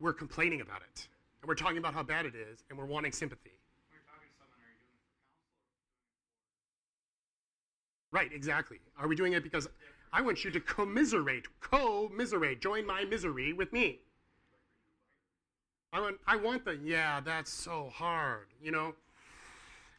we're 0.00 0.12
complaining 0.12 0.60
about 0.60 0.82
it. 0.82 1.08
And 1.40 1.48
we're 1.48 1.54
talking 1.54 1.78
about 1.78 1.94
how 1.94 2.02
bad 2.02 2.26
it 2.26 2.34
is 2.34 2.64
and 2.68 2.78
we're 2.78 2.86
wanting 2.86 3.12
sympathy. 3.12 3.57
Right, 8.10 8.32
exactly. 8.32 8.78
Are 8.98 9.06
we 9.06 9.16
doing 9.16 9.34
it 9.34 9.42
because 9.42 9.68
I 10.12 10.22
want 10.22 10.44
you 10.44 10.50
to 10.50 10.60
commiserate, 10.60 11.46
co-miserate, 11.60 12.60
join 12.60 12.86
my 12.86 13.04
misery 13.04 13.52
with 13.52 13.72
me? 13.72 14.00
I 15.92 16.00
want, 16.00 16.16
I 16.26 16.36
want 16.36 16.64
the, 16.64 16.78
yeah, 16.82 17.20
that's 17.20 17.50
so 17.50 17.90
hard, 17.94 18.46
you 18.62 18.70
know? 18.70 18.94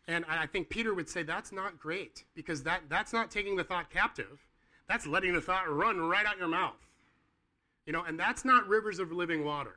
And 0.08 0.26
I 0.28 0.48
think 0.48 0.70
Peter 0.70 0.96
would 0.96 1.08
say 1.08 1.22
that's 1.22 1.52
not 1.52 1.80
great 1.80 2.24
because 2.34 2.64
that, 2.64 2.82
that's 2.90 3.14
not 3.14 3.30
taking 3.30 3.56
the 3.56 3.64
thought 3.64 3.92
captive. 3.92 4.40
That's 4.88 5.06
letting 5.06 5.34
the 5.34 5.42
thought 5.42 5.70
run 5.70 6.00
right 6.00 6.26
out 6.26 6.38
your 6.40 6.48
mouth. 6.48 6.80
You 7.86 7.94
know, 7.94 8.04
and 8.04 8.20
that's 8.20 8.44
not 8.44 8.68
rivers 8.68 8.98
of 9.00 9.12
living 9.12 9.46
water 9.46 9.76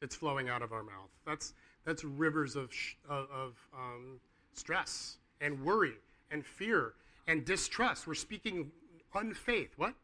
that's 0.00 0.16
flowing 0.16 0.48
out 0.48 0.62
of 0.62 0.72
our 0.72 0.82
mouth. 0.82 1.10
That's, 1.24 1.54
that's 1.84 2.02
rivers 2.04 2.56
of, 2.56 2.72
sh- 2.72 2.94
of 3.08 3.54
um, 3.72 4.20
stress 4.52 5.18
and 5.40 5.64
worry 5.64 5.94
and 6.30 6.44
fear 6.44 6.94
and 7.26 7.44
distrust. 7.44 8.06
We're 8.06 8.14
speaking 8.14 8.70
unfaith. 9.14 9.70
What? 9.76 9.94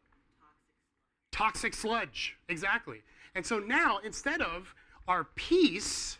Toxic 1.31 1.73
sludge. 1.73 2.37
Exactly. 2.49 3.01
And 3.35 3.45
so 3.45 3.59
now, 3.59 3.99
instead 4.03 4.41
of 4.41 4.73
our 5.07 5.23
peace 5.35 6.17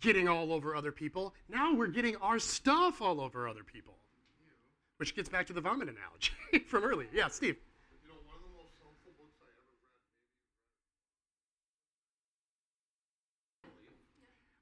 getting 0.00 0.28
all 0.28 0.52
over 0.52 0.74
other 0.74 0.92
people, 0.92 1.34
now 1.48 1.74
we're 1.74 1.86
getting 1.86 2.16
our 2.16 2.38
stuff 2.38 3.02
all 3.02 3.20
over 3.20 3.46
other 3.48 3.64
people. 3.64 3.94
Which 4.96 5.14
gets 5.16 5.28
back 5.28 5.46
to 5.48 5.52
the 5.52 5.60
vomit 5.60 5.88
analogy 5.88 6.32
from 6.68 6.84
earlier. 6.84 7.08
Yeah, 7.12 7.28
Steve. 7.28 7.56
You 8.04 8.08
know, 8.08 8.14
one 8.24 8.36
of 8.36 8.42
the 8.42 8.54
most 8.56 8.72
helpful 8.80 9.12
books 9.18 9.34
I 9.42 9.50
ever 9.50 9.66
read, 9.74 9.90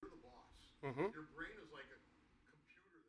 the 0.01 0.15
boss. 0.21 0.55
Mhm. 0.83 1.11
Your 1.13 1.23
brain 1.35 1.55
is 1.59 1.69
like 1.71 1.87
a 1.89 1.99
computer 2.11 2.43
that 2.45 2.57
crunches 2.69 3.07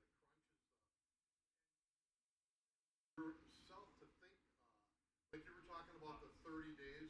uh, 3.70 3.84
to 4.00 4.04
think. 4.20 4.36
Uh, 4.64 5.32
like 5.32 5.42
you 5.44 5.52
were 5.52 5.66
talking 5.66 5.94
about 5.98 6.18
the 6.22 6.30
30 6.46 6.72
days 6.78 7.08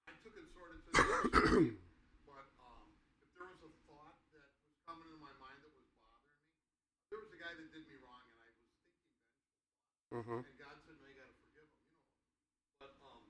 I 0.06 0.12
took 0.22 0.34
it 0.36 0.46
sort 0.54 0.70
of 0.72 0.78
to 0.84 0.90
the 0.92 1.02
extreme, 1.02 1.76
but 2.24 2.44
um, 2.60 2.88
if 3.20 3.28
there 3.34 3.46
was 3.48 3.60
a 3.64 3.70
thought 3.88 4.16
that 4.32 4.46
was 4.62 4.76
coming 4.86 5.06
into 5.08 5.18
my 5.20 5.34
mind 5.40 5.60
that 5.64 5.72
was 5.74 5.86
bothering 5.98 6.30
me, 6.38 6.52
there 7.10 7.18
was 7.18 7.30
a 7.32 7.38
guy 7.40 7.52
that 7.56 7.68
did 7.72 7.84
me 7.88 7.96
wrong, 8.00 8.22
and 8.30 8.38
I 8.40 8.48
was 8.52 8.62
thinking 8.70 9.00
vengeful 10.10 10.34
hmm 10.34 10.40
and 10.42 10.56
God 10.56 10.78
said, 10.84 10.96
"No, 10.98 11.04
you 11.06 11.14
got 11.14 11.26
to 11.26 11.34
forgive 11.40 11.66
him." 11.66 11.82
You 11.92 12.02
know, 12.22 12.72
but 12.78 12.92
um, 13.00 13.22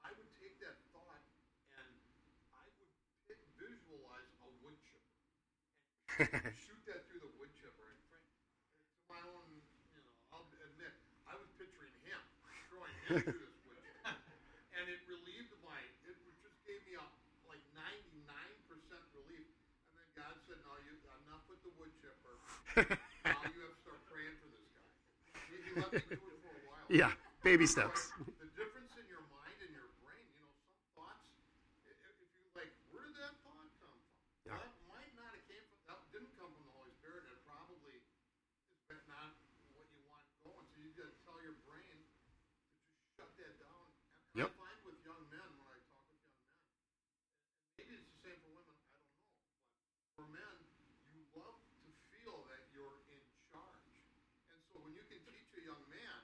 I 0.00 0.10
would 0.12 0.30
take 0.38 0.58
that 0.58 0.74
thought 0.92 1.22
and 1.70 1.98
I 2.52 2.64
would 2.76 2.88
pick, 3.26 3.38
visualize 3.56 4.30
a 4.40 4.46
wood 4.46 4.74
chipper 4.82 5.18
and 6.32 6.52
shoot 6.52 6.84
that 6.84 7.06
through 7.06 7.18
the 7.18 7.26
wood 7.26 7.52
chipper. 7.52 7.86
And 7.88 7.98
fr- 8.08 8.16
to 8.96 9.04
my 9.06 9.20
own, 9.20 9.62
you 9.92 10.00
know, 10.00 10.12
I'll 10.30 10.46
admit, 10.60 10.92
I 11.26 11.34
was 11.34 11.48
picturing 11.56 11.92
him 12.02 12.20
throwing 12.68 12.94
him 12.94 13.20
through 13.22 13.38
this 13.38 13.54
wood 13.62 13.78
chipper, 13.90 14.20
and 14.72 14.88
it 14.88 15.00
relieved 15.04 15.52
my. 15.60 15.80
It 16.02 16.16
just 16.40 16.62
gave 16.62 16.82
me 16.84 16.94
a 16.94 17.06
like 17.44 17.60
ninety 17.72 18.12
nine 18.24 18.60
percent 18.66 19.02
relief. 19.12 19.44
And 19.90 19.98
then 19.98 20.08
God 20.14 20.38
said, 20.46 20.58
"No, 20.60 20.76
you 20.76 20.94
enough 21.14 21.40
with 21.46 21.60
the 21.62 21.68
wood 21.68 21.90
chipper. 22.00 22.38
now 23.24 23.42
you 23.42 23.60
have 23.60 23.70
to 23.72 23.78
start 23.78 24.02
praying 24.04 24.34
for 24.36 24.46
this 24.46 24.64
guy." 24.72 24.80
He, 25.24 25.32
he 25.32 25.48
let 25.48 25.50
me 25.50 25.50
do 25.50 25.50
it 25.50 25.50
for 25.50 25.52
a 25.52 25.52
while. 25.52 25.65
Yeah, 26.88 27.10
baby 27.42 27.66
steps. 27.66 28.10
The 28.38 28.46
difference 28.56 28.94
in 28.96 29.06
your 29.10 29.22
mind 29.28 29.58
and 29.60 29.72
your 29.74 29.88
brain, 30.00 30.24
you 30.32 30.38
know, 30.40 30.48
some 30.62 30.72
thoughts, 30.94 31.26
i- 31.84 31.90
i- 31.90 32.16
if 32.22 32.30
you 32.38 32.46
like, 32.54 32.70
where 32.90 33.04
did 33.04 33.16
that 33.16 33.34
thought 33.42 33.56
come 33.58 33.70
from? 33.78 33.96
Yeah. 34.46 34.56
That 34.58 34.72
might 34.88 35.12
not 35.14 35.34
have 35.34 35.44
came 35.48 35.64
from, 35.66 35.78
that 35.86 35.98
didn't 36.12 36.32
come 36.38 36.50
from 36.54 36.64
the 36.64 36.72
Holy 36.72 36.92
Spirit. 36.92 37.24
It 37.28 37.42
probably 37.44 37.94
is 37.98 38.04
but 38.88 39.02
not 39.06 39.34
what 39.74 39.86
you 39.92 40.00
want 40.06 40.24
going. 40.44 40.64
So 40.70 40.78
you 40.80 40.90
got 40.94 41.10
to 41.10 41.16
tell 41.26 41.40
your 41.42 41.56
brain 41.66 41.90
to 41.90 42.16
just 42.22 42.40
shut 43.16 43.30
that 43.36 43.58
down. 43.58 43.86
And, 44.14 44.20
and 44.32 44.46
Yep. 44.46 44.48
I 44.48 44.54
find 44.56 44.78
with 44.86 44.98
young 45.04 45.22
men, 45.28 45.48
when 45.58 45.66
I 45.68 45.78
talk 45.90 46.06
with 46.08 46.22
young 46.22 46.38
men, 46.46 46.62
and 46.62 46.86
maybe 47.76 47.92
it's 47.98 48.06
the 48.06 48.18
same 48.22 48.38
for 48.40 48.50
women, 48.54 48.76
I 48.78 48.86
don't 48.86 49.02
know. 49.10 49.18
But 49.98 50.08
for 50.14 50.26
men, 50.30 50.54
you 51.12 51.20
love 51.34 51.58
to 51.82 51.88
feel 52.14 52.44
that 52.48 52.62
you're 52.72 52.98
in 53.10 53.20
charge. 53.50 53.98
And 54.48 54.58
so 54.70 54.78
when 54.78 54.94
you 54.94 55.02
can 55.10 55.18
teach 55.26 55.50
a 55.58 55.62
young 55.66 55.82
man, 55.90 56.20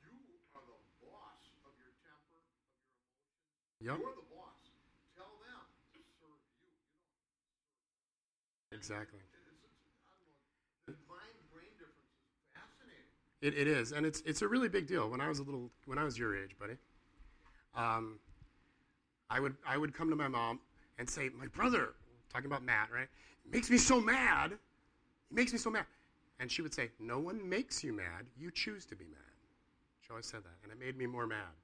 you 0.00 0.40
are 0.56 0.64
the 0.64 0.78
boss 1.04 1.42
of 1.64 1.72
your 1.76 1.92
temper, 2.00 2.40
of 2.40 2.48
your 2.56 2.72
emotions. 3.44 3.75
Yep. 3.86 3.98
You're 4.02 4.18
the 4.18 4.34
boss. 4.34 4.58
Tell 5.14 5.30
them 5.46 5.62
to 5.62 5.94
serve 5.94 5.94
you. 5.94 6.02
You. 8.72 8.76
Exactly. 8.76 9.20
It's, 9.22 9.30
it's, 10.90 10.98
I 11.06 11.22
don't 11.30 11.46
know. 12.50 12.58
My 13.46 13.46
It, 13.46 13.54
it 13.54 13.68
is, 13.68 13.92
and 13.92 14.04
it's 14.04 14.22
it's 14.26 14.42
a 14.42 14.48
really 14.48 14.68
big 14.68 14.88
deal. 14.88 15.08
When 15.08 15.20
I 15.20 15.28
was 15.28 15.38
a 15.38 15.44
little, 15.44 15.70
when 15.84 15.98
I 15.98 16.04
was 16.04 16.18
your 16.18 16.34
age, 16.34 16.56
buddy, 16.58 16.74
um, 17.76 18.18
I 19.30 19.38
would 19.38 19.54
I 19.64 19.76
would 19.76 19.94
come 19.94 20.10
to 20.10 20.16
my 20.16 20.26
mom 20.28 20.58
and 20.98 21.08
say, 21.08 21.30
"My 21.38 21.46
brother," 21.46 21.94
talking 22.32 22.46
about 22.46 22.64
Matt, 22.64 22.90
right? 22.92 23.08
Makes 23.48 23.70
me 23.70 23.78
so 23.78 24.00
mad. 24.00 24.50
He 25.28 25.34
makes 25.34 25.52
me 25.52 25.58
so 25.58 25.70
mad, 25.70 25.86
and 26.40 26.50
she 26.50 26.62
would 26.62 26.74
say, 26.74 26.90
"No 26.98 27.20
one 27.20 27.48
makes 27.48 27.84
you 27.84 27.92
mad. 27.92 28.26
You 28.36 28.50
choose 28.50 28.84
to 28.86 28.96
be 28.96 29.04
mad." 29.04 29.20
She 30.00 30.10
always 30.10 30.26
said 30.26 30.42
that, 30.42 30.58
and 30.64 30.72
it 30.72 30.78
made 30.84 30.96
me 30.98 31.06
more 31.06 31.26
mad 31.26 31.54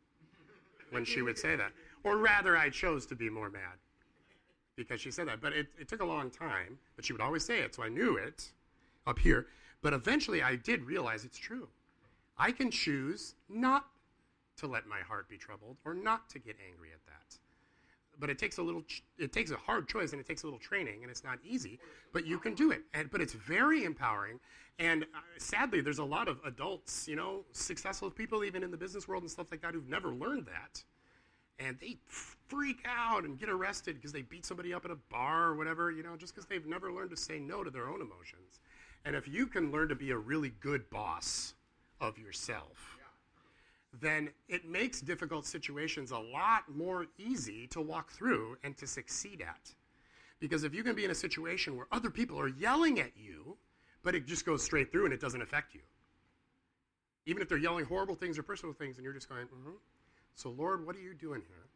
when 0.91 1.05
she 1.05 1.23
would 1.23 1.39
say 1.39 1.57
that, 1.57 1.73
or 2.05 2.17
rather, 2.17 2.57
I 2.57 2.71
chose 2.71 3.07
to 3.07 3.15
be 3.15 3.31
more 3.31 3.51
mad 3.51 3.79
because 4.77 5.01
she 5.01 5.11
said 5.11 5.29
that. 5.29 5.41
But 5.41 5.53
it, 5.53 5.69
it 5.79 5.88
took 5.88 6.01
a 6.01 6.07
long 6.07 6.31
time, 6.31 6.79
but 6.97 7.05
she 7.05 7.12
would 7.12 7.23
always 7.23 7.45
say 7.45 7.61
it, 7.61 7.75
so 7.75 7.83
I 7.83 7.88
knew 7.88 8.17
it 8.17 8.51
up 9.07 9.19
here. 9.19 9.47
But 9.83 9.93
eventually 9.93 10.43
I 10.43 10.57
did 10.57 10.85
realize 10.85 11.25
it's 11.25 11.38
true. 11.38 11.69
I 12.38 12.53
can 12.53 12.71
choose 12.71 13.35
not 13.49 13.87
to 14.57 14.67
let 14.67 14.87
my 14.87 15.01
heart 15.01 15.29
be 15.29 15.37
troubled 15.37 15.77
or 15.85 15.95
not 15.95 16.29
to 16.31 16.38
get 16.38 16.57
angry 16.69 16.91
at 16.93 17.05
that. 17.07 17.37
But 18.19 18.31
it 18.31 18.38
takes 18.38 18.59
a 18.59 18.62
little 18.62 18.85
it 19.19 19.33
takes 19.33 19.51
a 19.51 19.57
hard 19.57 19.88
choice 19.88 20.12
and 20.12 20.21
it 20.21 20.27
takes 20.27 20.43
a 20.43 20.47
little 20.47 20.59
training 20.59 21.03
and 21.03 21.11
it's 21.11 21.25
not 21.25 21.38
easy, 21.45 21.79
but 22.12 22.27
you 22.27 22.38
can 22.38 22.55
do 22.55 22.71
it. 22.71 22.83
And 22.95 23.11
but 23.11 23.21
it's 23.21 23.33
very 23.33 23.85
empowering 23.85 24.38
and 24.79 25.05
uh, 25.05 25.19
sadly 25.38 25.81
there's 25.81 25.99
a 25.99 26.05
lot 26.05 26.29
of 26.29 26.38
adults, 26.45 27.09
you 27.09 27.17
know, 27.17 27.45
successful 27.53 28.11
people 28.11 28.45
even 28.45 28.62
in 28.62 28.71
the 28.71 28.77
business 28.77 29.09
world 29.09 29.23
and 29.23 29.31
stuff 29.31 29.49
like 29.51 29.62
that 29.62 29.75
who've 29.75 29.88
never 29.88 30.11
learned 30.15 30.47
that. 30.47 30.83
And 31.64 31.79
they 31.81 31.96
freak 32.07 32.85
out 32.87 33.25
and 33.25 33.38
get 33.38 33.48
arrested 33.48 33.96
because 33.96 34.12
they 34.12 34.22
beat 34.22 34.44
somebody 34.44 34.75
up 34.75 34.85
at 34.85 34.90
a 34.90 34.98
bar 35.11 35.48
or 35.48 35.57
whatever, 35.57 35.90
you 35.90 36.03
know, 36.03 36.16
just 36.16 36.35
because 36.35 36.46
they've 36.46 36.66
never 36.66 36.92
learned 36.92 37.11
to 37.11 37.16
say 37.16 37.38
no 37.38 37.62
to 37.62 37.70
their 37.70 37.88
own 37.88 38.01
emotions. 38.01 38.61
And 39.05 39.14
if 39.16 39.29
you 39.29 39.46
can 39.46 39.70
learn 39.70 39.88
to 39.88 39.94
be 39.94 40.11
a 40.11 40.16
really 40.16 40.53
good 40.61 40.88
boss 40.90 41.55
of 42.01 42.18
yourself, 42.18 42.98
then 44.01 44.31
it 44.48 44.68
makes 44.68 45.01
difficult 45.01 45.46
situations 45.46 46.11
a 46.11 46.18
lot 46.18 46.62
more 46.75 47.07
easy 47.18 47.66
to 47.68 47.81
walk 47.81 48.11
through 48.11 48.57
and 48.64 48.77
to 48.79 48.87
succeed 48.87 49.42
at. 49.42 49.75
Because 50.40 50.64
if 50.64 50.75
you 50.75 50.83
can 50.83 50.94
be 50.94 51.05
in 51.05 51.11
a 51.11 51.14
situation 51.14 51.77
where 51.77 51.87
other 51.92 52.11
people 52.11 52.38
are 52.40 52.48
yelling 52.48 52.98
at 52.98 53.12
you, 53.16 53.57
but 54.03 54.14
it 54.14 54.27
just 54.27 54.44
goes 54.44 54.62
straight 54.62 54.90
through 54.90 55.05
and 55.05 55.14
it 55.14 55.20
doesn't 55.20 55.42
affect 55.42 55.75
you. 55.75 55.81
Even 57.27 57.42
if 57.42 57.48
they're 57.48 57.59
yelling 57.59 57.85
horrible 57.85 58.16
things 58.16 58.38
or 58.38 58.42
personal 58.42 58.75
things, 58.75 58.96
and 58.96 59.05
you're 59.05 59.12
just 59.12 59.29
going, 59.29 59.46
mm-hmm. 59.46 59.77
So, 60.35 60.51
Lord, 60.51 60.87
what 60.87 60.97
are 60.97 61.01
you 61.01 61.14
doing 61.14 61.42
here? 61.47 61.66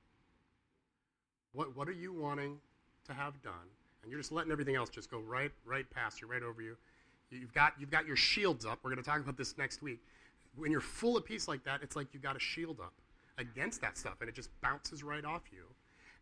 What, 1.52 1.76
what 1.76 1.88
are 1.88 1.92
you 1.92 2.12
wanting 2.12 2.58
to 3.06 3.12
have 3.12 3.40
done? 3.42 3.52
And 4.02 4.10
you're 4.10 4.20
just 4.20 4.32
letting 4.32 4.52
everything 4.52 4.76
else 4.76 4.88
just 4.90 5.10
go 5.10 5.20
right, 5.20 5.50
right 5.64 5.88
past 5.90 6.20
you, 6.20 6.28
right 6.28 6.42
over 6.42 6.62
you. 6.62 6.76
You've 7.30 7.52
got, 7.52 7.74
you've 7.78 7.90
got 7.90 8.06
your 8.06 8.16
shields 8.16 8.64
up. 8.64 8.78
We're 8.82 8.90
going 8.90 9.02
to 9.02 9.08
talk 9.08 9.20
about 9.20 9.36
this 9.36 9.58
next 9.58 9.82
week. 9.82 10.00
When 10.56 10.70
you're 10.70 10.80
full 10.80 11.16
of 11.16 11.24
peace 11.24 11.48
like 11.48 11.64
that, 11.64 11.82
it's 11.82 11.96
like 11.96 12.08
you've 12.12 12.22
got 12.22 12.36
a 12.36 12.40
shield 12.40 12.80
up 12.80 12.92
against 13.38 13.80
that 13.80 13.98
stuff, 13.98 14.14
and 14.20 14.28
it 14.28 14.34
just 14.34 14.48
bounces 14.60 15.02
right 15.02 15.24
off 15.24 15.42
you. 15.52 15.64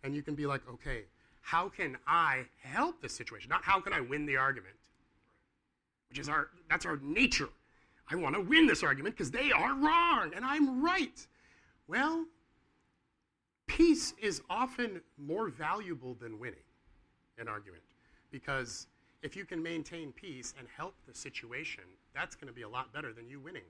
And 0.02 0.14
you 0.14 0.22
can 0.22 0.34
be 0.34 0.46
like, 0.46 0.62
okay, 0.68 1.04
how 1.40 1.68
can 1.68 1.96
I 2.06 2.46
help 2.62 3.02
this 3.02 3.14
situation? 3.14 3.50
Not 3.50 3.62
how 3.62 3.80
can 3.80 3.92
I 3.92 4.00
win 4.00 4.26
the 4.26 4.36
argument, 4.36 4.76
which 6.08 6.18
is 6.18 6.28
our, 6.28 6.48
that's 6.70 6.86
our 6.86 6.98
nature. 7.02 7.48
I 8.10 8.16
want 8.16 8.34
to 8.34 8.40
win 8.40 8.66
this 8.66 8.82
argument 8.82 9.14
because 9.14 9.30
they 9.30 9.52
are 9.52 9.74
wrong 9.74 10.32
and 10.34 10.44
I'm 10.44 10.82
right. 10.82 11.26
Well, 11.86 12.26
peace 13.66 14.14
is 14.20 14.42
often 14.48 15.00
more 15.18 15.48
valuable 15.48 16.14
than 16.14 16.38
winning 16.38 16.58
an 17.38 17.48
argument 17.48 17.82
because 18.30 18.86
if 19.22 19.36
you 19.36 19.44
can 19.44 19.62
maintain 19.62 20.12
peace 20.12 20.54
and 20.58 20.66
help 20.76 20.94
the 21.06 21.14
situation, 21.14 21.84
that's 22.14 22.36
going 22.36 22.48
to 22.48 22.54
be 22.54 22.62
a 22.62 22.68
lot 22.68 22.92
better 22.92 23.12
than 23.12 23.28
you 23.28 23.40
winning. 23.40 23.62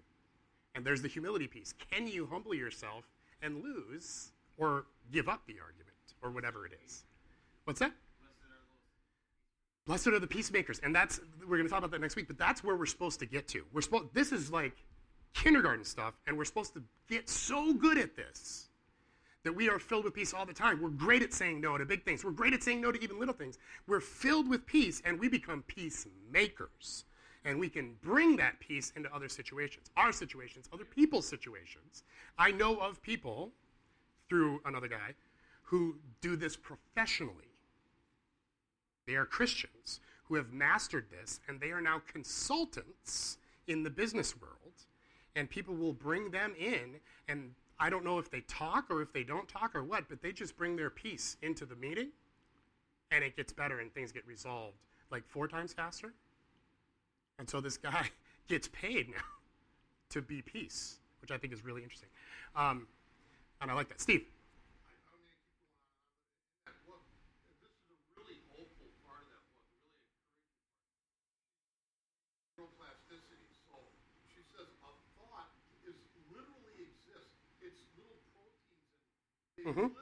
And 0.74 0.84
there's 0.84 1.02
the 1.02 1.08
humility 1.08 1.46
piece. 1.46 1.72
Can 1.90 2.08
you 2.08 2.26
humble 2.26 2.54
yourself 2.54 3.04
and 3.42 3.62
lose 3.62 4.32
or 4.56 4.86
give 5.12 5.28
up 5.28 5.42
the 5.46 5.54
argument 5.60 5.94
or 6.22 6.30
whatever 6.30 6.66
it 6.66 6.72
is? 6.84 7.04
What's 7.64 7.80
that? 7.80 7.92
Blessed 9.86 10.08
are 10.08 10.18
the 10.18 10.26
peacemakers. 10.26 10.80
And 10.82 10.94
that's 10.94 11.20
we're 11.42 11.56
going 11.56 11.64
to 11.64 11.68
talk 11.68 11.78
about 11.78 11.90
that 11.90 12.00
next 12.00 12.16
week, 12.16 12.26
but 12.26 12.38
that's 12.38 12.64
where 12.64 12.76
we're 12.76 12.86
supposed 12.86 13.20
to 13.20 13.26
get 13.26 13.46
to. 13.48 13.64
We're 13.72 13.82
supposed 13.82 14.14
this 14.14 14.32
is 14.32 14.50
like 14.50 14.76
kindergarten 15.34 15.84
stuff 15.84 16.14
and 16.26 16.36
we're 16.36 16.44
supposed 16.44 16.74
to 16.74 16.82
get 17.08 17.28
so 17.28 17.74
good 17.74 17.98
at 17.98 18.16
this 18.16 18.68
that 19.44 19.54
we 19.54 19.68
are 19.68 19.78
filled 19.78 20.04
with 20.04 20.14
peace 20.14 20.32
all 20.32 20.46
the 20.46 20.54
time. 20.54 20.80
We're 20.80 20.88
great 20.88 21.22
at 21.22 21.32
saying 21.32 21.60
no 21.60 21.76
to 21.76 21.84
big 21.84 22.04
things. 22.04 22.24
We're 22.24 22.30
great 22.30 22.54
at 22.54 22.62
saying 22.62 22.80
no 22.80 22.90
to 22.90 23.00
even 23.00 23.18
little 23.18 23.34
things. 23.34 23.58
We're 23.86 24.00
filled 24.00 24.48
with 24.48 24.66
peace 24.66 25.02
and 25.04 25.20
we 25.20 25.28
become 25.28 25.62
peacemakers. 25.66 27.04
And 27.44 27.60
we 27.60 27.68
can 27.68 27.96
bring 28.02 28.36
that 28.36 28.58
peace 28.58 28.90
into 28.96 29.14
other 29.14 29.28
situations, 29.28 29.90
our 29.98 30.12
situations, 30.12 30.66
other 30.72 30.86
people's 30.86 31.28
situations. 31.28 32.04
I 32.38 32.52
know 32.52 32.76
of 32.76 33.02
people 33.02 33.52
through 34.30 34.62
another 34.64 34.88
guy 34.88 35.14
who 35.64 35.96
do 36.22 36.36
this 36.36 36.56
professionally. 36.56 37.50
They 39.06 39.14
are 39.16 39.26
Christians 39.26 40.00
who 40.24 40.36
have 40.36 40.54
mastered 40.54 41.06
this 41.10 41.40
and 41.46 41.60
they 41.60 41.70
are 41.70 41.82
now 41.82 42.00
consultants 42.10 43.36
in 43.66 43.82
the 43.82 43.90
business 43.90 44.40
world. 44.40 44.54
And 45.36 45.50
people 45.50 45.74
will 45.74 45.92
bring 45.92 46.30
them 46.30 46.54
in 46.58 47.00
and 47.28 47.50
I 47.78 47.90
don't 47.90 48.04
know 48.04 48.18
if 48.18 48.30
they 48.30 48.40
talk 48.42 48.86
or 48.88 49.02
if 49.02 49.12
they 49.12 49.24
don't 49.24 49.48
talk 49.48 49.74
or 49.74 49.82
what, 49.82 50.08
but 50.08 50.22
they 50.22 50.32
just 50.32 50.56
bring 50.56 50.76
their 50.76 50.90
peace 50.90 51.36
into 51.42 51.66
the 51.66 51.74
meeting 51.74 52.10
and 53.10 53.24
it 53.24 53.36
gets 53.36 53.52
better 53.52 53.80
and 53.80 53.92
things 53.92 54.12
get 54.12 54.26
resolved 54.26 54.76
like 55.10 55.26
four 55.26 55.48
times 55.48 55.72
faster. 55.72 56.12
And 57.38 57.48
so 57.48 57.60
this 57.60 57.76
guy 57.76 58.10
gets 58.48 58.68
paid 58.68 59.08
now 59.08 59.24
to 60.10 60.22
be 60.22 60.42
peace, 60.42 60.98
which 61.20 61.30
I 61.30 61.38
think 61.38 61.52
is 61.52 61.64
really 61.64 61.82
interesting. 61.82 62.10
Um, 62.54 62.86
and 63.60 63.70
I 63.70 63.74
like 63.74 63.88
that. 63.88 64.00
Steve. 64.00 64.24
mm-hmm. 76.14 76.34
literally 76.34 76.74
exist, 76.82 77.30
and 77.62 77.70
she 77.72 77.86
even 77.96 78.10
had 78.34 78.50
pictures 78.60 78.90
of 79.08 79.53
them. 79.72 79.96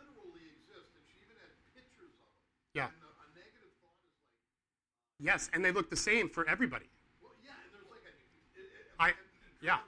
Yeah. 2.75 2.89
And 2.89 2.99
a, 2.99 3.13
a 3.13 3.29
negative 3.37 3.71
thought 3.85 4.01
is 4.01 4.17
like. 4.17 4.41
Uh, 4.43 5.29
yes, 5.29 5.53
and 5.53 5.61
they 5.63 5.71
look 5.71 5.93
the 5.93 6.01
same 6.01 6.33
for 6.33 6.49
everybody. 6.49 6.89
Well, 7.21 7.37
yeah, 7.45 7.53
and 7.53 7.71
there's 7.71 7.87
like 7.93 8.01
a. 8.09 8.13
It, 8.57 8.65
it, 8.65 8.97
I. 8.97 9.13
and, 9.13 9.21
and 9.21 9.55
yeah. 9.61 9.85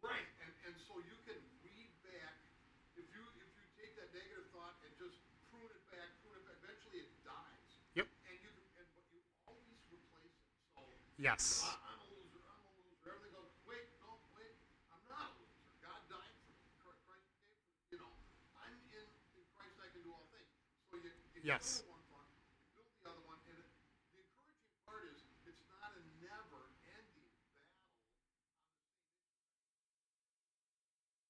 Right, 0.00 0.22
and, 0.38 0.52
and 0.70 0.74
so 0.86 1.02
you 1.02 1.18
can 1.26 1.34
read 1.66 1.90
back. 2.06 2.38
If 2.94 3.10
you 3.10 3.20
if 3.42 3.50
you 3.58 3.66
take 3.74 3.92
that 3.98 4.14
negative 4.14 4.46
thought 4.54 4.78
and 4.86 4.94
just 5.02 5.18
prune 5.50 5.66
it 5.66 5.82
back, 5.90 6.08
prune 6.22 6.38
it 6.38 6.46
back, 6.46 6.62
eventually 6.62 7.04
it 7.04 7.10
dies. 7.26 7.70
Yep. 7.98 8.06
And 8.06 8.38
you 8.38 8.48
can, 8.54 8.54
and 8.78 8.86
but 8.94 9.02
you 9.10 9.18
always 9.50 9.82
replace 9.90 10.30
it. 10.30 10.46
So. 10.78 10.86
Yes. 11.18 11.66
I, 11.66 11.87
Yes. 21.42 21.82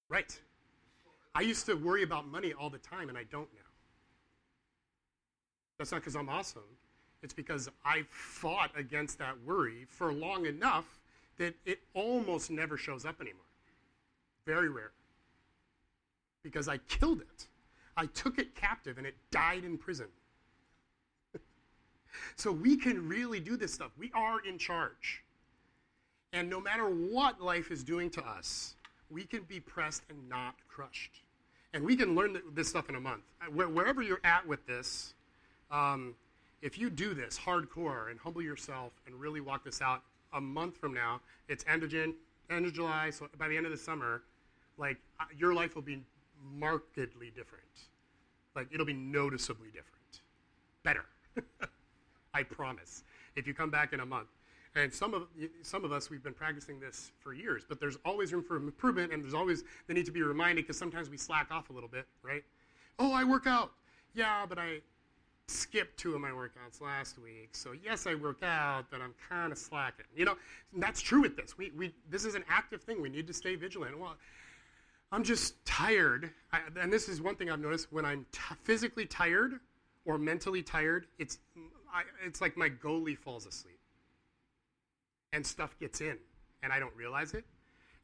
Right. 0.08 0.40
I 1.34 1.42
used 1.42 1.66
to 1.66 1.74
worry 1.74 2.02
about 2.02 2.26
money 2.26 2.52
all 2.52 2.70
the 2.70 2.78
time, 2.78 3.08
and 3.08 3.18
I 3.18 3.24
don't 3.24 3.48
now. 3.54 3.60
That's 5.78 5.92
not 5.92 6.00
because 6.00 6.16
I'm 6.16 6.28
awesome. 6.28 6.62
It's 7.22 7.34
because 7.34 7.68
I 7.84 8.02
fought 8.08 8.70
against 8.76 9.18
that 9.18 9.34
worry 9.44 9.86
for 9.88 10.12
long 10.12 10.46
enough 10.46 10.98
that 11.36 11.54
it 11.64 11.80
almost 11.94 12.50
never 12.50 12.76
shows 12.76 13.04
up 13.04 13.20
anymore. 13.20 13.42
Very 14.46 14.68
rare. 14.68 14.92
Because 16.42 16.68
I 16.68 16.78
killed 16.78 17.20
it. 17.20 17.46
I 17.98 18.06
took 18.06 18.38
it 18.38 18.54
captive 18.54 18.96
and 18.96 19.06
it 19.06 19.16
died 19.32 19.64
in 19.64 19.76
prison. 19.76 20.06
so 22.36 22.52
we 22.52 22.76
can 22.76 23.08
really 23.08 23.40
do 23.40 23.56
this 23.56 23.74
stuff. 23.74 23.90
We 23.98 24.12
are 24.14 24.38
in 24.40 24.56
charge. 24.56 25.24
And 26.32 26.48
no 26.48 26.60
matter 26.60 26.84
what 26.84 27.40
life 27.40 27.72
is 27.72 27.82
doing 27.82 28.08
to 28.10 28.24
us, 28.24 28.76
we 29.10 29.24
can 29.24 29.42
be 29.42 29.58
pressed 29.58 30.04
and 30.08 30.28
not 30.28 30.54
crushed. 30.68 31.22
And 31.74 31.84
we 31.84 31.96
can 31.96 32.14
learn 32.14 32.40
this 32.54 32.68
stuff 32.68 32.88
in 32.88 32.94
a 32.94 33.00
month. 33.00 33.24
Wherever 33.52 34.00
you're 34.00 34.20
at 34.22 34.46
with 34.46 34.64
this, 34.64 35.14
um, 35.72 36.14
if 36.62 36.78
you 36.78 36.90
do 36.90 37.14
this 37.14 37.36
hardcore 37.36 38.12
and 38.12 38.20
humble 38.20 38.42
yourself 38.42 38.92
and 39.06 39.14
really 39.16 39.40
walk 39.40 39.64
this 39.64 39.82
out 39.82 40.02
a 40.32 40.40
month 40.40 40.76
from 40.76 40.94
now, 40.94 41.20
it's 41.48 41.64
end 41.68 41.82
of, 41.82 41.90
Jan- 41.90 42.14
end 42.48 42.64
of 42.64 42.74
July, 42.74 43.10
so 43.10 43.28
by 43.38 43.48
the 43.48 43.56
end 43.56 43.66
of 43.66 43.72
the 43.72 43.78
summer, 43.78 44.22
like 44.76 44.98
uh, 45.18 45.24
your 45.36 45.52
life 45.52 45.74
will 45.74 45.82
be 45.82 46.00
markedly 46.42 47.30
different. 47.34 47.64
Like 48.54 48.68
it'll 48.72 48.86
be 48.86 48.92
noticeably 48.92 49.68
different. 49.68 50.20
Better. 50.82 51.04
I 52.34 52.42
promise. 52.42 53.04
If 53.36 53.46
you 53.46 53.54
come 53.54 53.70
back 53.70 53.92
in 53.92 54.00
a 54.00 54.06
month. 54.06 54.28
And 54.74 54.92
some 54.92 55.14
of 55.14 55.28
some 55.62 55.84
of 55.84 55.92
us 55.92 56.10
we've 56.10 56.22
been 56.22 56.34
practicing 56.34 56.78
this 56.78 57.10
for 57.20 57.32
years, 57.32 57.64
but 57.68 57.80
there's 57.80 57.96
always 58.04 58.32
room 58.32 58.44
for 58.44 58.56
improvement, 58.56 59.12
and 59.12 59.22
there's 59.22 59.34
always 59.34 59.64
the 59.86 59.94
need 59.94 60.06
to 60.06 60.12
be 60.12 60.22
reminded 60.22 60.64
because 60.64 60.76
sometimes 60.76 61.08
we 61.10 61.16
slack 61.16 61.48
off 61.50 61.70
a 61.70 61.72
little 61.72 61.88
bit, 61.88 62.06
right? 62.22 62.44
Oh, 62.98 63.12
I 63.12 63.24
work 63.24 63.46
out, 63.46 63.72
yeah, 64.14 64.44
but 64.46 64.58
I 64.58 64.80
skipped 65.48 65.96
two 65.96 66.14
of 66.14 66.20
my 66.20 66.30
workouts 66.30 66.80
last 66.80 67.18
week, 67.18 67.50
so 67.52 67.72
yes, 67.82 68.06
I 68.06 68.14
work 68.14 68.42
out, 68.42 68.84
but 68.90 69.00
I'm 69.00 69.14
kind 69.28 69.50
of 69.50 69.58
slacking. 69.58 70.04
You 70.14 70.26
know, 70.26 70.36
that's 70.76 71.00
true 71.00 71.22
with 71.22 71.36
this. 71.36 71.56
We 71.56 71.72
we 71.76 71.94
this 72.10 72.24
is 72.24 72.34
an 72.34 72.44
active 72.48 72.82
thing. 72.82 73.00
We 73.00 73.08
need 73.08 73.26
to 73.26 73.32
stay 73.32 73.56
vigilant. 73.56 73.98
Well, 73.98 74.16
I'm 75.10 75.24
just 75.24 75.64
tired, 75.64 76.30
I, 76.52 76.60
and 76.80 76.92
this 76.92 77.08
is 77.08 77.20
one 77.22 77.34
thing 77.34 77.50
I've 77.50 77.60
noticed 77.60 77.90
when 77.90 78.04
I'm 78.04 78.26
t- 78.30 78.40
physically 78.62 79.06
tired 79.06 79.54
or 80.04 80.18
mentally 80.18 80.62
tired. 80.62 81.06
It's 81.18 81.38
I, 81.92 82.02
it's 82.26 82.40
like 82.40 82.56
my 82.56 82.68
goalie 82.68 83.16
falls 83.16 83.46
asleep 83.46 83.78
and 85.32 85.46
stuff 85.46 85.78
gets 85.78 86.00
in 86.00 86.18
and 86.62 86.72
I 86.72 86.78
don't 86.78 86.94
realize 86.94 87.32
it. 87.32 87.44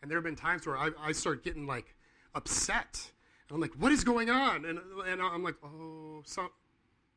And 0.01 0.11
there 0.11 0.17
have 0.17 0.25
been 0.25 0.37
times 0.37 0.67
where 0.67 0.77
I, 0.77 0.91
I 0.99 1.13
start 1.13 1.45
getting 1.45 1.67
like 1.67 1.95
upset. 2.35 3.11
And 3.49 3.57
I'm 3.57 3.61
like, 3.61 3.73
what 3.79 3.93
is 3.93 4.05
going 4.05 4.31
on? 4.31 4.65
And, 4.65 4.79
and 5.07 5.21
I'm 5.21 5.43
like, 5.43 5.57
oh, 5.63 6.23
some, 6.25 6.51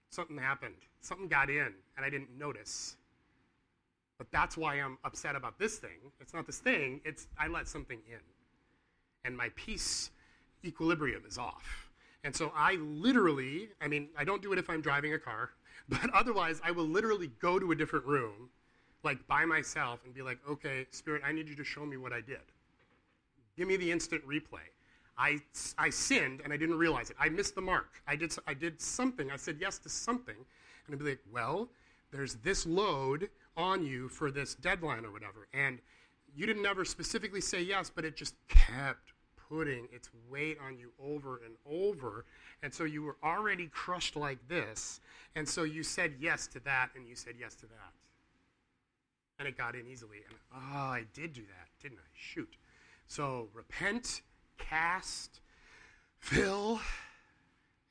something 0.09 0.37
happened. 0.37 0.75
Something 1.01 1.27
got 1.27 1.49
in 1.49 1.73
and 1.95 2.05
I 2.05 2.09
didn't 2.09 2.37
notice. 2.37 2.97
But 4.17 4.27
that's 4.31 4.57
why 4.57 4.75
I'm 4.75 4.97
upset 5.05 5.35
about 5.35 5.59
this 5.59 5.77
thing. 5.77 6.11
It's 6.19 6.33
not 6.33 6.45
this 6.45 6.59
thing, 6.59 7.01
it's 7.05 7.27
I 7.39 7.47
let 7.47 7.67
something 7.67 7.99
in. 8.09 8.19
And 9.25 9.35
my 9.35 9.49
peace 9.55 10.11
equilibrium 10.63 11.23
is 11.27 11.37
off. 11.37 11.89
And 12.23 12.35
so 12.35 12.51
I 12.55 12.75
literally, 12.75 13.69
I 13.81 13.87
mean, 13.87 14.09
I 14.17 14.23
don't 14.23 14.41
do 14.41 14.51
it 14.53 14.59
if 14.59 14.69
I'm 14.69 14.81
driving 14.81 15.13
a 15.13 15.19
car, 15.19 15.51
but 15.89 16.09
otherwise 16.13 16.59
I 16.63 16.71
will 16.71 16.87
literally 16.87 17.31
go 17.39 17.59
to 17.59 17.71
a 17.71 17.75
different 17.75 18.05
room 18.05 18.49
like 19.03 19.25
by 19.27 19.45
myself 19.45 20.01
and 20.05 20.13
be 20.13 20.21
like, 20.21 20.39
okay, 20.49 20.85
Spirit, 20.91 21.21
I 21.25 21.31
need 21.31 21.47
you 21.47 21.55
to 21.55 21.63
show 21.63 21.85
me 21.85 21.97
what 21.97 22.11
I 22.11 22.21
did. 22.21 22.41
Give 23.55 23.67
me 23.67 23.77
the 23.77 23.91
instant 23.91 24.27
replay. 24.27 24.67
I, 25.17 25.39
I 25.77 25.89
sinned 25.89 26.41
and 26.43 26.53
I 26.53 26.57
didn't 26.57 26.77
realize 26.77 27.09
it. 27.09 27.15
I 27.19 27.29
missed 27.29 27.55
the 27.55 27.61
mark. 27.61 28.01
I 28.07 28.15
did, 28.15 28.33
I 28.45 28.53
did 28.53 28.81
something. 28.81 29.31
I 29.31 29.37
said 29.37 29.57
yes 29.59 29.79
to 29.79 29.89
something. 29.89 30.35
And 30.35 30.93
I'd 30.93 30.99
be 30.99 31.11
like, 31.11 31.19
well, 31.31 31.69
there's 32.11 32.35
this 32.35 32.65
load 32.65 33.29
on 33.55 33.83
you 33.83 34.09
for 34.09 34.29
this 34.29 34.55
deadline 34.55 35.05
or 35.05 35.11
whatever. 35.11 35.47
And 35.53 35.79
you 36.37 36.45
didn't 36.45 36.65
ever 36.67 36.85
specifically 36.85 37.41
say 37.41 37.61
yes, 37.61 37.91
but 37.93 38.05
it 38.05 38.15
just 38.15 38.35
kept 38.47 39.13
putting 39.49 39.87
its 39.91 40.09
weight 40.29 40.57
on 40.63 40.77
you 40.77 40.91
over 41.03 41.41
and 41.43 41.55
over. 41.65 42.25
And 42.61 42.71
so 42.71 42.83
you 42.83 43.01
were 43.01 43.17
already 43.23 43.67
crushed 43.67 44.15
like 44.15 44.37
this. 44.47 44.99
And 45.35 45.49
so 45.49 45.63
you 45.63 45.81
said 45.81 46.13
yes 46.19 46.45
to 46.47 46.59
that 46.59 46.89
and 46.95 47.07
you 47.07 47.15
said 47.15 47.33
yes 47.39 47.55
to 47.55 47.65
that 47.65 47.93
and 49.39 49.47
it 49.47 49.57
got 49.57 49.75
in 49.75 49.87
easily. 49.87 50.17
And 50.29 50.37
oh, 50.55 50.77
I 50.77 51.05
did 51.13 51.33
do 51.33 51.41
that, 51.41 51.69
didn't 51.81 51.99
I? 51.99 52.09
Shoot. 52.13 52.55
So 53.07 53.49
repent, 53.53 54.21
cast, 54.59 55.41
fill, 56.19 56.79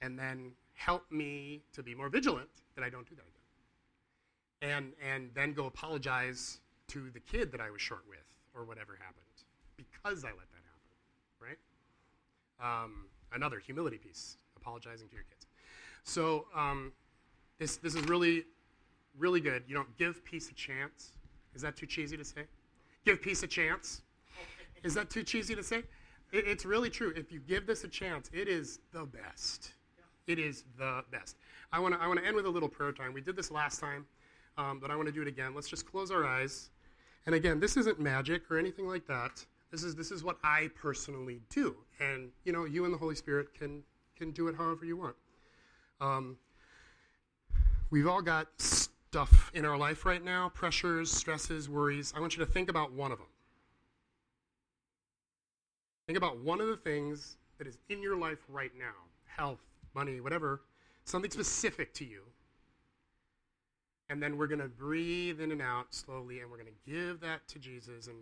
and 0.00 0.18
then 0.18 0.52
help 0.74 1.10
me 1.10 1.62
to 1.72 1.82
be 1.82 1.94
more 1.94 2.08
vigilant 2.08 2.50
that 2.76 2.84
I 2.84 2.90
don't 2.90 3.08
do 3.08 3.16
that 3.16 3.22
again. 3.22 4.76
And 4.76 4.92
and 5.04 5.30
then 5.34 5.52
go 5.52 5.66
apologize 5.66 6.60
to 6.88 7.10
the 7.10 7.20
kid 7.20 7.50
that 7.52 7.60
I 7.60 7.70
was 7.70 7.80
short 7.80 8.04
with 8.08 8.18
or 8.56 8.64
whatever 8.64 8.98
happened 9.00 9.26
because 9.76 10.24
I 10.24 10.28
let 10.28 10.48
that 10.50 10.64
happen, 10.64 11.56
right? 12.60 12.82
Um, 12.82 13.06
another 13.32 13.58
humility 13.58 13.98
piece, 13.98 14.38
apologizing 14.56 15.08
to 15.08 15.14
your 15.14 15.24
kids. 15.24 15.46
So 16.02 16.46
um, 16.54 16.92
this 17.58 17.76
this 17.76 17.94
is 17.94 18.02
really 18.08 18.44
really 19.18 19.40
good. 19.40 19.64
You 19.66 19.74
don't 19.74 19.96
give 19.96 20.24
peace 20.24 20.50
a 20.50 20.54
chance. 20.54 21.12
Is 21.54 21.62
that 21.62 21.76
too 21.76 21.86
cheesy 21.86 22.16
to 22.16 22.24
say? 22.24 22.42
Give 23.04 23.20
peace 23.20 23.42
a 23.42 23.46
chance. 23.46 24.02
Is 24.82 24.94
that 24.94 25.10
too 25.10 25.22
cheesy 25.22 25.54
to 25.54 25.62
say? 25.62 25.78
It, 26.32 26.46
it's 26.46 26.64
really 26.64 26.90
true. 26.90 27.12
If 27.16 27.32
you 27.32 27.40
give 27.40 27.66
this 27.66 27.84
a 27.84 27.88
chance, 27.88 28.30
it 28.32 28.48
is 28.48 28.80
the 28.92 29.04
best. 29.04 29.72
It 30.26 30.38
is 30.38 30.64
the 30.76 31.02
best. 31.10 31.36
I 31.72 31.78
want 31.78 31.94
to 31.94 32.00
I 32.00 32.06
want 32.06 32.18
to 32.20 32.26
end 32.26 32.36
with 32.36 32.46
a 32.46 32.50
little 32.50 32.68
prayer 32.68 32.92
time. 32.92 33.12
We 33.12 33.20
did 33.20 33.36
this 33.36 33.50
last 33.50 33.80
time, 33.80 34.06
um, 34.58 34.80
but 34.80 34.90
I 34.90 34.96
want 34.96 35.06
to 35.06 35.12
do 35.12 35.22
it 35.22 35.28
again. 35.28 35.54
Let's 35.54 35.68
just 35.68 35.86
close 35.86 36.10
our 36.10 36.26
eyes. 36.26 36.70
And 37.26 37.34
again, 37.34 37.58
this 37.58 37.76
isn't 37.76 37.98
magic 37.98 38.50
or 38.50 38.58
anything 38.58 38.86
like 38.86 39.06
that. 39.08 39.44
This 39.70 39.82
is 39.82 39.96
this 39.96 40.12
is 40.12 40.22
what 40.22 40.38
I 40.44 40.70
personally 40.80 41.40
do, 41.50 41.76
and 42.00 42.30
you 42.44 42.52
know, 42.52 42.64
you 42.64 42.84
and 42.84 42.94
the 42.94 42.98
Holy 42.98 43.16
Spirit 43.16 43.52
can 43.52 43.82
can 44.16 44.30
do 44.30 44.46
it 44.46 44.54
however 44.56 44.84
you 44.84 44.96
want. 44.96 45.16
Um, 46.00 46.36
we've 47.90 48.06
all 48.06 48.22
got 48.22 48.46
stuff 48.58 49.50
in 49.54 49.64
our 49.64 49.76
life 49.76 50.06
right 50.06 50.24
now 50.24 50.50
pressures, 50.50 51.10
stresses, 51.10 51.68
worries. 51.68 52.14
I 52.16 52.20
want 52.20 52.36
you 52.36 52.44
to 52.44 52.50
think 52.50 52.68
about 52.68 52.92
one 52.92 53.10
of 53.10 53.18
them. 53.18 53.26
Think 56.06 56.16
about 56.16 56.38
one 56.38 56.60
of 56.60 56.68
the 56.68 56.76
things 56.76 57.36
that 57.58 57.66
is 57.66 57.78
in 57.88 58.00
your 58.00 58.16
life 58.16 58.38
right 58.48 58.72
now 58.78 58.94
health, 59.24 59.60
money, 59.94 60.20
whatever, 60.20 60.62
something 61.04 61.30
specific 61.30 61.92
to 61.94 62.04
you. 62.04 62.22
And 64.08 64.22
then 64.22 64.36
we're 64.36 64.46
going 64.46 64.60
to 64.60 64.68
breathe 64.68 65.40
in 65.40 65.50
and 65.50 65.60
out 65.60 65.92
slowly, 65.92 66.40
and 66.40 66.50
we're 66.50 66.58
going 66.58 66.68
to 66.68 66.90
give 66.90 67.20
that 67.20 67.46
to 67.48 67.58
Jesus 67.58 68.06
and 68.06 68.16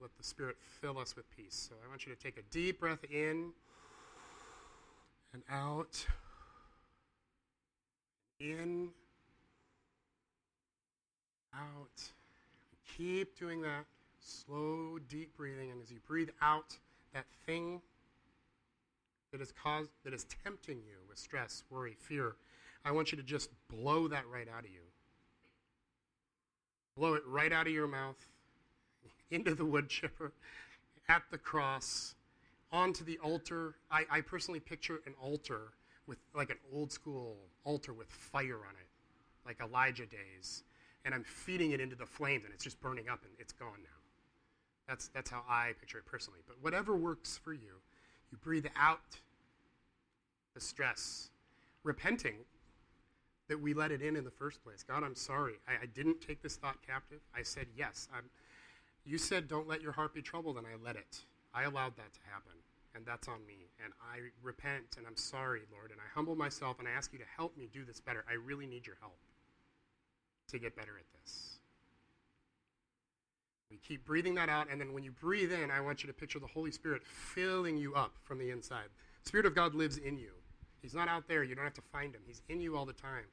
let 0.00 0.14
the 0.16 0.22
Spirit 0.22 0.56
fill 0.80 0.98
us 0.98 1.16
with 1.16 1.24
peace. 1.34 1.68
So 1.68 1.76
I 1.84 1.88
want 1.88 2.06
you 2.06 2.14
to 2.14 2.20
take 2.20 2.36
a 2.36 2.42
deep 2.50 2.80
breath 2.80 3.04
in 3.10 3.52
and 5.32 5.42
out. 5.50 6.04
In 8.38 8.90
out. 11.54 12.02
Keep 12.96 13.38
doing 13.38 13.62
that. 13.62 13.86
Slow, 14.20 14.98
deep 15.08 15.36
breathing. 15.36 15.70
And 15.70 15.82
as 15.82 15.90
you 15.90 15.98
breathe 16.06 16.30
out, 16.42 16.76
that 17.14 17.26
thing 17.46 17.80
that 19.32 19.40
is 19.40 19.52
caused 19.52 19.90
that 20.04 20.14
is 20.14 20.26
tempting 20.44 20.78
you 20.78 20.96
with 21.08 21.18
stress, 21.18 21.64
worry, 21.70 21.96
fear, 21.98 22.36
I 22.84 22.92
want 22.92 23.12
you 23.12 23.18
to 23.18 23.24
just 23.24 23.50
blow 23.68 24.08
that 24.08 24.24
right 24.32 24.48
out 24.48 24.64
of 24.64 24.70
you. 24.70 24.80
Blow 26.98 27.14
it 27.14 27.22
right 27.26 27.52
out 27.52 27.66
of 27.66 27.72
your 27.72 27.86
mouth, 27.86 28.16
into 29.30 29.54
the 29.54 29.64
wood 29.64 29.88
chipper, 29.88 30.32
at 31.08 31.22
the 31.30 31.38
cross, 31.38 32.14
onto 32.72 33.04
the 33.04 33.18
altar. 33.18 33.76
I, 33.90 34.04
I 34.10 34.20
personally 34.20 34.60
picture 34.60 35.00
an 35.06 35.14
altar 35.22 35.72
with 36.06 36.18
like 36.34 36.50
an 36.50 36.58
old 36.72 36.90
school 36.90 37.36
altar 37.64 37.92
with 37.92 38.08
fire 38.08 38.56
on 38.56 38.74
it, 38.80 38.88
like 39.46 39.60
Elijah 39.60 40.06
days 40.06 40.64
and 41.04 41.14
I'm 41.14 41.24
feeding 41.24 41.70
it 41.70 41.80
into 41.80 41.96
the 41.96 42.04
flames 42.04 42.44
and 42.44 42.52
it's 42.52 42.62
just 42.62 42.80
burning 42.80 43.08
up 43.08 43.20
and 43.22 43.32
it's 43.38 43.52
gone 43.52 43.78
now. 43.82 43.88
That's, 44.86 45.08
that's 45.08 45.30
how 45.30 45.42
I 45.48 45.72
picture 45.80 45.98
it 45.98 46.04
personally. 46.06 46.40
But 46.46 46.56
whatever 46.60 46.96
works 46.96 47.38
for 47.42 47.52
you, 47.52 47.80
you 48.30 48.38
breathe 48.38 48.66
out 48.76 49.18
the 50.54 50.60
stress, 50.60 51.30
repenting 51.84 52.36
that 53.48 53.60
we 53.60 53.74
let 53.74 53.90
it 53.90 54.02
in 54.02 54.16
in 54.16 54.24
the 54.24 54.30
first 54.30 54.62
place. 54.62 54.82
God, 54.82 55.02
I'm 55.02 55.14
sorry. 55.14 55.54
I, 55.66 55.84
I 55.84 55.86
didn't 55.86 56.20
take 56.20 56.42
this 56.42 56.56
thought 56.56 56.76
captive. 56.86 57.20
I 57.34 57.42
said 57.42 57.66
yes. 57.76 58.08
I'm, 58.14 58.24
you 59.04 59.18
said 59.18 59.48
don't 59.48 59.68
let 59.68 59.82
your 59.82 59.92
heart 59.92 60.14
be 60.14 60.22
troubled, 60.22 60.58
and 60.58 60.66
I 60.66 60.70
let 60.84 60.96
it. 60.96 61.24
I 61.54 61.64
allowed 61.64 61.96
that 61.96 62.12
to 62.12 62.20
happen, 62.30 62.52
and 62.94 63.06
that's 63.06 63.26
on 63.26 63.44
me. 63.46 63.70
And 63.82 63.92
I 64.00 64.18
repent, 64.42 64.96
and 64.96 65.06
I'm 65.06 65.16
sorry, 65.16 65.62
Lord, 65.72 65.90
and 65.90 66.00
I 66.00 66.14
humble 66.14 66.36
myself, 66.36 66.78
and 66.78 66.86
I 66.86 66.90
ask 66.92 67.12
you 67.12 67.18
to 67.18 67.24
help 67.36 67.56
me 67.56 67.68
do 67.72 67.84
this 67.84 68.00
better. 68.00 68.24
I 68.28 68.34
really 68.34 68.66
need 68.66 68.86
your 68.86 68.96
help 69.00 69.18
to 70.48 70.58
get 70.58 70.76
better 70.76 70.98
at 70.98 71.20
this. 71.20 71.58
We 73.70 73.78
keep 73.78 74.04
breathing 74.04 74.34
that 74.36 74.48
out, 74.48 74.68
and 74.70 74.80
then 74.80 74.92
when 74.92 75.04
you 75.04 75.10
breathe 75.10 75.52
in, 75.52 75.70
I 75.70 75.80
want 75.80 76.02
you 76.02 76.06
to 76.06 76.12
picture 76.14 76.38
the 76.38 76.46
Holy 76.46 76.70
Spirit 76.70 77.02
filling 77.04 77.76
you 77.76 77.94
up 77.94 78.12
from 78.24 78.38
the 78.38 78.50
inside. 78.50 78.86
The 79.24 79.28
Spirit 79.28 79.46
of 79.46 79.54
God 79.54 79.74
lives 79.74 79.98
in 79.98 80.16
you. 80.16 80.30
He's 80.80 80.94
not 80.94 81.08
out 81.08 81.28
there. 81.28 81.42
You 81.42 81.54
don't 81.54 81.64
have 81.64 81.74
to 81.74 81.82
find 81.92 82.14
him. 82.14 82.22
He's 82.26 82.40
in 82.48 82.60
you 82.60 82.76
all 82.76 82.86
the 82.86 82.92
time. 82.92 83.24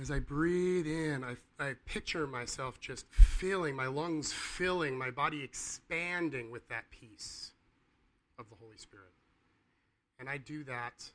As 0.00 0.10
I 0.10 0.18
breathe 0.18 0.86
in, 0.86 1.22
I, 1.22 1.36
I 1.62 1.74
picture 1.84 2.26
myself 2.26 2.80
just 2.80 3.06
filling, 3.10 3.76
my 3.76 3.86
lungs 3.86 4.32
filling, 4.32 4.96
my 4.96 5.10
body 5.10 5.44
expanding 5.44 6.50
with 6.50 6.66
that 6.68 6.84
peace 6.90 7.50
of 8.38 8.48
the 8.48 8.56
Holy 8.56 8.78
Spirit. 8.78 9.12
And 10.18 10.26
I 10.26 10.38
do 10.38 10.64
that 10.64 11.10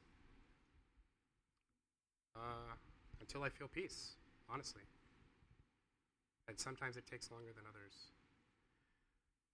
uh, 2.36 2.74
until 3.20 3.42
I 3.42 3.50
feel 3.50 3.68
peace 3.68 4.12
honestly. 4.54 4.84
And 6.48 6.60
sometimes 6.60 6.96
it 6.96 7.08
takes 7.10 7.32
longer 7.32 7.52
than 7.56 7.64
others. 7.68 7.94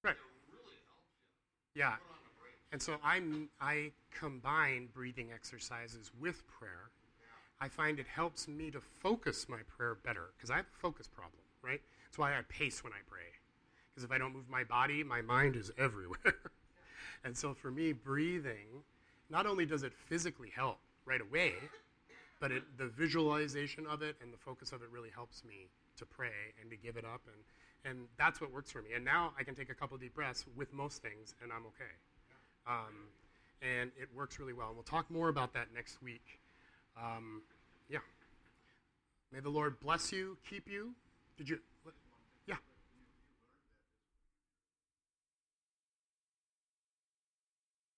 Right. 0.03 0.15
technique, 0.15 0.31
but 0.33 0.43
it 0.43 0.47
really 0.47 0.77
helps 0.77 1.07
you. 1.09 1.19
Yeah. 1.73 1.95
Put 1.95 2.01
on 2.01 2.07
the 2.07 2.07
brakes. 2.07 2.10
And 2.71 2.81
so 2.81 2.95
I'm, 3.03 3.49
I 3.59 3.91
combine 4.11 4.87
breathing 4.93 5.29
exercises 5.33 6.11
with 6.19 6.43
prayer. 6.47 6.89
I 7.59 7.67
find 7.67 7.99
it 7.99 8.07
helps 8.07 8.47
me 8.47 8.71
to 8.71 8.79
focus 8.79 9.47
my 9.49 9.59
prayer 9.67 9.95
better 10.03 10.29
because 10.35 10.49
I 10.49 10.57
have 10.57 10.65
a 10.65 10.79
focus 10.79 11.07
problem, 11.07 11.41
right? 11.61 11.81
That's 12.05 12.17
why 12.17 12.37
I 12.37 12.41
pace 12.49 12.83
when 12.83 12.93
I 12.93 13.01
pray. 13.07 13.27
Because 13.89 14.05
if 14.05 14.11
I 14.11 14.17
don't 14.17 14.33
move 14.33 14.49
my 14.49 14.63
body, 14.63 15.03
my 15.03 15.21
mind 15.21 15.55
is 15.55 15.71
everywhere. 15.77 16.39
and 17.23 17.37
so 17.37 17.53
for 17.53 17.69
me, 17.71 17.91
breathing, 17.91 18.83
not 19.29 19.45
only 19.45 19.65
does 19.65 19.83
it 19.83 19.93
physically 19.93 20.51
help 20.55 20.79
right 21.05 21.21
away, 21.21 21.53
but 22.39 22.51
it, 22.51 22.63
the 22.77 22.87
visualization 22.87 23.85
of 23.85 24.01
it 24.01 24.15
and 24.21 24.33
the 24.33 24.37
focus 24.37 24.71
of 24.71 24.81
it 24.81 24.89
really 24.91 25.11
helps 25.13 25.43
me 25.43 25.69
to 25.97 26.05
pray 26.05 26.55
and 26.59 26.71
to 26.71 26.77
give 26.77 26.97
it 26.97 27.05
up. 27.05 27.21
And, 27.27 27.91
and 27.91 28.07
that's 28.17 28.41
what 28.41 28.51
works 28.51 28.71
for 28.71 28.81
me. 28.81 28.89
And 28.95 29.05
now 29.05 29.33
I 29.37 29.43
can 29.43 29.55
take 29.55 29.69
a 29.69 29.75
couple 29.75 29.97
deep 29.97 30.15
breaths 30.15 30.45
with 30.55 30.73
most 30.73 31.01
things 31.01 31.35
and 31.43 31.51
I'm 31.51 31.65
okay. 31.67 31.91
Um, 32.67 33.09
and 33.61 33.91
it 33.99 34.09
works 34.15 34.39
really 34.39 34.53
well. 34.53 34.67
And 34.67 34.75
we'll 34.75 34.83
talk 34.83 35.09
more 35.11 35.29
about 35.29 35.53
that 35.53 35.67
next 35.73 36.01
week. 36.01 36.39
Um, 36.97 37.41
yeah. 37.89 37.99
May 39.31 39.39
the 39.39 39.49
Lord 39.49 39.79
bless 39.79 40.11
you, 40.11 40.37
keep 40.47 40.67
you. 40.69 40.93
Did 41.37 41.49
you? 41.49 41.59
Yeah. 42.47 42.55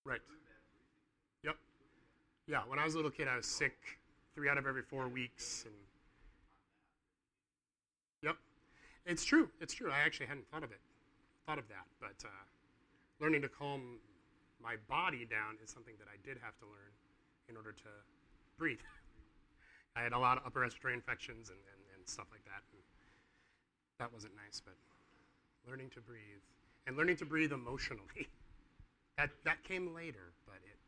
Right. 0.05 0.21
Yep. 1.43 1.55
Yeah. 2.47 2.61
When 2.67 2.79
I 2.79 2.85
was 2.85 2.93
a 2.93 2.97
little 2.97 3.11
kid, 3.11 3.27
I 3.27 3.37
was 3.37 3.45
sick 3.45 3.73
three 4.35 4.49
out 4.49 4.57
of 4.57 4.65
every 4.65 4.81
four 4.81 5.07
weeks, 5.07 5.63
and 5.65 5.75
yep, 8.21 8.35
it's 9.05 9.23
true. 9.23 9.49
It's 9.61 9.73
true. 9.73 9.91
I 9.91 9.99
actually 9.99 10.25
hadn't 10.25 10.47
thought 10.51 10.63
of 10.63 10.71
it, 10.71 10.79
thought 11.45 11.59
of 11.59 11.67
that, 11.69 11.85
but 11.99 12.27
uh, 12.27 12.29
learning 13.19 13.41
to 13.43 13.49
calm 13.49 13.97
my 14.63 14.79
body 14.87 15.27
down 15.27 15.59
is 15.61 15.69
something 15.69 15.93
that 15.99 16.07
I 16.07 16.15
did 16.23 16.39
have 16.39 16.55
to 16.63 16.65
learn 16.65 16.93
in 17.51 17.57
order 17.59 17.75
to 17.75 17.91
breathe. 18.57 18.79
I 19.95 20.01
had 20.01 20.13
a 20.13 20.19
lot 20.19 20.39
of 20.39 20.47
upper 20.47 20.61
respiratory 20.61 20.95
infections 20.95 21.51
and, 21.51 21.59
and, 21.59 21.81
and 21.99 22.01
stuff 22.07 22.27
like 22.31 22.43
that. 22.45 22.63
And 22.71 22.81
that 23.99 24.11
wasn't 24.11 24.33
nice, 24.39 24.63
but 24.63 24.73
learning 25.67 25.91
to 25.91 26.01
breathe 26.01 26.41
and 26.87 26.95
learning 26.95 27.17
to 27.17 27.25
breathe 27.25 27.51
emotionally. 27.51 28.31
That, 29.15 29.29
that 29.45 29.63
came 29.63 29.93
later, 29.93 30.33
but 30.47 30.57
it. 30.65 30.79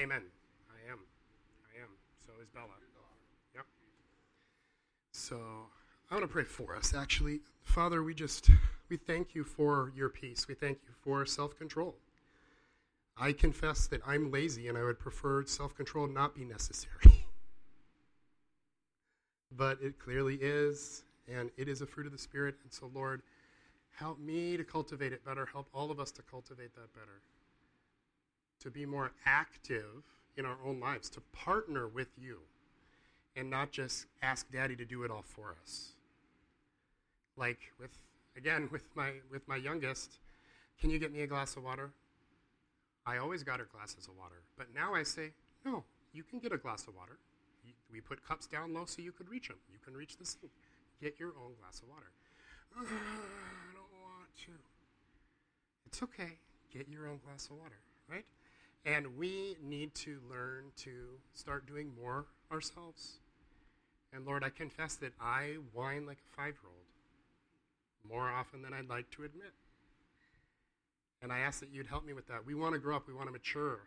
Amen. 0.00 0.22
I 0.70 0.78
am. 0.88 1.00
I 1.66 1.82
am. 1.82 1.88
So 2.24 2.30
is 2.40 2.48
Bella. 2.48 2.78
Yep. 3.56 3.66
So 5.10 5.66
I 6.14 6.16
want 6.18 6.28
to 6.28 6.32
pray 6.32 6.44
for 6.44 6.76
us, 6.76 6.94
actually. 6.94 7.40
Father, 7.64 8.04
we 8.04 8.14
just, 8.14 8.48
we 8.88 8.96
thank 8.96 9.34
you 9.34 9.42
for 9.42 9.90
your 9.96 10.08
peace. 10.08 10.46
We 10.46 10.54
thank 10.54 10.78
you 10.86 10.94
for 11.02 11.26
self 11.26 11.58
control. 11.58 11.96
I 13.18 13.32
confess 13.32 13.88
that 13.88 14.00
I'm 14.06 14.30
lazy 14.30 14.68
and 14.68 14.78
I 14.78 14.84
would 14.84 15.00
prefer 15.00 15.44
self 15.44 15.74
control 15.74 16.06
not 16.06 16.36
be 16.36 16.44
necessary. 16.44 17.26
but 19.56 19.78
it 19.82 19.98
clearly 19.98 20.36
is, 20.40 21.02
and 21.26 21.50
it 21.56 21.68
is 21.68 21.80
a 21.80 21.86
fruit 21.86 22.06
of 22.06 22.12
the 22.12 22.18
Spirit. 22.18 22.54
And 22.62 22.72
so, 22.72 22.92
Lord, 22.94 23.20
help 23.98 24.20
me 24.20 24.56
to 24.56 24.62
cultivate 24.62 25.12
it 25.12 25.24
better. 25.24 25.46
Help 25.46 25.66
all 25.74 25.90
of 25.90 25.98
us 25.98 26.12
to 26.12 26.22
cultivate 26.22 26.76
that 26.76 26.94
better. 26.94 27.22
To 28.60 28.70
be 28.70 28.86
more 28.86 29.10
active 29.26 30.04
in 30.36 30.46
our 30.46 30.58
own 30.64 30.78
lives, 30.78 31.10
to 31.10 31.20
partner 31.32 31.88
with 31.88 32.12
you, 32.16 32.38
and 33.34 33.50
not 33.50 33.72
just 33.72 34.06
ask 34.22 34.48
Daddy 34.52 34.76
to 34.76 34.84
do 34.84 35.02
it 35.02 35.10
all 35.10 35.24
for 35.26 35.56
us. 35.60 35.93
Like 37.36 37.58
with, 37.80 37.90
again, 38.36 38.68
with 38.72 38.84
my, 38.94 39.12
with 39.30 39.46
my 39.48 39.56
youngest, 39.56 40.18
can 40.80 40.90
you 40.90 40.98
get 40.98 41.12
me 41.12 41.22
a 41.22 41.26
glass 41.26 41.56
of 41.56 41.64
water? 41.64 41.90
I 43.06 43.18
always 43.18 43.42
got 43.42 43.58
her 43.58 43.68
glasses 43.70 44.08
of 44.08 44.16
water. 44.16 44.42
But 44.56 44.68
now 44.74 44.94
I 44.94 45.02
say, 45.02 45.32
no, 45.64 45.84
you 46.12 46.22
can 46.22 46.38
get 46.38 46.52
a 46.52 46.58
glass 46.58 46.86
of 46.88 46.94
water. 46.96 47.18
We 47.92 48.00
put 48.00 48.26
cups 48.26 48.46
down 48.46 48.74
low 48.74 48.86
so 48.86 49.02
you 49.02 49.12
could 49.12 49.28
reach 49.28 49.48
them. 49.48 49.58
You 49.70 49.78
can 49.84 49.94
reach 49.94 50.16
the 50.16 50.24
sink. 50.24 50.50
Get 51.00 51.20
your 51.20 51.28
own 51.28 51.52
glass 51.60 51.80
of 51.80 51.88
water. 51.88 52.10
I 52.76 52.82
don't 53.72 53.92
want 54.02 54.34
to. 54.46 54.52
It's 55.86 56.02
okay. 56.02 56.38
Get 56.72 56.88
your 56.88 57.06
own 57.08 57.20
glass 57.24 57.48
of 57.50 57.58
water, 57.58 57.78
right? 58.10 58.24
And 58.84 59.16
we 59.16 59.56
need 59.62 59.94
to 59.96 60.18
learn 60.28 60.64
to 60.78 60.90
start 61.34 61.66
doing 61.66 61.92
more 62.00 62.26
ourselves. 62.50 63.18
And 64.12 64.26
Lord, 64.26 64.44
I 64.44 64.50
confess 64.50 64.96
that 64.96 65.12
I 65.20 65.56
whine 65.72 66.06
like 66.06 66.18
a 66.18 66.36
five 66.36 66.54
year 66.54 66.70
old 66.70 66.83
more 68.08 68.28
often 68.28 68.62
than 68.62 68.72
I'd 68.72 68.88
like 68.88 69.10
to 69.12 69.24
admit. 69.24 69.52
And 71.22 71.32
I 71.32 71.38
ask 71.38 71.60
that 71.60 71.70
you'd 71.72 71.86
help 71.86 72.04
me 72.04 72.12
with 72.12 72.28
that. 72.28 72.44
We 72.44 72.54
want 72.54 72.74
to 72.74 72.78
grow 72.78 72.96
up, 72.96 73.08
we 73.08 73.14
want 73.14 73.26
to 73.28 73.32
mature. 73.32 73.80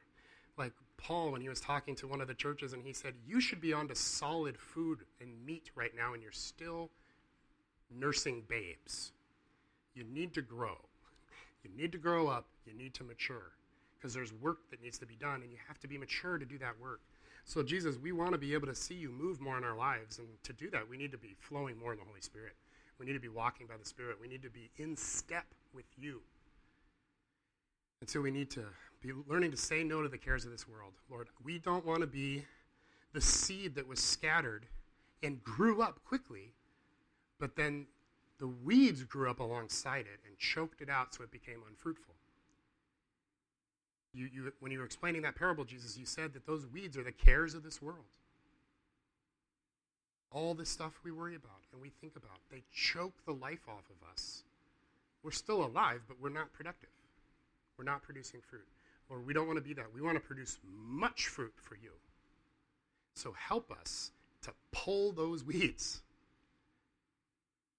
Like 0.57 0.74
Paul, 0.97 1.32
when 1.32 1.41
he 1.41 1.49
was 1.49 1.61
talking 1.61 1.95
to 1.97 2.07
one 2.07 2.20
of 2.20 2.28
the 2.28 2.34
churches, 2.34 2.74
and 2.74 2.84
he 2.84 2.93
said, 2.93 3.13
You 3.28 3.39
should 3.39 3.61
be 3.61 3.74
on 3.74 3.88
to 3.89 3.95
solid 3.95 4.57
food 4.57 4.99
and 5.22 5.45
meat 5.45 5.70
right 5.76 5.91
now, 5.95 6.13
and 6.13 6.24
you're 6.24 6.32
still 6.32 6.89
nursing 7.95 8.43
babes. 8.47 9.11
You 9.93 10.03
need 10.03 10.34
to 10.34 10.41
grow. 10.41 10.78
You 11.63 11.70
need 11.76 11.91
to 11.91 11.97
grow 11.97 12.28
up. 12.28 12.45
You 12.65 12.74
need 12.74 12.93
to 12.95 13.03
mature. 13.03 13.51
Because 13.97 14.13
there's 14.13 14.34
work 14.34 14.57
that 14.72 14.82
needs 14.82 14.97
to 14.99 15.05
be 15.05 15.15
done, 15.15 15.41
and 15.41 15.51
you 15.51 15.57
have 15.68 15.80
to 15.80 15.88
be 15.88 15.97
mature 15.97 16.38
to 16.38 16.45
do 16.45 16.57
that 16.59 16.80
work. 16.80 17.01
So, 17.45 17.63
Jesus, 17.63 17.97
we 17.97 18.11
want 18.11 18.34
to 18.34 18.38
be 18.38 18.53
able 18.53 18.68
to 18.68 18.76
see 18.76 18.93
you 18.93 19.09
move 19.09 19.39
more 19.39 19.57
in 19.57 19.63
our 19.63 19.76
lives. 19.76 20.20
And 20.20 20.28
to 20.43 20.53
do 20.53 20.70
that, 20.72 20.88
we 20.89 20.97
need 20.97 21.11
to 21.13 21.18
be 21.18 21.36
flowing 21.39 21.78
more 21.78 21.93
in 21.93 21.99
the 21.99 22.05
Holy 22.05 22.22
Spirit. 22.22 22.53
We 22.99 23.05
need 23.05 23.13
to 23.13 23.19
be 23.19 23.27
walking 23.27 23.67
by 23.67 23.77
the 23.77 23.85
Spirit. 23.85 24.17
We 24.19 24.27
need 24.27 24.41
to 24.43 24.49
be 24.49 24.69
in 24.77 24.95
step 24.97 25.45
with 25.73 25.85
you. 25.97 26.21
And 28.01 28.09
so 28.09 28.21
we 28.21 28.31
need 28.31 28.49
to 28.51 28.65
be 29.01 29.11
learning 29.27 29.51
to 29.51 29.57
say 29.57 29.83
no 29.83 30.01
to 30.01 30.09
the 30.09 30.17
cares 30.17 30.45
of 30.45 30.51
this 30.51 30.67
world. 30.67 30.93
Lord, 31.09 31.27
we 31.43 31.59
don't 31.59 31.85
want 31.85 32.01
to 32.01 32.07
be 32.07 32.45
the 33.13 33.21
seed 33.21 33.75
that 33.75 33.87
was 33.87 33.99
scattered 33.99 34.65
and 35.23 35.43
grew 35.43 35.81
up 35.81 36.03
quickly, 36.05 36.53
but 37.39 37.55
then 37.55 37.87
the 38.39 38.47
weeds 38.47 39.03
grew 39.03 39.29
up 39.29 39.39
alongside 39.39 40.01
it 40.01 40.19
and 40.27 40.37
choked 40.37 40.81
it 40.81 40.89
out 40.89 41.13
so 41.13 41.23
it 41.23 41.31
became 41.31 41.61
unfruitful. 41.67 42.13
You, 44.13 44.29
you, 44.31 44.53
when 44.59 44.71
you 44.71 44.79
were 44.79 44.85
explaining 44.85 45.21
that 45.23 45.35
parable, 45.35 45.63
Jesus, 45.63 45.97
you 45.97 46.05
said 46.05 46.33
that 46.33 46.45
those 46.45 46.65
weeds 46.67 46.97
are 46.97 47.03
the 47.03 47.11
cares 47.11 47.53
of 47.53 47.63
this 47.63 47.81
world. 47.81 48.05
All 50.32 50.53
the 50.53 50.65
stuff 50.65 50.99
we 51.03 51.11
worry 51.11 51.36
about 51.36 51.61
and 51.71 51.82
we 51.82 51.89
think 52.01 52.15
about, 52.15 52.39
they 52.51 52.63
choke 52.73 53.13
the 53.25 53.34
life 53.34 53.67
off 53.67 53.84
of 53.89 54.09
us. 54.11 54.43
We're 55.23 55.32
still 55.32 55.65
alive, 55.65 56.01
but 56.07 56.17
we're 56.21 56.30
not 56.30 56.53
productive. 56.53 56.89
We're 57.78 57.86
not 57.86 58.03
producing 58.03 58.41
fruit. 58.41 58.67
Or 59.09 59.19
we 59.19 59.34
don't 59.34 59.47
want 59.47 59.57
to 59.57 59.63
be 59.63 59.73
that. 59.73 59.86
We 59.93 60.01
want 60.01 60.15
to 60.15 60.21
produce 60.21 60.57
much 60.88 61.28
fruit 61.28 61.53
for 61.55 61.75
you. 61.75 61.91
So 63.13 63.34
help 63.38 63.71
us 63.71 64.11
to 64.43 64.51
pull 64.71 65.11
those 65.11 65.43
weeds. 65.43 66.01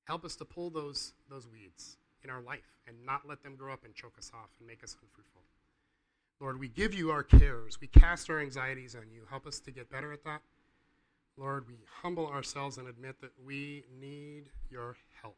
Help 0.05 0.24
us 0.24 0.36
to 0.36 0.44
pull 0.44 0.70
those, 0.70 1.12
those 1.28 1.46
weeds 1.46 1.96
in 2.24 2.30
our 2.30 2.40
life 2.40 2.78
and 2.86 2.96
not 3.05 3.28
let 3.28 3.42
them 3.42 3.57
grow 3.57 3.72
up 3.72 3.84
and 3.84 3.94
choke 3.94 4.14
us 4.18 4.32
off 4.34 4.49
and 4.59 4.66
make 4.66 4.82
us 4.82 4.96
unfruitful. 5.03 5.42
Lord, 6.40 6.59
we 6.59 6.68
give 6.68 6.94
you 6.94 7.11
our 7.11 7.22
cares. 7.22 7.80
We 7.80 7.88
cast 7.88 8.30
our 8.30 8.40
anxieties 8.40 8.94
on 8.94 9.11
you. 9.12 9.22
Help 9.28 9.46
us 9.46 9.61
to 9.61 9.70
get 9.70 9.90
better 9.90 10.12
at 10.12 10.24
that. 10.24 10.40
Lord, 11.39 11.68
we 11.68 11.74
humble 12.03 12.26
ourselves 12.26 12.78
and 12.78 12.89
admit 12.89 13.20
that 13.20 13.30
we 13.47 13.84
need 14.01 14.45
your 14.70 14.97
help. 15.22 15.36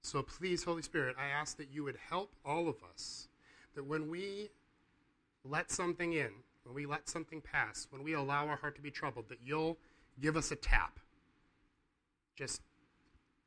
So 0.00 0.22
please, 0.22 0.64
Holy 0.64 0.82
Spirit, 0.82 1.16
I 1.18 1.26
ask 1.26 1.56
that 1.58 1.68
you 1.70 1.84
would 1.84 1.98
help 2.08 2.32
all 2.44 2.68
of 2.68 2.76
us, 2.90 3.28
that 3.74 3.84
when 3.84 4.08
we 4.08 4.50
let 5.44 5.70
something 5.70 6.14
in, 6.14 6.30
when 6.64 6.74
we 6.74 6.86
let 6.86 7.08
something 7.08 7.40
pass, 7.40 7.86
when 7.90 8.02
we 8.02 8.14
allow 8.14 8.46
our 8.46 8.56
heart 8.56 8.74
to 8.76 8.80
be 8.80 8.90
troubled, 8.90 9.28
that 9.28 9.38
you'll 9.44 9.76
give 10.20 10.36
us 10.36 10.50
a 10.50 10.56
tap. 10.56 10.98
Just 12.36 12.62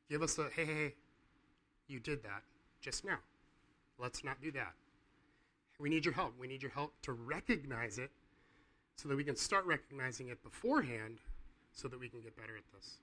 give 0.08 0.22
us 0.22 0.38
a, 0.38 0.48
hey, 0.54 0.64
hey, 0.64 0.74
hey, 0.74 0.94
you 1.88 1.98
did 1.98 2.22
that 2.22 2.42
just 2.80 3.04
now. 3.04 3.18
Let's 3.98 4.22
not 4.22 4.40
do 4.40 4.52
that. 4.52 4.72
We 5.78 5.88
need 5.88 6.04
your 6.04 6.14
help. 6.14 6.34
We 6.38 6.46
need 6.46 6.62
your 6.62 6.70
help 6.70 6.92
to 7.02 7.12
recognize 7.12 7.98
it 7.98 8.10
so 8.96 9.08
that 9.08 9.16
we 9.16 9.24
can 9.24 9.36
start 9.36 9.64
recognizing 9.64 10.28
it 10.28 10.42
beforehand 10.42 11.18
so 11.72 11.88
that 11.88 11.98
we 11.98 12.08
can 12.08 12.20
get 12.20 12.36
better 12.36 12.56
at 12.56 12.64
this. 12.74 12.98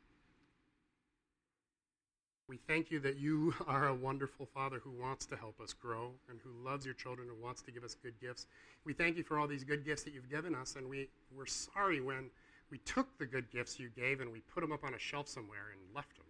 We 2.47 2.57
thank 2.57 2.91
you 2.91 2.99
that 3.01 3.17
you 3.17 3.53
are 3.67 3.87
a 3.87 3.95
wonderful 3.95 4.45
Father 4.45 4.79
who 4.79 4.91
wants 4.91 5.25
to 5.27 5.35
help 5.35 5.59
us 5.59 5.73
grow 5.73 6.11
and 6.29 6.39
who 6.43 6.51
loves 6.65 6.85
your 6.85 6.95
children 6.95 7.29
and 7.29 7.41
wants 7.41 7.61
to 7.63 7.71
give 7.71 7.83
us 7.83 7.95
good 8.01 8.19
gifts. 8.21 8.47
We 8.85 8.93
thank 8.93 9.17
you 9.17 9.23
for 9.23 9.37
all 9.37 9.47
these 9.47 9.63
good 9.63 9.83
gifts 9.83 10.03
that 10.03 10.13
you've 10.13 10.29
given 10.29 10.55
us, 10.55 10.75
and 10.75 10.89
we, 10.89 11.09
we're 11.35 11.45
sorry 11.45 11.99
when 11.99 12.29
we 12.71 12.77
took 12.79 13.17
the 13.17 13.25
good 13.25 13.49
gifts 13.51 13.79
you 13.79 13.89
gave 13.89 14.21
and 14.21 14.31
we 14.31 14.39
put 14.53 14.61
them 14.61 14.71
up 14.71 14.83
on 14.83 14.93
a 14.93 14.99
shelf 14.99 15.27
somewhere 15.27 15.71
and 15.71 15.95
left 15.95 16.15
them 16.15 16.25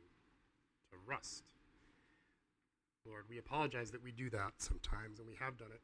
to 0.92 0.98
rust. 1.06 1.44
Lord, 3.08 3.24
we 3.30 3.38
apologize 3.38 3.92
that 3.92 4.04
we 4.04 4.12
do 4.12 4.30
that 4.32 4.54
sometimes, 4.58 5.20
and 5.20 5.28
we 5.28 5.36
have 5.40 5.58
done 5.58 5.70
it 5.74 5.82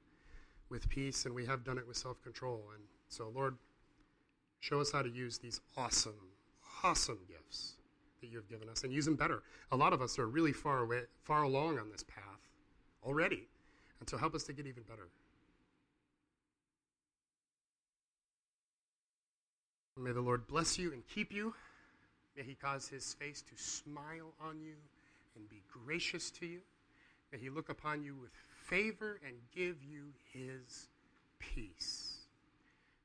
with 0.70 0.89
peace 0.89 1.26
and 1.26 1.34
we 1.34 1.45
have 1.45 1.64
done 1.64 1.78
it 1.78 1.88
with 1.88 1.97
self 1.97 2.22
control. 2.24 2.62
And 2.76 2.84
so, 3.08 3.32
Lord, 3.34 3.56
show 4.60 4.82
us 4.82 4.91
how 4.91 5.01
to 5.01 5.10
use 5.10 5.38
these 5.38 5.62
awesome, 5.78 6.14
awesome 6.84 7.20
gifts 7.28 7.74
that 8.22 8.28
you 8.28 8.38
have 8.38 8.50
given 8.50 8.70
us 8.70 8.84
and 8.84 8.94
use 8.94 9.06
them 9.06 9.16
better. 9.16 9.44
A 9.72 9.76
lot 9.76 9.94
of 9.94 10.02
us 10.02 10.18
are 10.20 10.28
really 10.28 10.54
far 10.54 10.80
away, 10.80 11.02
far 11.24 11.44
along 11.44 11.80
on 11.80 11.90
this 11.92 12.04
path 12.04 12.24
already. 13.06 13.44
And 14.00 14.10
so 14.10 14.18
help 14.18 14.36
us 14.36 14.44
to 14.44 14.54
get 14.54 14.68
even 14.68 14.84
better. 14.84 15.08
May 19.98 20.12
the 20.12 20.22
Lord 20.22 20.48
bless 20.48 20.78
you 20.78 20.92
and 20.92 21.04
keep 21.08 21.32
you. 21.32 21.54
May 22.36 22.44
he 22.44 22.56
cause 22.56 22.88
his 22.88 23.14
face 23.14 23.44
to 23.44 23.62
smile 23.62 24.34
on 24.42 24.60
you 24.60 24.76
and 25.36 25.48
be 25.50 25.62
gracious 25.86 26.32
to 26.32 26.46
you. 26.46 26.60
May 27.32 27.38
he 27.38 27.50
look 27.50 27.70
upon 27.70 28.04
you 28.04 28.16
with 28.16 28.32
favor 28.66 29.20
and 29.26 29.36
give 29.56 29.78
you 29.84 30.06
his 30.34 30.88
peace. 31.40 32.18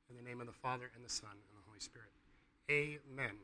In 0.09 0.15
the 0.15 0.23
name 0.23 0.41
of 0.41 0.47
the 0.47 0.53
Father, 0.53 0.89
and 0.95 1.05
the 1.05 1.09
Son, 1.09 1.29
and 1.29 1.39
the 1.57 1.63
Holy 1.67 1.79
Spirit. 1.79 2.09
Amen. 2.71 3.35